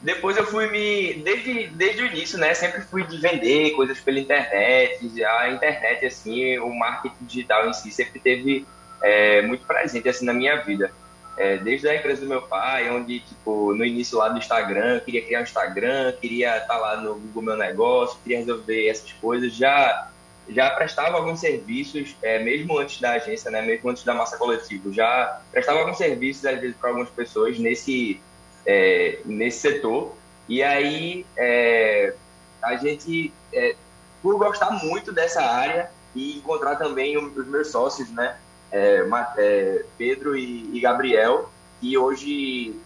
Depois 0.00 0.36
eu 0.36 0.44
fui 0.44 0.68
me. 0.68 1.14
Desde, 1.22 1.68
desde 1.68 2.02
o 2.02 2.06
início, 2.06 2.36
né? 2.36 2.52
Sempre 2.54 2.80
fui 2.82 3.04
de 3.04 3.18
vender 3.18 3.70
coisas 3.70 4.00
pela 4.00 4.18
internet. 4.18 5.24
A 5.24 5.50
internet, 5.50 6.04
assim, 6.04 6.58
o 6.58 6.74
marketing 6.74 7.24
digital 7.24 7.68
em 7.68 7.72
si 7.72 7.92
sempre 7.92 8.18
teve 8.18 8.66
é, 9.00 9.42
muito 9.42 9.64
presente 9.64 10.08
assim, 10.08 10.24
na 10.24 10.32
minha 10.32 10.56
vida. 10.56 10.90
É, 11.36 11.56
desde 11.56 11.88
a 11.88 11.96
empresa 11.96 12.20
do 12.20 12.28
meu 12.28 12.42
pai, 12.42 12.90
onde, 12.90 13.20
tipo, 13.20 13.74
no 13.74 13.84
início 13.84 14.18
lá 14.18 14.28
do 14.28 14.38
Instagram, 14.38 15.00
queria 15.00 15.24
criar 15.24 15.40
um 15.40 15.44
Instagram, 15.44 16.12
queria 16.20 16.58
estar 16.58 16.76
lá 16.76 16.96
no 16.98 17.14
Google 17.14 17.42
Meu 17.42 17.56
Negócio, 17.56 18.18
queria 18.22 18.38
resolver 18.38 18.88
essas 18.88 19.12
coisas, 19.12 19.54
já 19.54 20.08
já 20.48 20.70
prestava 20.70 21.16
alguns 21.16 21.40
serviços, 21.40 22.16
é, 22.22 22.38
mesmo 22.40 22.78
antes 22.78 23.00
da 23.00 23.12
agência, 23.12 23.50
né, 23.50 23.62
mesmo 23.62 23.88
antes 23.88 24.02
da 24.04 24.14
massa 24.14 24.36
coletiva, 24.36 24.92
já 24.92 25.40
prestava 25.50 25.78
alguns 25.78 25.96
serviços, 25.96 26.44
às 26.44 26.60
vezes, 26.60 26.76
para 26.76 26.90
algumas 26.90 27.08
pessoas 27.10 27.58
nesse, 27.58 28.20
é, 28.66 29.20
nesse 29.24 29.60
setor. 29.60 30.14
E 30.48 30.62
aí, 30.62 31.24
é, 31.36 32.14
a 32.60 32.76
gente, 32.76 33.32
é, 33.52 33.76
por 34.20 34.36
gostar 34.36 34.70
muito 34.84 35.12
dessa 35.12 35.42
área 35.42 35.90
e 36.14 36.38
encontrar 36.38 36.76
também 36.76 37.16
os 37.16 37.46
meus 37.46 37.70
sócios, 37.70 38.10
né, 38.10 38.36
é, 38.72 39.04
é, 39.36 39.84
Pedro 39.98 40.36
e, 40.36 40.76
e, 40.76 40.80
Gabriel, 40.80 41.50
que 41.80 41.96
hoje 41.98 42.80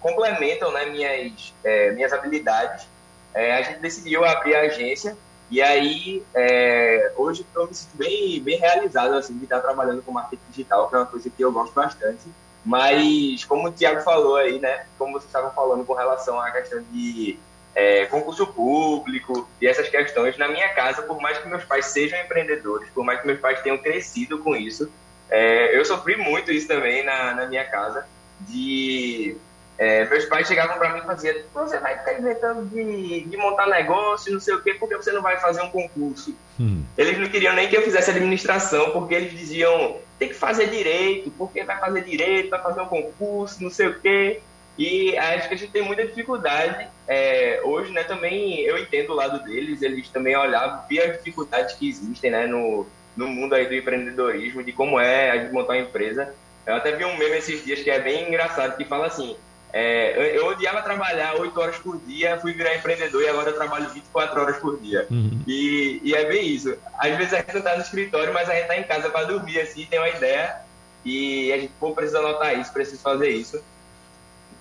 complementam 0.00 0.72
né, 0.72 0.86
minhas, 0.86 1.52
minhas 1.94 2.12
habilidades, 2.12 2.86
a 3.34 3.62
gente 3.62 3.80
decidiu 3.80 4.24
abrir 4.24 4.54
a 4.54 4.60
agência 4.60 5.16
e 5.50 5.62
aí, 5.62 6.24
é, 6.34 7.12
hoje 7.16 7.46
eu 7.54 7.66
me 7.66 7.74
sinto 7.74 7.96
bem, 7.96 8.42
bem 8.42 8.58
realizado 8.58 9.14
assim, 9.14 9.36
de 9.36 9.44
estar 9.44 9.60
trabalhando 9.60 10.02
com 10.02 10.10
marketing 10.10 10.42
digital, 10.50 10.88
que 10.88 10.94
é 10.94 10.98
uma 10.98 11.06
coisa 11.06 11.30
que 11.30 11.44
eu 11.44 11.52
gosto 11.52 11.72
bastante. 11.72 12.22
Mas, 12.64 13.44
como 13.44 13.68
o 13.68 13.72
Tiago 13.72 14.00
falou 14.00 14.36
aí, 14.36 14.58
né? 14.58 14.86
Como 14.98 15.12
vocês 15.12 15.26
estavam 15.26 15.50
falando 15.50 15.84
com 15.84 15.92
relação 15.92 16.40
à 16.40 16.50
questão 16.50 16.82
de 16.90 17.38
é, 17.74 18.06
concurso 18.06 18.46
público 18.46 19.48
e 19.60 19.66
essas 19.66 19.88
questões, 19.88 20.38
na 20.38 20.48
minha 20.48 20.68
casa, 20.70 21.02
por 21.02 21.20
mais 21.20 21.38
que 21.38 21.48
meus 21.48 21.64
pais 21.64 21.86
sejam 21.86 22.18
empreendedores, 22.20 22.88
por 22.90 23.04
mais 23.04 23.20
que 23.20 23.26
meus 23.26 23.40
pais 23.40 23.60
tenham 23.62 23.78
crescido 23.78 24.38
com 24.38 24.54
isso, 24.54 24.90
é, 25.30 25.76
eu 25.76 25.84
sofri 25.84 26.16
muito 26.16 26.52
isso 26.52 26.68
também 26.68 27.04
na, 27.04 27.34
na 27.34 27.46
minha 27.46 27.64
casa, 27.64 28.06
de 28.40 29.36
é, 29.76 30.04
meus 30.04 30.24
pais 30.26 30.46
chegavam 30.46 30.78
para 30.78 30.92
mim 30.92 31.00
e 31.00 31.06
faziam: 31.06 31.34
Você 31.52 31.78
vai 31.78 31.98
ficar 31.98 32.18
inventando 32.18 32.64
de, 32.68 33.22
de 33.22 33.36
montar 33.36 33.66
negócio, 33.66 34.32
não 34.32 34.38
sei 34.38 34.54
o 34.54 34.62
quê, 34.62 34.74
porque 34.74 34.96
você 34.96 35.10
não 35.10 35.22
vai 35.22 35.36
fazer 35.38 35.62
um 35.62 35.70
concurso. 35.70 36.34
Hum. 36.60 36.84
Eles 36.96 37.18
não 37.18 37.28
queriam 37.28 37.54
nem 37.54 37.68
que 37.68 37.76
eu 37.76 37.82
fizesse 37.82 38.10
administração, 38.10 38.90
porque 38.90 39.14
eles 39.14 39.32
diziam: 39.32 39.96
Tem 40.18 40.28
que 40.28 40.34
fazer 40.34 40.68
direito, 40.68 41.30
porque 41.32 41.64
vai 41.64 41.78
fazer 41.78 42.04
direito, 42.04 42.50
vai 42.50 42.62
fazer 42.62 42.80
um 42.82 42.86
concurso, 42.86 43.62
não 43.62 43.70
sei 43.70 43.88
o 43.88 43.98
quê. 43.98 44.40
E 44.78 45.16
acho 45.16 45.48
que 45.48 45.54
a 45.54 45.58
gente 45.58 45.72
tem 45.72 45.82
muita 45.82 46.06
dificuldade. 46.06 46.86
É, 47.06 47.60
hoje, 47.64 47.92
né, 47.92 48.02
também 48.02 48.60
eu 48.60 48.78
entendo 48.78 49.10
o 49.10 49.14
lado 49.14 49.44
deles, 49.44 49.82
eles 49.82 50.08
também 50.08 50.36
olhavam, 50.36 50.86
via 50.88 51.04
as 51.04 51.18
dificuldades 51.18 51.74
que 51.74 51.88
existem 51.88 52.30
né, 52.30 52.46
no, 52.46 52.86
no 53.16 53.28
mundo 53.28 53.54
aí 53.54 53.66
do 53.66 53.74
empreendedorismo, 53.74 54.62
de 54.62 54.72
como 54.72 54.98
é 54.98 55.30
a 55.30 55.38
gente 55.38 55.52
montar 55.52 55.74
uma 55.74 55.82
empresa. 55.82 56.34
Eu 56.66 56.76
até 56.76 56.92
vi 56.92 57.04
um 57.04 57.16
meme 57.18 57.36
esses 57.36 57.62
dias 57.64 57.82
que 57.82 57.90
é 57.90 58.00
bem 58.00 58.28
engraçado, 58.28 58.76
que 58.76 58.84
fala 58.86 59.06
assim: 59.06 59.36
é, 59.76 60.38
eu 60.38 60.46
odiava 60.46 60.80
trabalhar 60.82 61.34
8 61.34 61.60
horas 61.60 61.76
por 61.78 61.98
dia, 61.98 62.38
fui 62.38 62.52
virar 62.52 62.76
empreendedor 62.76 63.22
e 63.22 63.28
agora 63.28 63.50
eu 63.50 63.56
trabalho 63.56 63.90
24 63.90 64.40
horas 64.40 64.56
por 64.58 64.80
dia. 64.80 65.06
Uhum. 65.10 65.42
E, 65.46 66.00
e, 66.02 66.14
é 66.14 66.24
bem 66.24 66.46
isso. 66.46 66.78
Às 66.96 67.16
vezes 67.16 67.34
a 67.34 67.38
gente 67.38 67.54
não 67.54 67.60
tá 67.60 67.74
no 67.74 67.82
escritório, 67.82 68.32
mas 68.32 68.48
a 68.48 68.54
gente 68.54 68.68
tá 68.68 68.78
em 68.78 68.84
casa 68.84 69.10
para 69.10 69.26
dormir, 69.26 69.60
assim, 69.60 69.84
tem 69.84 69.98
uma 69.98 70.08
ideia 70.08 70.60
e 71.04 71.52
a 71.52 71.58
gente, 71.58 71.72
pô, 71.78 71.92
precisa 71.92 72.20
anotar 72.20 72.58
isso, 72.58 72.72
precisa 72.72 73.02
fazer 73.02 73.30
isso. 73.30 73.60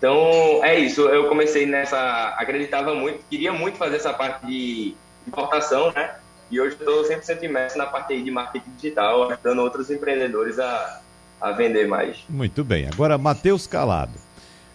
Então, 0.04 0.60
é 0.66 0.78
isso. 0.78 1.00
Eu 1.04 1.30
comecei 1.30 1.66
nessa... 1.66 2.36
Acreditava 2.38 2.94
muito, 2.94 3.24
queria 3.30 3.54
muito 3.54 3.78
fazer 3.78 3.96
essa 3.96 4.12
parte 4.12 4.46
de 4.46 4.94
importação, 5.26 5.94
né? 5.94 6.16
E 6.52 6.60
hoje 6.60 6.76
estou 6.76 7.06
100% 7.06 7.42
imerso 7.42 7.78
na 7.78 7.86
parte 7.86 8.22
de 8.22 8.30
marketing 8.30 8.70
digital, 8.76 9.32
ajudando 9.32 9.60
outros 9.60 9.90
empreendedores 9.90 10.60
a, 10.60 11.00
a 11.40 11.52
vender 11.54 11.88
mais. 11.88 12.18
Muito 12.28 12.66
bem. 12.66 12.86
Agora, 12.92 13.18
Matheus 13.18 13.66
Calado. 13.66 14.12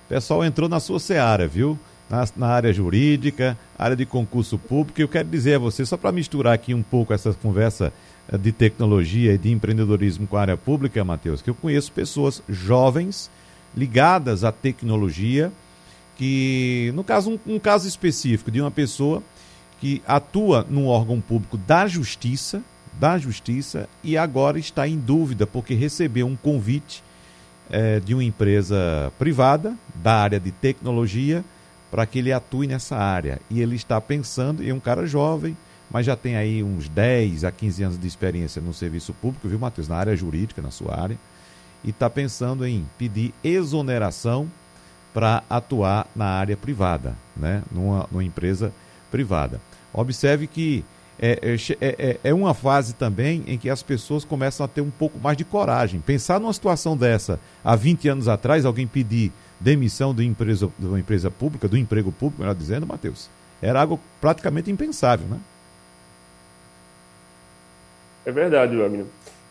O 0.06 0.08
pessoal 0.08 0.42
entrou 0.42 0.66
na 0.66 0.80
sua 0.80 0.98
seara, 0.98 1.46
viu? 1.46 1.78
Na, 2.08 2.26
na, 2.34 2.46
área 2.48 2.72
jurídica, 2.72 3.54
área 3.78 3.94
de 3.94 4.06
concurso 4.06 4.56
público. 4.56 4.98
E 4.98 5.02
eu 5.02 5.08
quero 5.08 5.28
dizer 5.28 5.56
a 5.56 5.58
você, 5.58 5.84
só 5.84 5.98
para 5.98 6.10
misturar 6.10 6.54
aqui 6.54 6.72
um 6.72 6.82
pouco 6.82 7.12
essa 7.12 7.34
conversa 7.34 7.92
eh, 8.32 8.38
de 8.38 8.50
tecnologia 8.50 9.34
e 9.34 9.38
de 9.38 9.52
empreendedorismo 9.52 10.26
com 10.26 10.38
a 10.38 10.40
área 10.40 10.56
pública, 10.56 11.04
Matheus, 11.04 11.42
que 11.42 11.50
eu 11.50 11.54
conheço 11.54 11.92
pessoas 11.92 12.42
jovens 12.48 13.30
ligadas 13.78 14.42
à 14.42 14.50
tecnologia, 14.50 15.52
que, 16.16 16.92
no 16.94 17.04
caso, 17.04 17.30
um, 17.30 17.54
um 17.54 17.58
caso 17.58 17.86
específico 17.86 18.50
de 18.50 18.60
uma 18.60 18.70
pessoa 18.70 19.22
que 19.80 20.02
atua 20.06 20.66
num 20.68 20.86
órgão 20.86 21.20
público 21.20 21.56
da 21.56 21.86
justiça, 21.86 22.60
da 22.98 23.16
justiça, 23.16 23.88
e 24.02 24.18
agora 24.18 24.58
está 24.58 24.88
em 24.88 24.98
dúvida 24.98 25.46
porque 25.46 25.74
recebeu 25.74 26.26
um 26.26 26.34
convite 26.34 27.04
é, 27.70 28.00
de 28.00 28.14
uma 28.14 28.24
empresa 28.24 29.12
privada 29.18 29.74
da 29.94 30.14
área 30.14 30.40
de 30.40 30.50
tecnologia 30.50 31.44
para 31.90 32.04
que 32.04 32.18
ele 32.18 32.32
atue 32.32 32.66
nessa 32.66 32.96
área. 32.96 33.40
E 33.48 33.60
ele 33.60 33.76
está 33.76 34.00
pensando, 34.00 34.62
e 34.62 34.70
é 34.70 34.74
um 34.74 34.80
cara 34.80 35.06
jovem, 35.06 35.56
mas 35.90 36.04
já 36.04 36.16
tem 36.16 36.36
aí 36.36 36.62
uns 36.62 36.88
10 36.88 37.44
a 37.44 37.52
15 37.52 37.82
anos 37.82 37.98
de 37.98 38.06
experiência 38.06 38.60
no 38.60 38.74
serviço 38.74 39.14
público, 39.14 39.48
viu, 39.48 39.58
Matheus? 39.58 39.88
Na 39.88 39.96
área 39.96 40.16
jurídica, 40.16 40.60
na 40.60 40.70
sua 40.70 41.00
área, 41.00 41.16
e 41.84 41.90
está 41.90 42.08
pensando 42.08 42.66
em 42.66 42.86
pedir 42.96 43.32
exoneração 43.42 44.50
para 45.14 45.42
atuar 45.48 46.06
na 46.14 46.26
área 46.26 46.56
privada, 46.56 47.16
né? 47.36 47.62
numa, 47.70 48.06
numa 48.10 48.24
empresa 48.24 48.72
privada. 49.10 49.60
Observe 49.92 50.46
que 50.46 50.84
é 51.20 51.32
é, 51.42 51.56
é, 51.80 51.96
é, 51.98 52.20
é, 52.22 52.34
uma 52.34 52.54
fase 52.54 52.94
também 52.94 53.42
em 53.48 53.58
que 53.58 53.68
as 53.68 53.82
pessoas 53.82 54.24
começam 54.24 54.64
a 54.64 54.68
ter 54.68 54.80
um 54.80 54.90
pouco 54.90 55.18
mais 55.18 55.36
de 55.36 55.44
coragem. 55.44 56.00
Pensar 56.00 56.38
numa 56.38 56.52
situação 56.52 56.96
dessa, 56.96 57.40
há 57.64 57.74
20 57.74 58.08
anos 58.08 58.28
atrás, 58.28 58.64
alguém 58.64 58.86
pedir 58.86 59.32
demissão 59.58 60.14
de, 60.14 60.24
empresa, 60.24 60.70
de 60.78 60.86
uma 60.86 61.00
empresa 61.00 61.30
pública, 61.30 61.66
do 61.66 61.76
emprego 61.76 62.12
público, 62.12 62.40
melhor 62.40 62.54
dizendo, 62.54 62.86
Matheus, 62.86 63.28
era 63.60 63.80
algo 63.80 63.98
praticamente 64.20 64.70
impensável, 64.70 65.26
né? 65.26 65.38
É 68.24 68.30
verdade, 68.30 68.76
Wagner. 68.76 69.06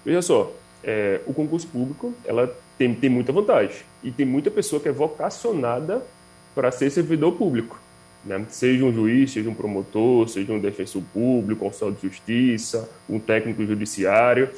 Veja 0.05 0.21
só, 0.21 0.51
é, 0.87 1.21
o 1.27 1.33
concurso 1.33 1.67
público 1.67 2.13
ela 2.25 2.51
tem, 2.77 2.95
tem 2.95 3.09
muita 3.09 3.31
vantagem 3.31 3.81
e 4.03 4.09
tem 4.09 4.25
muita 4.25 4.49
pessoa 4.49 4.81
que 4.81 4.87
é 4.87 4.91
vocacionada 4.91 6.03
para 6.55 6.71
ser 6.71 6.89
servidor 6.89 7.33
público 7.33 7.77
né? 8.27 8.45
seja 8.49 8.83
um 8.83 8.93
juiz, 8.93 9.31
seja 9.31 9.49
um 9.49 9.53
promotor, 9.53 10.27
seja 10.27 10.51
um 10.51 10.59
defensor 10.59 11.01
público, 11.13 11.65
um 11.65 11.69
conselho 11.69 11.93
de 11.93 12.07
justiça, 12.07 12.89
um 13.09 13.19
técnico 13.19 13.65
judiciário. 13.65 14.49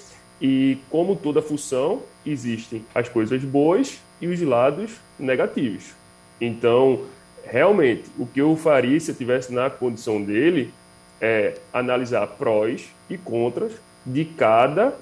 E 0.42 0.78
como 0.90 1.16
toda 1.16 1.42
função, 1.42 2.02
existem 2.26 2.84
as 2.96 3.08
coisas 3.08 3.44
boas 3.44 4.00
e 4.20 4.28
os 4.28 4.42
lados 4.42 4.92
negativos. 5.18 5.94
Então, 6.42 7.06
realmente, 7.44 8.06
o 8.18 8.26
que 8.26 8.42
eu 8.42 8.56
faria 8.56 9.00
se 9.00 9.12
eu 9.12 9.14
estivesse 9.14 9.54
na 9.54 9.70
condição 9.70 10.22
dele 10.22 10.74
é 11.22 11.56
analisar 11.74 12.26
prós 12.26 12.90
e 13.10 13.18
contras 13.18 13.74
de 14.06 14.24
cada 14.24 14.94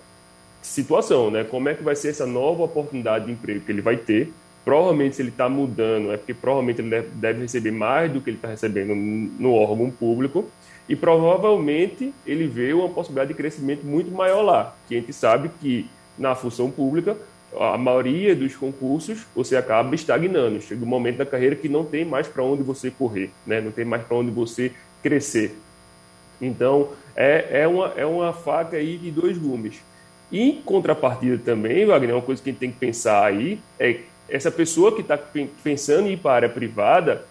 situação, 0.61 1.31
né? 1.31 1.43
Como 1.43 1.69
é 1.69 1.73
que 1.73 1.83
vai 1.83 1.95
ser 1.95 2.09
essa 2.09 2.25
nova 2.25 2.63
oportunidade 2.63 3.25
de 3.25 3.31
emprego 3.31 3.61
que 3.61 3.71
ele 3.71 3.81
vai 3.81 3.97
ter 3.97 4.31
provavelmente 4.67 5.15
se 5.15 5.21
ele 5.21 5.29
está 5.29 5.47
mudando 5.47 6.11
é 6.11 6.17
porque 6.17 6.33
provavelmente 6.33 6.81
ele 6.81 7.01
deve 7.13 7.43
receber 7.43 7.71
mais 7.71 8.11
do 8.11 8.19
que 8.19 8.29
ele 8.29 8.35
está 8.35 8.49
recebendo 8.49 8.93
no 8.93 9.53
órgão 9.53 9.89
público 9.89 10.45
e 10.89 10.93
provavelmente 10.93 12.13
ele 12.25 12.47
vê 12.47 12.73
uma 12.73 12.89
possibilidade 12.89 13.29
de 13.29 13.33
crescimento 13.33 13.85
muito 13.85 14.11
maior 14.11 14.41
lá, 14.41 14.75
que 14.85 14.97
a 14.97 14.99
gente 14.99 15.13
sabe 15.13 15.49
que 15.61 15.89
na 16.19 16.35
função 16.35 16.69
pública 16.69 17.15
a 17.57 17.77
maioria 17.77 18.35
dos 18.35 18.57
concursos 18.57 19.25
você 19.33 19.55
acaba 19.55 19.95
estagnando, 19.95 20.59
chega 20.59 20.83
um 20.83 20.89
momento 20.89 21.15
da 21.15 21.25
carreira 21.25 21.55
que 21.55 21.69
não 21.69 21.85
tem 21.85 22.03
mais 22.03 22.27
para 22.27 22.43
onde 22.43 22.61
você 22.61 22.91
correr, 22.91 23.31
né? 23.45 23.61
não 23.61 23.71
tem 23.71 23.85
mais 23.85 24.03
para 24.03 24.17
onde 24.17 24.31
você 24.31 24.73
crescer. 25.01 25.57
Então 26.41 26.89
é, 27.15 27.61
é, 27.61 27.67
uma, 27.69 27.93
é 27.95 28.05
uma 28.05 28.33
faca 28.33 28.75
aí 28.75 28.97
de 28.97 29.11
dois 29.11 29.37
gumes. 29.37 29.81
E 30.31 30.41
em 30.41 30.61
contrapartida 30.61 31.37
também, 31.37 31.85
Wagner, 31.85 32.15
uma 32.15 32.21
coisa 32.21 32.41
que 32.41 32.49
a 32.49 32.51
gente 32.51 32.59
tem 32.59 32.71
que 32.71 32.77
pensar 32.77 33.25
aí 33.25 33.59
é 33.79 34.01
essa 34.29 34.51
pessoa 34.51 34.93
que 34.93 35.01
está 35.01 35.17
pensando 35.63 36.07
em 36.07 36.13
ir 36.13 36.17
para 36.17 36.31
a 36.31 36.35
área 36.35 36.49
privada, 36.49 37.25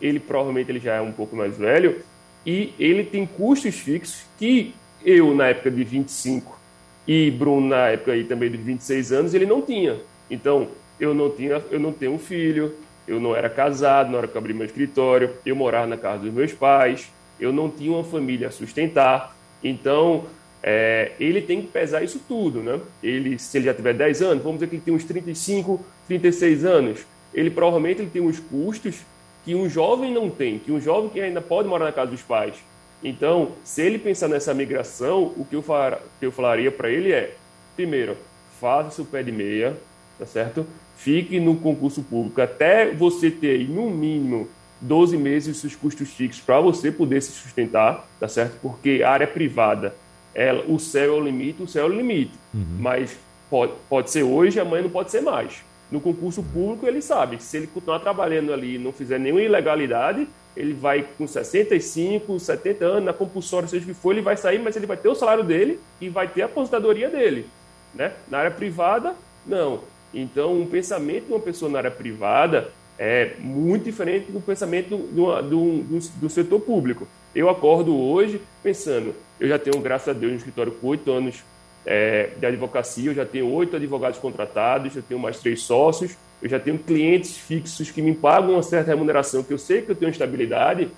ele 0.00 0.18
provavelmente 0.18 0.70
ele 0.70 0.80
já 0.80 0.94
é 0.94 1.00
um 1.00 1.12
pouco 1.12 1.36
mais 1.36 1.56
velho 1.56 2.02
e 2.44 2.72
ele 2.78 3.04
tem 3.04 3.24
custos 3.24 3.76
fixos 3.76 4.22
que 4.38 4.74
eu, 5.04 5.34
na 5.34 5.48
época 5.48 5.70
de 5.70 5.84
25 5.84 6.58
e 7.06 7.30
Bruno, 7.30 7.68
na 7.68 7.88
época 7.88 8.12
aí 8.12 8.24
também 8.24 8.50
de 8.50 8.56
26 8.56 9.12
anos, 9.12 9.34
ele 9.34 9.46
não 9.46 9.62
tinha. 9.62 9.96
Então, 10.30 10.68
eu 10.98 11.14
não 11.14 11.30
tinha, 11.30 11.62
eu 11.70 11.80
não 11.80 11.92
tenho 11.92 12.12
um 12.12 12.18
filho, 12.18 12.74
eu 13.06 13.18
não 13.18 13.34
era 13.34 13.48
casado 13.48 14.10
na 14.10 14.18
hora 14.18 14.28
que 14.28 14.36
eu 14.36 14.38
abri 14.38 14.54
meu 14.54 14.66
escritório, 14.66 15.30
eu 15.44 15.56
morava 15.56 15.86
na 15.86 15.96
casa 15.96 16.22
dos 16.22 16.32
meus 16.32 16.52
pais, 16.52 17.10
eu 17.38 17.52
não 17.52 17.70
tinha 17.70 17.90
uma 17.90 18.04
família 18.04 18.48
a 18.48 18.50
sustentar. 18.50 19.34
Então, 19.62 20.26
é, 20.62 21.12
ele 21.18 21.40
tem 21.40 21.62
que 21.62 21.68
pesar 21.68 22.02
isso 22.02 22.20
tudo, 22.28 22.62
né? 22.62 22.78
Ele, 23.02 23.38
se 23.38 23.56
ele 23.56 23.66
já 23.66 23.74
tiver 23.74 23.94
10 23.94 24.22
anos, 24.22 24.42
vamos 24.42 24.58
dizer 24.58 24.68
que 24.68 24.76
ele 24.76 24.82
tem 24.82 24.94
uns 24.94 25.04
35, 25.04 25.84
36 26.06 26.64
anos, 26.64 27.00
ele 27.32 27.50
provavelmente 27.50 28.02
ele 28.02 28.10
tem 28.10 28.22
uns 28.22 28.38
custos 28.38 28.96
que 29.44 29.54
um 29.54 29.68
jovem 29.68 30.12
não 30.12 30.28
tem, 30.28 30.58
que 30.58 30.70
um 30.70 30.80
jovem 30.80 31.08
que 31.08 31.20
ainda 31.20 31.40
pode 31.40 31.68
morar 31.68 31.86
na 31.86 31.92
casa 31.92 32.10
dos 32.10 32.22
pais. 32.22 32.54
Então, 33.02 33.52
se 33.64 33.80
ele 33.80 33.98
pensar 33.98 34.28
nessa 34.28 34.52
migração, 34.52 35.32
o 35.36 35.46
que 35.48 35.56
eu, 35.56 35.62
far, 35.62 35.98
que 36.18 36.26
eu 36.26 36.32
falaria 36.32 36.70
para 36.70 36.90
ele 36.90 37.12
é, 37.12 37.34
primeiro, 37.74 38.16
faça 38.60 38.90
seu 38.90 39.06
pé 39.06 39.22
de 39.22 39.32
meia, 39.32 39.76
tá 40.18 40.26
certo? 40.26 40.66
Fique 40.98 41.40
no 41.40 41.56
concurso 41.56 42.02
público 42.02 42.42
até 42.42 42.90
você 42.90 43.30
ter, 43.30 43.66
no 43.66 43.88
mínimo, 43.88 44.48
12 44.82 45.16
meses 45.16 45.64
os 45.64 45.74
custos 45.74 46.10
fixos 46.10 46.42
para 46.42 46.60
você 46.60 46.92
poder 46.92 47.22
se 47.22 47.32
sustentar, 47.32 48.06
tá 48.18 48.28
certo? 48.28 48.58
Porque 48.60 49.02
a 49.02 49.10
área 49.10 49.26
privada, 49.26 49.94
ela, 50.34 50.64
o 50.66 50.78
céu 50.78 51.16
é 51.16 51.20
o 51.20 51.24
limite, 51.24 51.62
o 51.62 51.68
céu 51.68 51.86
é 51.86 51.88
o 51.88 51.92
limite. 51.92 52.32
Uhum. 52.54 52.78
Mas 52.78 53.16
pode, 53.48 53.72
pode 53.88 54.10
ser 54.10 54.22
hoje, 54.22 54.60
amanhã 54.60 54.82
não 54.82 54.90
pode 54.90 55.10
ser 55.10 55.20
mais. 55.20 55.62
No 55.90 56.00
concurso 56.00 56.42
público, 56.42 56.86
ele 56.86 57.02
sabe, 57.02 57.42
se 57.42 57.56
ele 57.56 57.66
continuar 57.66 57.98
trabalhando 57.98 58.52
ali 58.52 58.76
e 58.76 58.78
não 58.78 58.92
fizer 58.92 59.18
nenhuma 59.18 59.42
ilegalidade, 59.42 60.28
ele 60.56 60.72
vai 60.72 61.04
com 61.18 61.26
65, 61.26 62.38
70 62.38 62.84
anos, 62.84 63.04
na 63.04 63.12
compulsória, 63.12 63.68
seja 63.68 63.84
o 63.84 63.88
que 63.88 63.94
for, 63.94 64.12
ele 64.12 64.22
vai 64.22 64.36
sair, 64.36 64.58
mas 64.60 64.76
ele 64.76 64.86
vai 64.86 64.96
ter 64.96 65.08
o 65.08 65.14
salário 65.14 65.42
dele 65.42 65.80
e 66.00 66.08
vai 66.08 66.28
ter 66.28 66.42
a 66.42 66.46
aposentadoria 66.46 67.08
dele. 67.08 67.46
Né? 67.94 68.12
Na 68.28 68.38
área 68.38 68.50
privada, 68.50 69.14
não. 69.46 69.80
Então, 70.12 70.60
um 70.60 70.66
pensamento 70.66 71.26
de 71.26 71.32
uma 71.32 71.40
pessoa 71.40 71.70
na 71.70 71.78
área 71.78 71.90
privada 71.90 72.72
é 72.98 73.32
muito 73.38 73.84
diferente 73.84 74.30
do 74.30 74.40
pensamento 74.40 74.90
do, 74.90 75.42
do, 75.42 75.82
do, 75.82 75.98
do 75.98 76.28
setor 76.28 76.60
público. 76.60 77.06
Eu 77.34 77.48
acordo 77.48 77.96
hoje 77.96 78.40
pensando, 78.62 79.14
eu 79.40 79.48
já 79.48 79.58
tenho, 79.58 79.80
graças 79.80 80.08
a 80.08 80.12
Deus, 80.12 80.32
um 80.32 80.36
escritório 80.36 80.72
com 80.72 80.86
oito 80.88 81.10
anos 81.10 81.42
é, 81.86 82.30
de 82.38 82.46
advocacia, 82.46 83.10
eu 83.10 83.14
já 83.14 83.24
tenho 83.24 83.50
oito 83.50 83.74
advogados 83.74 84.18
contratados, 84.18 84.94
eu 84.94 85.02
tenho 85.02 85.18
mais 85.18 85.38
três 85.38 85.62
sócios, 85.62 86.16
eu 86.42 86.48
já 86.48 86.60
tenho 86.60 86.78
clientes 86.78 87.36
fixos 87.36 87.90
que 87.90 88.02
me 88.02 88.14
pagam 88.14 88.52
uma 88.52 88.62
certa 88.62 88.90
remuneração, 88.90 89.42
que 89.42 89.52
eu 89.52 89.58
sei 89.58 89.82
que 89.82 89.90
eu 89.90 89.96
tenho 89.96 90.10
estabilidade, 90.10 90.88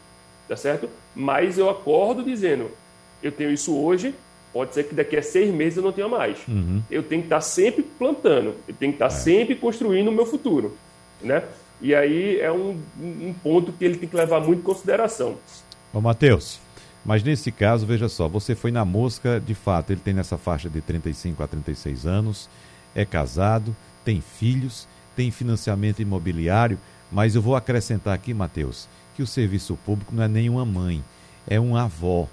tá 0.49 0.57
certo? 0.57 0.89
Mas 1.15 1.57
eu 1.57 1.71
acordo 1.71 2.23
dizendo, 2.23 2.71
eu 3.23 3.31
tenho 3.31 3.51
isso 3.51 3.77
hoje, 3.77 4.15
pode 4.53 4.75
ser 4.75 4.85
que 4.85 4.95
daqui 4.95 5.17
a 5.17 5.23
seis 5.23 5.53
meses 5.53 5.77
eu 5.77 5.83
não 5.83 5.93
tenha 5.93 6.09
mais. 6.09 6.39
Uhum. 6.49 6.83
Eu 6.91 7.03
tenho 7.03 7.23
que 7.23 7.27
estar 7.27 7.41
sempre 7.41 7.83
plantando, 7.83 8.55
eu 8.69 8.75
tenho 8.75 8.93
que 8.93 8.97
estar 8.97 9.07
é. 9.07 9.11
sempre 9.11 9.55
construindo 9.55 10.09
o 10.09 10.13
meu 10.13 10.27
futuro, 10.27 10.77
né? 11.21 11.43
E 11.81 11.95
aí 11.95 12.39
é 12.39 12.51
um, 12.53 12.81
um 13.01 13.35
ponto 13.43 13.73
que 13.73 13.85
ele 13.85 13.97
tem 13.97 14.09
que 14.09 14.15
levar 14.15 14.41
muito 14.41 14.61
em 14.61 14.63
consideração. 14.63 15.37
Ô, 15.93 16.01
Matheus, 16.01 16.61
mas 17.05 17.23
nesse 17.23 17.51
caso, 17.51 17.87
veja 17.87 18.09
só, 18.09 18.29
você 18.29 18.55
foi 18.55 18.71
na 18.71 18.85
mosca, 18.85 19.41
de 19.41 19.55
fato, 19.55 19.91
ele 19.91 20.01
tem 20.01 20.15
nessa 20.15 20.39
faixa 20.39 20.71
de 20.71 20.81
35 20.81 21.43
a 21.43 21.49
36 21.49 22.07
anos, 22.07 22.49
é 22.95 23.05
casado, 23.05 23.75
tem 24.05 24.21
filhos, 24.21 24.87
tem 25.17 25.31
financiamento 25.31 26.01
imobiliário, 26.01 26.79
mas 27.11 27.35
eu 27.35 27.43
vou 27.43 27.57
acrescentar 27.57 28.15
aqui, 28.15 28.33
Matheus, 28.33 28.89
que 29.15 29.23
o 29.23 29.27
serviço 29.27 29.77
público 29.85 30.15
não 30.15 30.23
é 30.23 30.29
nem 30.29 30.49
uma 30.49 30.65
mãe, 30.65 31.05
é 31.47 31.59
uma 31.59 31.85
avó. 31.85 32.29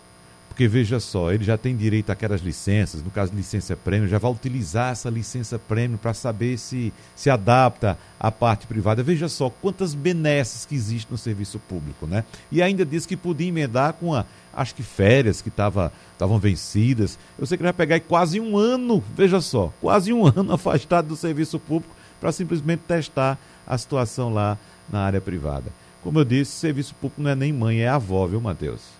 Porque 0.50 0.68
veja 0.68 1.00
só, 1.00 1.32
ele 1.32 1.46
já 1.46 1.58
tem 1.58 1.74
direito 1.74 2.12
àquelas 2.12 2.42
licenças, 2.42 3.02
no 3.02 3.10
caso 3.10 3.32
de 3.32 3.38
licença 3.38 3.78
prêmio, 3.78 4.10
já 4.10 4.18
vai 4.18 4.30
utilizar 4.30 4.92
essa 4.92 5.10
licença 5.10 5.58
prêmio 5.58 5.98
para 5.98 6.14
saber 6.14 6.58
se 6.58 6.92
se 7.16 7.30
adapta 7.30 7.98
à 8.20 8.30
parte 8.30 8.68
privada. 8.68 9.02
Veja 9.02 9.30
só 9.30 9.50
quantas 9.50 9.94
benesses 9.94 10.66
que 10.66 10.76
existem 10.76 11.12
no 11.12 11.18
serviço 11.18 11.60
público, 11.60 12.06
né? 12.06 12.26
E 12.52 12.62
ainda 12.62 12.86
disse 12.86 13.08
que 13.08 13.16
podia 13.16 13.48
emendar 13.48 13.94
com 13.94 14.14
a, 14.14 14.26
acho 14.54 14.76
que 14.76 14.84
férias 14.84 15.42
que 15.42 15.48
estavam 15.48 15.92
tava, 16.18 16.40
vencidas. 16.40 17.18
Eu 17.38 17.46
sei 17.46 17.58
que 17.58 17.64
vai 17.64 17.72
pegar 17.72 18.00
quase 18.02 18.40
um 18.42 18.58
ano, 18.58 19.02
veja 19.16 19.40
só, 19.40 19.72
quase 19.80 20.12
um 20.12 20.26
ano 20.36 20.52
afastado 20.52 21.08
do 21.08 21.16
serviço 21.16 21.58
público 21.58 21.96
para 22.20 22.34
simplesmente 22.34 22.82
testar 22.86 23.38
a 23.66 23.78
situação 23.78 24.34
lá 24.34 24.58
na 24.92 25.00
área 25.00 25.22
privada. 25.22 25.72
Como 26.04 26.20
eu 26.20 26.26
disse, 26.26 26.52
serviço 26.52 26.96
público 26.96 27.22
não 27.22 27.32
é 27.32 27.36
nem 27.36 27.54
mãe, 27.54 27.82
é 27.82 27.88
avó, 27.88 28.26
viu, 28.28 28.42
Matheus? 28.42 28.99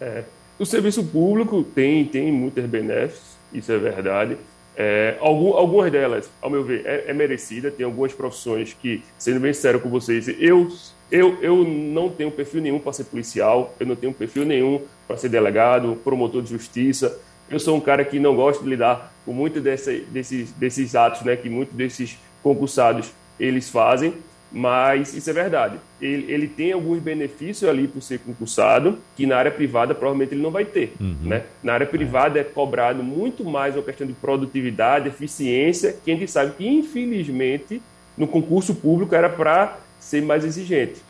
É, 0.00 0.24
o 0.58 0.64
serviço 0.64 1.04
público 1.04 1.62
tem, 1.62 2.04
tem 2.04 2.32
muitas 2.32 2.64
benéficos, 2.66 3.36
isso 3.52 3.70
é 3.72 3.78
verdade. 3.78 4.36
É, 4.76 5.16
algum, 5.20 5.54
algumas 5.54 5.90
delas, 5.90 6.28
ao 6.40 6.50
meu 6.50 6.62
ver, 6.62 6.82
é, 6.84 7.04
é, 7.08 7.12
merecida. 7.12 7.70
Tem 7.70 7.84
algumas 7.84 8.12
profissões 8.12 8.74
que, 8.74 9.02
sendo 9.18 9.40
bem 9.40 9.52
sério 9.52 9.80
com 9.80 9.88
vocês, 9.88 10.28
eu, 10.28 10.70
eu, 11.10 11.38
eu 11.42 11.64
não 11.64 12.10
tenho 12.10 12.30
perfil 12.30 12.60
nenhum 12.60 12.78
para 12.78 12.92
ser 12.92 13.04
policial, 13.04 13.74
eu 13.80 13.86
não 13.86 13.96
tenho 13.96 14.12
perfil 14.12 14.44
nenhum 14.44 14.82
para 15.06 15.16
ser 15.16 15.30
delegado, 15.30 15.98
promotor 16.04 16.42
de 16.42 16.50
justiça. 16.50 17.18
Eu 17.48 17.58
sou 17.58 17.76
um 17.76 17.80
cara 17.80 18.04
que 18.04 18.18
não 18.18 18.34
gosta 18.34 18.62
de 18.62 18.68
lidar 18.68 19.14
com 19.24 19.32
muitos 19.32 19.62
desses, 19.62 20.52
desses 20.52 20.94
atos 20.94 21.22
né, 21.22 21.36
que 21.36 21.48
muitos 21.48 21.74
desses 21.74 22.18
concursados 22.42 23.12
eles 23.38 23.70
fazem 23.70 24.14
mas 24.50 25.14
isso 25.14 25.28
é 25.28 25.32
verdade. 25.32 25.76
Ele, 26.00 26.30
ele 26.32 26.48
tem 26.48 26.72
alguns 26.72 27.00
benefícios 27.00 27.68
ali 27.68 27.88
por 27.88 28.00
ser 28.00 28.20
concursado, 28.20 28.98
que 29.16 29.26
na 29.26 29.36
área 29.36 29.50
privada 29.50 29.94
provavelmente 29.94 30.34
ele 30.34 30.42
não 30.42 30.50
vai 30.50 30.64
ter. 30.64 30.94
Uhum. 31.00 31.16
Né? 31.22 31.44
Na 31.62 31.74
área 31.74 31.86
privada 31.86 32.38
é. 32.38 32.44
cobrado 32.44 33.02
muito 33.02 33.44
mais 33.44 33.74
uma 33.74 33.82
questão 33.82 34.06
de 34.06 34.12
produtividade, 34.12 35.08
eficiência, 35.08 35.96
que 36.04 36.10
a 36.10 36.14
gente 36.14 36.30
sabe 36.30 36.52
que, 36.52 36.66
infelizmente, 36.66 37.82
no 38.16 38.26
concurso 38.26 38.74
público 38.74 39.14
era 39.14 39.28
para 39.28 39.78
ser 39.98 40.22
mais 40.22 40.44
exigente. 40.44 41.02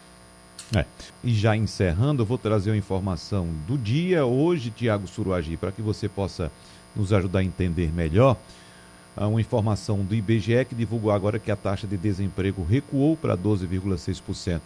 É. 0.75 0.85
E 1.23 1.33
já 1.33 1.55
encerrando, 1.57 2.23
eu 2.23 2.27
vou 2.27 2.39
trazer 2.39 2.71
uma 2.71 2.77
informação 2.77 3.49
do 3.69 3.79
dia 3.79 4.25
hoje, 4.25 4.71
Tiago 4.71 5.07
Suruagi, 5.07 5.57
para 5.57 5.71
que 5.71 5.81
você 5.81 6.09
possa 6.09 6.51
nos 6.95 7.13
ajudar 7.13 7.41
a 7.41 7.45
entender 7.45 7.93
melhor 7.93 8.37
uma 9.25 9.41
informação 9.41 10.05
do 10.05 10.15
IBGE 10.15 10.67
que 10.69 10.75
divulgou 10.75 11.11
agora 11.11 11.39
que 11.39 11.51
a 11.51 11.57
taxa 11.57 11.87
de 11.87 11.97
desemprego 11.97 12.63
recuou 12.63 13.17
para 13.17 13.37
12,6% 13.37 14.61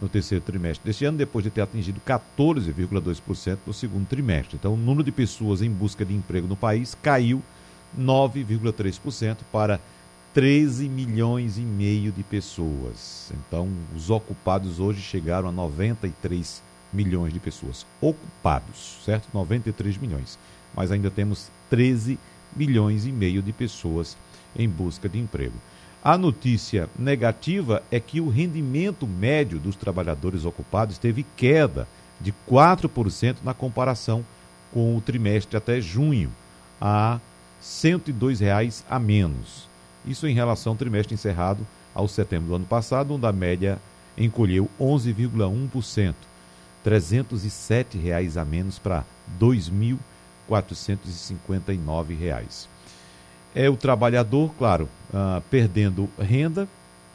no 0.00 0.08
terceiro 0.08 0.42
trimestre 0.42 0.86
deste 0.86 1.04
ano, 1.04 1.18
depois 1.18 1.44
de 1.44 1.50
ter 1.50 1.60
atingido 1.60 2.00
14,2% 2.06 3.58
no 3.66 3.74
segundo 3.74 4.06
trimestre. 4.06 4.56
Então, 4.56 4.72
o 4.72 4.76
número 4.76 5.04
de 5.04 5.12
pessoas 5.12 5.60
em 5.60 5.70
busca 5.70 6.04
de 6.04 6.14
emprego 6.14 6.46
no 6.48 6.56
país 6.56 6.96
caiu 7.02 7.42
9,3% 7.98 9.38
para 9.52 9.78
13 10.32 10.88
milhões 10.88 11.58
e 11.58 11.62
meio 11.62 12.10
de 12.10 12.22
pessoas. 12.22 13.30
Então, 13.34 13.68
os 13.94 14.08
ocupados 14.08 14.80
hoje 14.80 15.02
chegaram 15.02 15.48
a 15.48 15.52
93 15.52 16.62
milhões 16.90 17.32
de 17.32 17.38
pessoas 17.38 17.84
ocupados, 18.00 18.98
certo? 19.04 19.28
93 19.34 19.98
milhões. 19.98 20.38
Mas 20.74 20.90
ainda 20.90 21.10
temos 21.10 21.50
13 21.68 22.12
milhões 22.12 22.29
e 22.58 23.12
meio 23.12 23.42
de 23.42 23.52
pessoas 23.52 24.16
em 24.56 24.68
busca 24.68 25.08
de 25.08 25.18
emprego. 25.18 25.54
A 26.02 26.16
notícia 26.16 26.88
negativa 26.98 27.82
é 27.90 28.00
que 28.00 28.20
o 28.20 28.30
rendimento 28.30 29.06
médio 29.06 29.58
dos 29.58 29.76
trabalhadores 29.76 30.44
ocupados 30.44 30.96
teve 30.96 31.26
queda 31.36 31.86
de 32.20 32.34
4% 32.48 33.36
na 33.44 33.52
comparação 33.52 34.24
com 34.72 34.96
o 34.96 35.00
trimestre 35.00 35.56
até 35.56 35.80
junho, 35.80 36.30
a 36.80 37.20
102 37.60 38.40
reais 38.40 38.84
a 38.88 38.98
menos. 38.98 39.68
Isso 40.06 40.26
em 40.26 40.34
relação 40.34 40.72
ao 40.72 40.78
trimestre 40.78 41.14
encerrado 41.14 41.66
ao 41.94 42.08
setembro 42.08 42.48
do 42.48 42.54
ano 42.54 42.64
passado, 42.64 43.14
onde 43.14 43.26
a 43.26 43.32
média 43.32 43.78
encolheu 44.16 44.70
11,1%, 44.80 46.14
307 46.82 47.98
reais 47.98 48.36
a 48.36 48.44
menos 48.44 48.78
para 48.78 49.04
2.000 49.38 49.98
459 50.50 52.14
reais. 52.14 52.68
É 53.54 53.70
o 53.70 53.76
trabalhador, 53.76 54.52
claro, 54.58 54.88
uh, 55.14 55.40
perdendo 55.48 56.08
renda, 56.18 56.68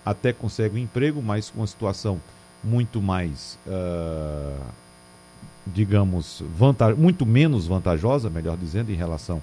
até 0.05 0.31
consegue 0.31 0.75
um 0.75 0.79
emprego, 0.79 1.21
mas 1.21 1.49
com 1.49 1.59
uma 1.59 1.67
situação 1.67 2.21
muito 2.63 3.01
mais, 3.01 3.59
uh, 3.67 4.61
digamos, 5.67 6.41
muito 6.97 7.25
menos 7.25 7.67
vantajosa, 7.67 8.29
melhor 8.29 8.55
dizendo, 8.55 8.89
em 8.91 8.95
relação 8.95 9.41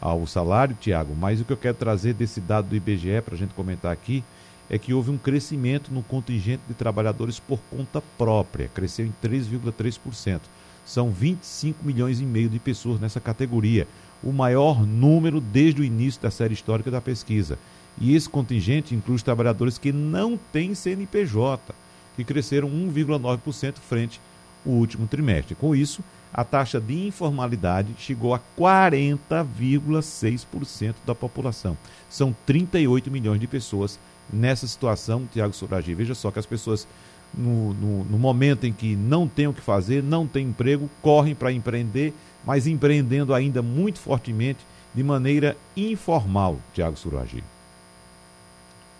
ao 0.00 0.24
salário, 0.24 0.76
Tiago. 0.80 1.14
Mas 1.16 1.40
o 1.40 1.44
que 1.44 1.52
eu 1.52 1.56
quero 1.56 1.76
trazer 1.76 2.14
desse 2.14 2.40
dado 2.40 2.68
do 2.68 2.76
IBGE 2.76 3.20
para 3.22 3.34
a 3.34 3.38
gente 3.38 3.54
comentar 3.54 3.90
aqui 3.90 4.22
é 4.70 4.78
que 4.78 4.94
houve 4.94 5.10
um 5.10 5.18
crescimento 5.18 5.92
no 5.92 6.02
contingente 6.02 6.62
de 6.68 6.74
trabalhadores 6.74 7.40
por 7.40 7.58
conta 7.70 8.00
própria, 8.16 8.68
cresceu 8.68 9.04
em 9.04 9.12
3,3%. 9.22 10.40
São 10.84 11.10
25 11.10 11.84
milhões 11.84 12.20
e 12.20 12.24
meio 12.24 12.48
de 12.48 12.58
pessoas 12.58 13.00
nessa 13.00 13.20
categoria, 13.20 13.86
o 14.22 14.32
maior 14.32 14.86
número 14.86 15.40
desde 15.40 15.80
o 15.80 15.84
início 15.84 16.20
da 16.20 16.30
série 16.30 16.54
histórica 16.54 16.90
da 16.90 17.00
pesquisa. 17.00 17.58
E 18.00 18.14
esse 18.14 18.28
contingente 18.28 18.94
inclui 18.94 19.16
os 19.16 19.22
trabalhadores 19.22 19.78
que 19.78 19.92
não 19.92 20.38
têm 20.52 20.74
CNPJ, 20.74 21.74
que 22.16 22.24
cresceram 22.24 22.68
1,9% 22.70 23.76
frente 23.78 24.20
ao 24.66 24.72
último 24.72 25.06
trimestre. 25.06 25.54
Com 25.54 25.74
isso, 25.74 26.02
a 26.32 26.44
taxa 26.44 26.80
de 26.80 27.06
informalidade 27.06 27.94
chegou 27.98 28.34
a 28.34 28.40
40,6% 28.58 30.94
da 31.04 31.14
população. 31.14 31.76
São 32.08 32.34
38 32.46 33.10
milhões 33.10 33.38
de 33.40 33.46
pessoas 33.46 33.98
nessa 34.32 34.66
situação, 34.66 35.28
Tiago 35.30 35.52
Suragi. 35.52 35.94
Veja 35.94 36.14
só 36.14 36.30
que 36.30 36.38
as 36.38 36.46
pessoas, 36.46 36.88
no, 37.34 37.72
no, 37.74 38.04
no 38.04 38.18
momento 38.18 38.66
em 38.66 38.72
que 38.72 38.94
não 38.94 39.26
têm 39.26 39.46
o 39.46 39.52
que 39.52 39.60
fazer, 39.60 40.02
não 40.02 40.26
têm 40.26 40.48
emprego, 40.48 40.88
correm 41.00 41.34
para 41.34 41.52
empreender, 41.52 42.12
mas 42.44 42.66
empreendendo 42.66 43.32
ainda 43.34 43.62
muito 43.62 43.98
fortemente 43.98 44.60
de 44.94 45.02
maneira 45.02 45.56
informal, 45.76 46.58
Tiago 46.74 46.96
Suragi. 46.96 47.42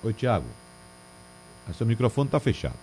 Oi, 0.03 0.12
Tiago. 0.12 0.47
Seu 1.76 1.87
microfone 1.87 2.28
está 2.28 2.41
fechado. 2.41 2.74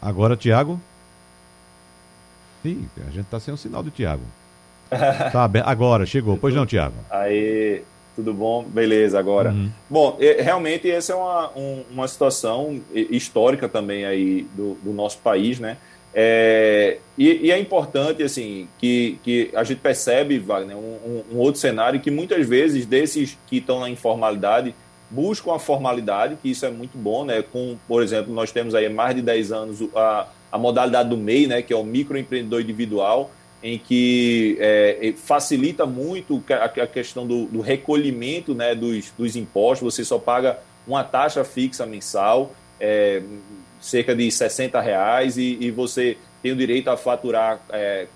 Agora, 0.00 0.36
Tiago. 0.36 0.80
Ih, 2.64 2.88
a 3.06 3.10
gente 3.10 3.26
está 3.26 3.38
sem 3.38 3.52
o 3.52 3.56
sinal 3.56 3.82
do 3.82 3.90
Tiago. 3.90 4.24
Tá. 5.32 5.48
Agora, 5.64 6.04
chegou. 6.04 6.36
Pois 6.36 6.52
não, 6.52 6.66
Tiago. 6.66 6.96
Aí, 7.10 7.84
tudo 8.20 8.34
bom? 8.34 8.62
Beleza, 8.62 9.18
agora. 9.18 9.50
Uhum. 9.50 9.70
Bom, 9.88 10.16
realmente 10.38 10.90
essa 10.90 11.12
é 11.12 11.16
uma, 11.16 11.50
um, 11.56 11.82
uma 11.90 12.08
situação 12.08 12.80
histórica 12.94 13.68
também 13.68 14.04
aí 14.04 14.46
do, 14.54 14.74
do 14.82 14.92
nosso 14.92 15.18
país, 15.18 15.58
né? 15.58 15.76
É, 16.12 16.98
e, 17.16 17.46
e, 17.46 17.50
é 17.52 17.58
importante, 17.58 18.22
assim, 18.22 18.68
que, 18.78 19.18
que 19.22 19.50
a 19.54 19.62
gente 19.62 19.78
percebe, 19.78 20.38
Wagner, 20.38 20.76
um, 20.76 21.22
um, 21.32 21.38
outro 21.38 21.60
cenário 21.60 22.00
que 22.00 22.10
muitas 22.10 22.46
vezes 22.48 22.84
desses 22.84 23.38
que 23.46 23.58
estão 23.58 23.78
na 23.80 23.88
informalidade 23.88 24.74
buscam 25.08 25.54
a 25.54 25.58
formalidade, 25.58 26.36
que 26.42 26.50
isso 26.50 26.66
é 26.66 26.70
muito 26.70 26.98
bom, 26.98 27.24
né? 27.24 27.42
Com, 27.42 27.76
por 27.86 28.02
exemplo, 28.02 28.32
nós 28.34 28.50
temos 28.50 28.74
aí 28.74 28.88
mais 28.88 29.14
de 29.14 29.22
10 29.22 29.52
anos 29.52 29.78
a, 29.94 30.26
a 30.50 30.58
modalidade 30.58 31.08
do 31.08 31.16
MEI, 31.16 31.46
né? 31.46 31.62
Que 31.62 31.72
é 31.72 31.76
o 31.76 31.84
microempreendedor 31.84 32.60
individual, 32.60 33.30
em 33.62 33.78
que 33.78 34.56
é, 34.58 35.12
facilita 35.16 35.84
muito 35.84 36.42
a, 36.48 36.86
questão 36.86 37.26
do, 37.26 37.44
do, 37.46 37.60
recolhimento 37.60 38.54
né, 38.54 38.74
dos, 38.74 39.10
dos 39.16 39.36
impostos, 39.36 39.94
você 39.94 40.04
só 40.04 40.18
paga 40.18 40.58
uma 40.86 41.04
taxa 41.04 41.44
fixa 41.44 41.84
mensal, 41.84 42.52
é, 42.80 43.22
cerca 43.80 44.14
de 44.14 44.30
60 44.30 44.80
reais, 44.80 45.36
e, 45.36 45.58
e, 45.60 45.70
você 45.70 46.16
tem 46.42 46.52
o 46.52 46.56
direito 46.56 46.88
a 46.88 46.96
faturar 46.96 47.60
é, 47.70 48.06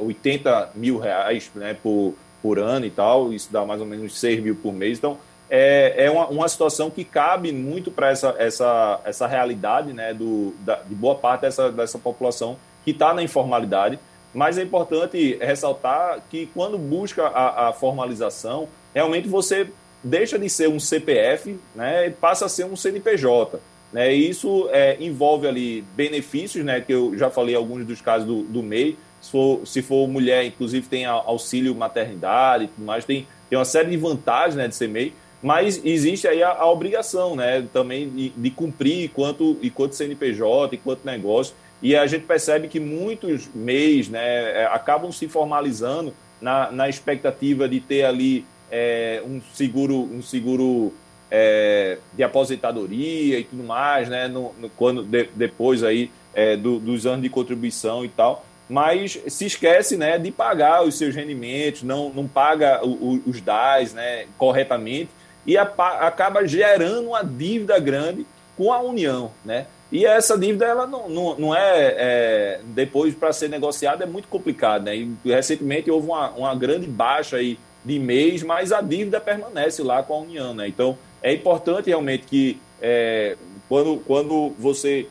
80 0.00 0.50
é, 0.50 0.68
mil 0.78 0.98
reais 0.98 1.50
né, 1.54 1.76
por, 1.80 2.14
por 2.42 2.58
ano 2.58 2.84
e 2.84 2.90
tal, 2.90 3.32
isso 3.32 3.48
dá 3.52 3.64
mais 3.64 3.80
ou 3.80 3.86
menos 3.86 4.18
6 4.18 4.42
mil 4.42 4.56
por 4.56 4.72
mês. 4.72 4.98
Então, 4.98 5.18
é, 5.50 6.04
é 6.04 6.10
uma, 6.10 6.26
uma 6.26 6.48
situação 6.48 6.90
que 6.90 7.04
cabe 7.04 7.52
muito 7.52 7.90
para 7.90 8.10
essa, 8.10 8.34
essa, 8.38 9.00
essa 9.04 9.26
realidade 9.26 9.92
né, 9.92 10.12
do, 10.12 10.54
da, 10.60 10.76
de 10.76 10.94
boa 10.94 11.14
parte 11.14 11.42
dessa, 11.42 11.70
dessa 11.70 11.98
população 11.98 12.56
que 12.84 12.90
está 12.90 13.14
na 13.14 13.22
informalidade. 13.22 13.98
Mas 14.34 14.58
é 14.58 14.62
importante 14.62 15.38
ressaltar 15.40 16.22
que 16.30 16.46
quando 16.54 16.76
busca 16.76 17.26
a, 17.26 17.68
a, 17.68 17.72
formalização, 17.72 18.68
realmente 18.94 19.28
você 19.28 19.68
deixa 20.02 20.38
de 20.38 20.48
ser 20.48 20.68
um 20.68 20.78
CPF 20.78 21.58
né, 21.74 22.08
e 22.08 22.10
passa 22.10 22.46
a 22.46 22.48
ser 22.48 22.64
um 22.64 22.76
CNPJ. 22.76 23.58
Né? 23.92 24.14
E 24.14 24.28
isso 24.28 24.68
é, 24.70 24.96
envolve 25.00 25.46
ali 25.46 25.82
benefícios, 25.96 26.64
né, 26.64 26.80
que 26.80 26.92
eu 26.92 27.16
já 27.16 27.30
falei 27.30 27.54
alguns 27.54 27.86
dos 27.86 28.00
casos 28.00 28.26
do, 28.26 28.42
do 28.42 28.62
MEI. 28.62 28.96
Se 29.20 29.30
for, 29.30 29.66
se 29.66 29.82
for 29.82 30.06
mulher, 30.06 30.44
inclusive, 30.44 30.86
tem 30.86 31.04
auxílio 31.04 31.74
maternidade 31.74 32.70
e 32.78 32.80
mais, 32.80 33.04
tem, 33.04 33.26
tem 33.50 33.58
uma 33.58 33.64
série 33.64 33.90
de 33.90 33.96
vantagens 33.96 34.54
né, 34.54 34.68
de 34.68 34.74
ser 34.74 34.88
MEI 34.88 35.12
mas 35.42 35.80
existe 35.84 36.26
aí 36.26 36.42
a, 36.42 36.50
a 36.50 36.70
obrigação 36.70 37.36
né, 37.36 37.64
também 37.72 38.08
de, 38.08 38.30
de, 38.30 38.50
cumprir 38.50 39.04
enquanto, 39.04 39.56
enquanto 39.62 39.94
CNPJ, 39.94 40.76
enquanto 40.76 41.04
negócio, 41.04 41.54
e 41.82 41.96
a 41.96 42.06
gente 42.06 42.24
percebe 42.24 42.68
que 42.68 42.80
muitos 42.80 43.48
MEIs 43.54 44.08
né, 44.08 44.62
é, 44.62 44.66
acabam 44.66 45.12
se 45.12 45.28
formalizando 45.28 46.12
na, 46.40 46.70
na 46.70 46.88
expectativa 46.88 47.68
de 47.68 47.80
ter 47.80 48.04
ali 48.04 48.44
é, 48.70 49.22
um 49.24 49.40
seguro, 49.54 49.96
um 49.96 50.22
seguro 50.22 50.92
é, 51.30 51.98
de 52.14 52.22
aposentadoria 52.22 53.38
e 53.38 53.44
tudo 53.44 53.62
mais, 53.62 54.08
né, 54.08 54.28
no, 54.28 54.52
no 54.58 54.68
quando, 54.70 55.02
de, 55.04 55.28
depois 55.34 55.84
aí, 55.84 56.10
é, 56.34 56.56
do, 56.56 56.78
dos 56.78 57.06
anos 57.06 57.22
de 57.22 57.28
contribuição 57.28 58.04
e 58.04 58.08
tal, 58.08 58.44
mas 58.68 59.18
se 59.28 59.46
esquece 59.46 59.96
né, 59.96 60.18
de 60.18 60.30
pagar 60.30 60.84
os 60.84 60.96
seus 60.96 61.14
rendimentos, 61.14 61.82
não, 61.82 62.10
não 62.10 62.28
paga 62.28 62.84
o, 62.84 62.90
o, 62.90 63.22
os 63.26 63.40
DAS 63.40 63.94
né, 63.94 64.26
corretamente, 64.36 65.10
e 65.46 65.56
a, 65.56 65.62
acaba 65.62 66.46
gerando 66.46 67.08
uma 67.08 67.22
dívida 67.22 67.78
grande 67.78 68.26
com 68.56 68.72
a 68.72 68.80
União, 68.80 69.30
né? 69.44 69.66
E 69.90 70.04
essa 70.04 70.36
dívida, 70.36 70.66
ela 70.66 70.86
não, 70.86 71.08
não, 71.08 71.38
não 71.38 71.54
é, 71.54 71.94
é 71.96 72.60
depois 72.64 73.14
para 73.14 73.32
ser 73.32 73.48
negociada, 73.48 74.04
é 74.04 74.06
muito 74.06 74.28
complicado, 74.28 74.84
né? 74.84 74.96
E 74.96 75.16
recentemente 75.24 75.90
houve 75.90 76.08
uma, 76.08 76.30
uma 76.30 76.54
grande 76.54 76.86
baixa 76.86 77.36
aí 77.36 77.58
de 77.84 77.98
mês, 77.98 78.42
mas 78.42 78.70
a 78.70 78.82
dívida 78.82 79.18
permanece 79.18 79.82
lá 79.82 80.02
com 80.02 80.14
a 80.14 80.18
União, 80.18 80.52
né? 80.52 80.68
Então, 80.68 80.98
é 81.22 81.32
importante 81.32 81.86
realmente 81.86 82.26
que 82.26 82.60
é, 82.82 83.36
quando, 83.68 84.02
quando 84.06 84.52
você 84.58 85.06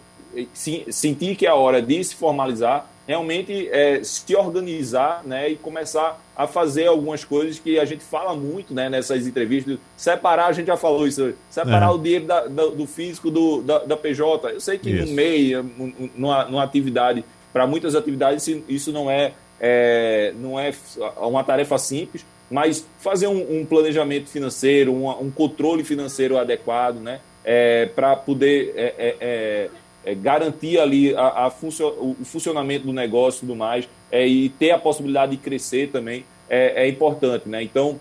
sentir 0.54 1.36
que 1.36 1.48
é 1.48 1.50
a 1.50 1.56
hora 1.56 1.82
de 1.82 2.04
se 2.04 2.16
formalizar, 2.16 2.88
realmente 3.08 3.70
é, 3.72 4.04
se 4.04 4.36
organizar 4.36 5.24
né, 5.26 5.50
e 5.50 5.56
começar 5.56 6.22
a 6.36 6.46
fazer 6.46 6.88
algumas 6.88 7.24
coisas 7.24 7.58
que 7.58 7.80
a 7.80 7.86
gente 7.86 8.04
fala 8.04 8.36
muito 8.36 8.74
né, 8.74 8.90
nessas 8.90 9.26
entrevistas. 9.26 9.80
Separar, 9.96 10.48
a 10.48 10.52
gente 10.52 10.68
já 10.68 10.76
falou 10.76 11.08
isso, 11.08 11.34
separar 11.50 11.88
é. 11.88 11.90
o 11.92 11.98
dinheiro 11.98 12.26
da, 12.26 12.46
da, 12.46 12.66
do 12.68 12.86
físico 12.86 13.32
do, 13.32 13.62
da, 13.62 13.80
da, 13.80 13.96
PJ. 13.96 14.52
Eu 14.52 14.60
sei 14.60 14.78
que 14.78 14.90
isso. 14.90 15.08
no 15.08 15.14
meio, 15.14 15.64
numa, 16.16 16.46
numa 16.46 16.64
atividade, 16.64 17.24
para 17.54 17.66
muitas 17.66 17.96
atividades, 17.96 18.46
isso 18.68 18.92
não 18.92 19.10
é, 19.10 19.32
é, 19.60 20.34
não 20.38 20.60
é 20.60 20.74
uma 21.18 21.46
tarefa 21.46 21.78
simples, 21.78 22.26
mas 22.52 22.86
fazer 23.00 23.28
um, 23.28 23.62
um 23.62 23.66
planejamento 23.66 24.30
financeiro, 24.30 24.94
um, 24.94 25.10
um, 25.10 25.32
controle 25.32 25.84
financeiro 25.84 26.38
adequado, 26.38 26.98
né, 26.98 27.22
é, 27.44 27.86
para 27.88 28.18
poder 28.18 28.74
é, 30.08 30.16
garantir 30.16 30.80
ali 30.80 31.14
a, 31.14 31.48
a 31.48 31.50
funcio, 31.50 31.88
o 31.88 32.24
funcionamento 32.24 32.86
do 32.86 32.94
negócio 32.94 33.40
e 33.40 33.42
tudo 33.42 33.56
mais, 33.58 33.90
é, 34.10 34.26
e 34.26 34.48
ter 34.48 34.72
a 34.72 34.80
possibilidade 34.80 35.34
de 35.34 35.38
crescer 35.38 35.90
também 35.92 36.24
é, 36.50 36.84
é 36.84 36.88
importante. 36.88 37.50
Né? 37.50 37.62
Então, 37.62 38.00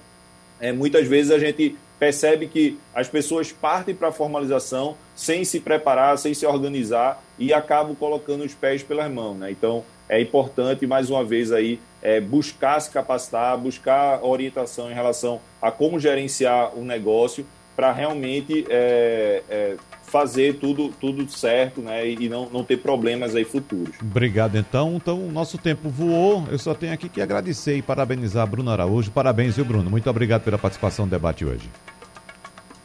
é, 0.61 0.71
muitas 0.71 1.09
vezes 1.09 1.33
a 1.33 1.39
gente 1.39 1.77
percebe 1.99 2.47
que 2.47 2.79
as 2.95 3.09
pessoas 3.09 3.51
partem 3.51 3.93
para 3.93 4.09
a 4.09 4.13
formalização 4.13 4.97
sem 5.17 5.45
se 5.45 5.59
preparar, 5.59 6.17
sem 6.17 6.33
se 6.33 6.47
organizar 6.47 7.21
e 7.39 7.53
acabam 7.53 7.97
colocando 7.97 8.45
os 8.45 8.55
pés 8.55 8.85
pelas 8.85 9.11
mãos. 9.11 9.37
Né? 9.37 9.51
Então, 9.51 9.83
é 10.09 10.21
importante, 10.21 10.87
mais 10.87 11.11
uma 11.11 11.25
vez, 11.25 11.51
aí, 11.51 11.81
é, 12.01 12.21
buscar 12.21 12.79
se 12.79 12.89
capacitar, 12.89 13.59
buscar 13.59 14.25
orientação 14.25 14.89
em 14.89 14.95
relação 14.95 15.41
a 15.61 15.73
como 15.73 15.99
gerenciar 15.99 16.73
o 16.79 16.85
negócio 16.85 17.45
para 17.75 17.91
realmente 17.91 18.65
é, 18.71 19.43
é, 19.51 19.77
fazer 20.07 20.55
tudo, 20.55 20.89
tudo 20.89 21.29
certo 21.29 21.81
né, 21.81 22.09
e 22.09 22.29
não, 22.29 22.49
não 22.49 22.65
ter 22.65 22.79
problemas 22.79 23.35
aí 23.35 23.45
futuros. 23.45 23.95
Obrigado, 24.01 24.57
então. 24.57 24.95
Então, 24.97 25.21
o 25.21 25.33
nosso 25.33 25.59
tempo 25.59 25.89
voou. 25.89 26.47
Eu 26.51 26.59
só 26.59 26.75
tenho 26.75 26.93
aqui 26.93 27.09
que 27.09 27.21
agradecer 27.21 27.77
e 27.77 27.83
parabenizar 27.83 28.45
a 28.45 28.47
Bruno 28.47 28.71
Araújo. 28.71 29.11
Parabéns, 29.11 29.57
viu, 29.57 29.65
Bruno? 29.65 29.91
Muito 29.91 30.09
obrigado 30.09 30.43
pela 30.43 30.59
participação 30.59 31.07
no 31.07 31.11
debate 31.11 31.45
hoje. 31.45 31.69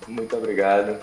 Muito 0.08 0.36
obrigado. 0.36 0.98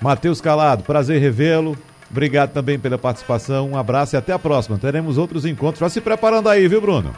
Matheus 0.00 0.40
Calado, 0.40 0.82
prazer 0.82 1.20
revê-lo. 1.20 1.76
Obrigado 2.10 2.52
também 2.52 2.78
pela 2.78 2.98
participação. 2.98 3.70
Um 3.70 3.76
abraço 3.76 4.16
e 4.16 4.18
até 4.18 4.32
a 4.32 4.38
próxima. 4.38 4.78
Teremos 4.78 5.18
outros 5.18 5.44
encontros. 5.44 5.78
Já 5.80 5.88
se 5.88 6.00
preparando 6.00 6.48
aí, 6.48 6.66
viu, 6.66 6.80
Bruno? 6.80 7.14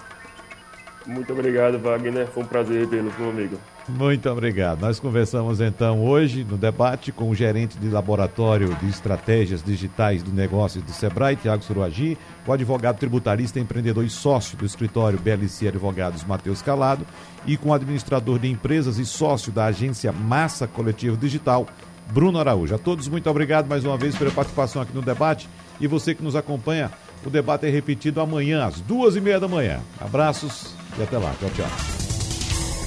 Muito 1.07 1.33
obrigado, 1.33 1.79
Wagner. 1.79 2.27
Foi 2.27 2.43
um 2.43 2.47
prazer 2.47 2.81
revê-lo, 2.81 3.13
meu 3.19 3.31
amigo. 3.31 3.59
Muito 3.89 4.31
obrigado. 4.31 4.81
Nós 4.81 5.01
conversamos 5.01 5.61
então 5.61 6.05
hoje 6.05 6.45
no 6.45 6.57
debate 6.57 7.11
com 7.11 7.29
o 7.29 7.35
gerente 7.35 7.77
de 7.77 7.89
laboratório 7.89 8.75
de 8.77 8.89
estratégias 8.89 9.63
digitais 9.63 10.23
do 10.23 10.31
negócio 10.31 10.81
do 10.81 10.93
Sebrae, 10.93 11.35
Tiago 11.35 11.65
Suruagi, 11.65 12.17
o 12.47 12.53
advogado 12.53 12.99
tributarista, 12.99 13.59
empreendedor 13.59 14.05
e 14.05 14.11
sócio 14.11 14.57
do 14.57 14.65
escritório 14.65 15.19
BLC 15.19 15.69
Advogados, 15.69 16.25
Matheus 16.25 16.63
Calado, 16.63 17.05
e 17.45 17.57
com 17.57 17.71
o 17.71 17.75
administrador 17.75 18.39
de 18.39 18.49
empresas 18.49 18.99
e 18.99 19.05
sócio 19.05 19.51
da 19.51 19.67
agência 19.67 20.13
Massa 20.13 20.69
Coletivo 20.69 21.17
Digital, 21.17 21.67
Bruno 22.13 22.39
Araújo. 22.39 22.75
A 22.75 22.79
todos, 22.79 23.09
muito 23.09 23.29
obrigado 23.29 23.69
mais 23.69 23.85
uma 23.85 23.97
vez 23.97 24.17
pela 24.17 24.31
participação 24.31 24.81
aqui 24.81 24.95
no 24.95 25.03
debate 25.03 25.49
e 25.81 25.89
você 25.89 26.15
que 26.15 26.23
nos 26.23 26.37
acompanha. 26.37 26.91
O 27.25 27.31
debate 27.31 27.67
é 27.67 27.71
repetido 27.71 28.21
amanhã, 28.21 28.65
às 28.65 28.81
duas 28.81 29.17
e 29.17 29.21
meia 29.21 29.41
da 29.41 29.49
manhã. 29.49 29.81
Abraços 30.01 30.82
e 30.99 31.03
até 31.03 31.18
lá. 31.18 31.34
Tchau, 31.38 31.51
tchau. 31.51 31.68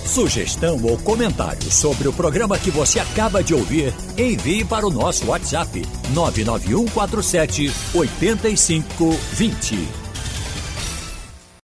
Sugestão 0.05 0.79
ou 0.83 0.97
comentário 0.99 1.71
sobre 1.71 2.07
o 2.07 2.13
programa 2.13 2.57
que 2.57 2.71
você 2.71 2.99
acaba 2.99 3.43
de 3.43 3.53
ouvir, 3.53 3.93
envie 4.17 4.63
para 4.63 4.87
o 4.87 4.91
nosso 4.91 5.27
WhatsApp 5.27 5.85
99147 6.13 7.71
8520. 7.93 10.04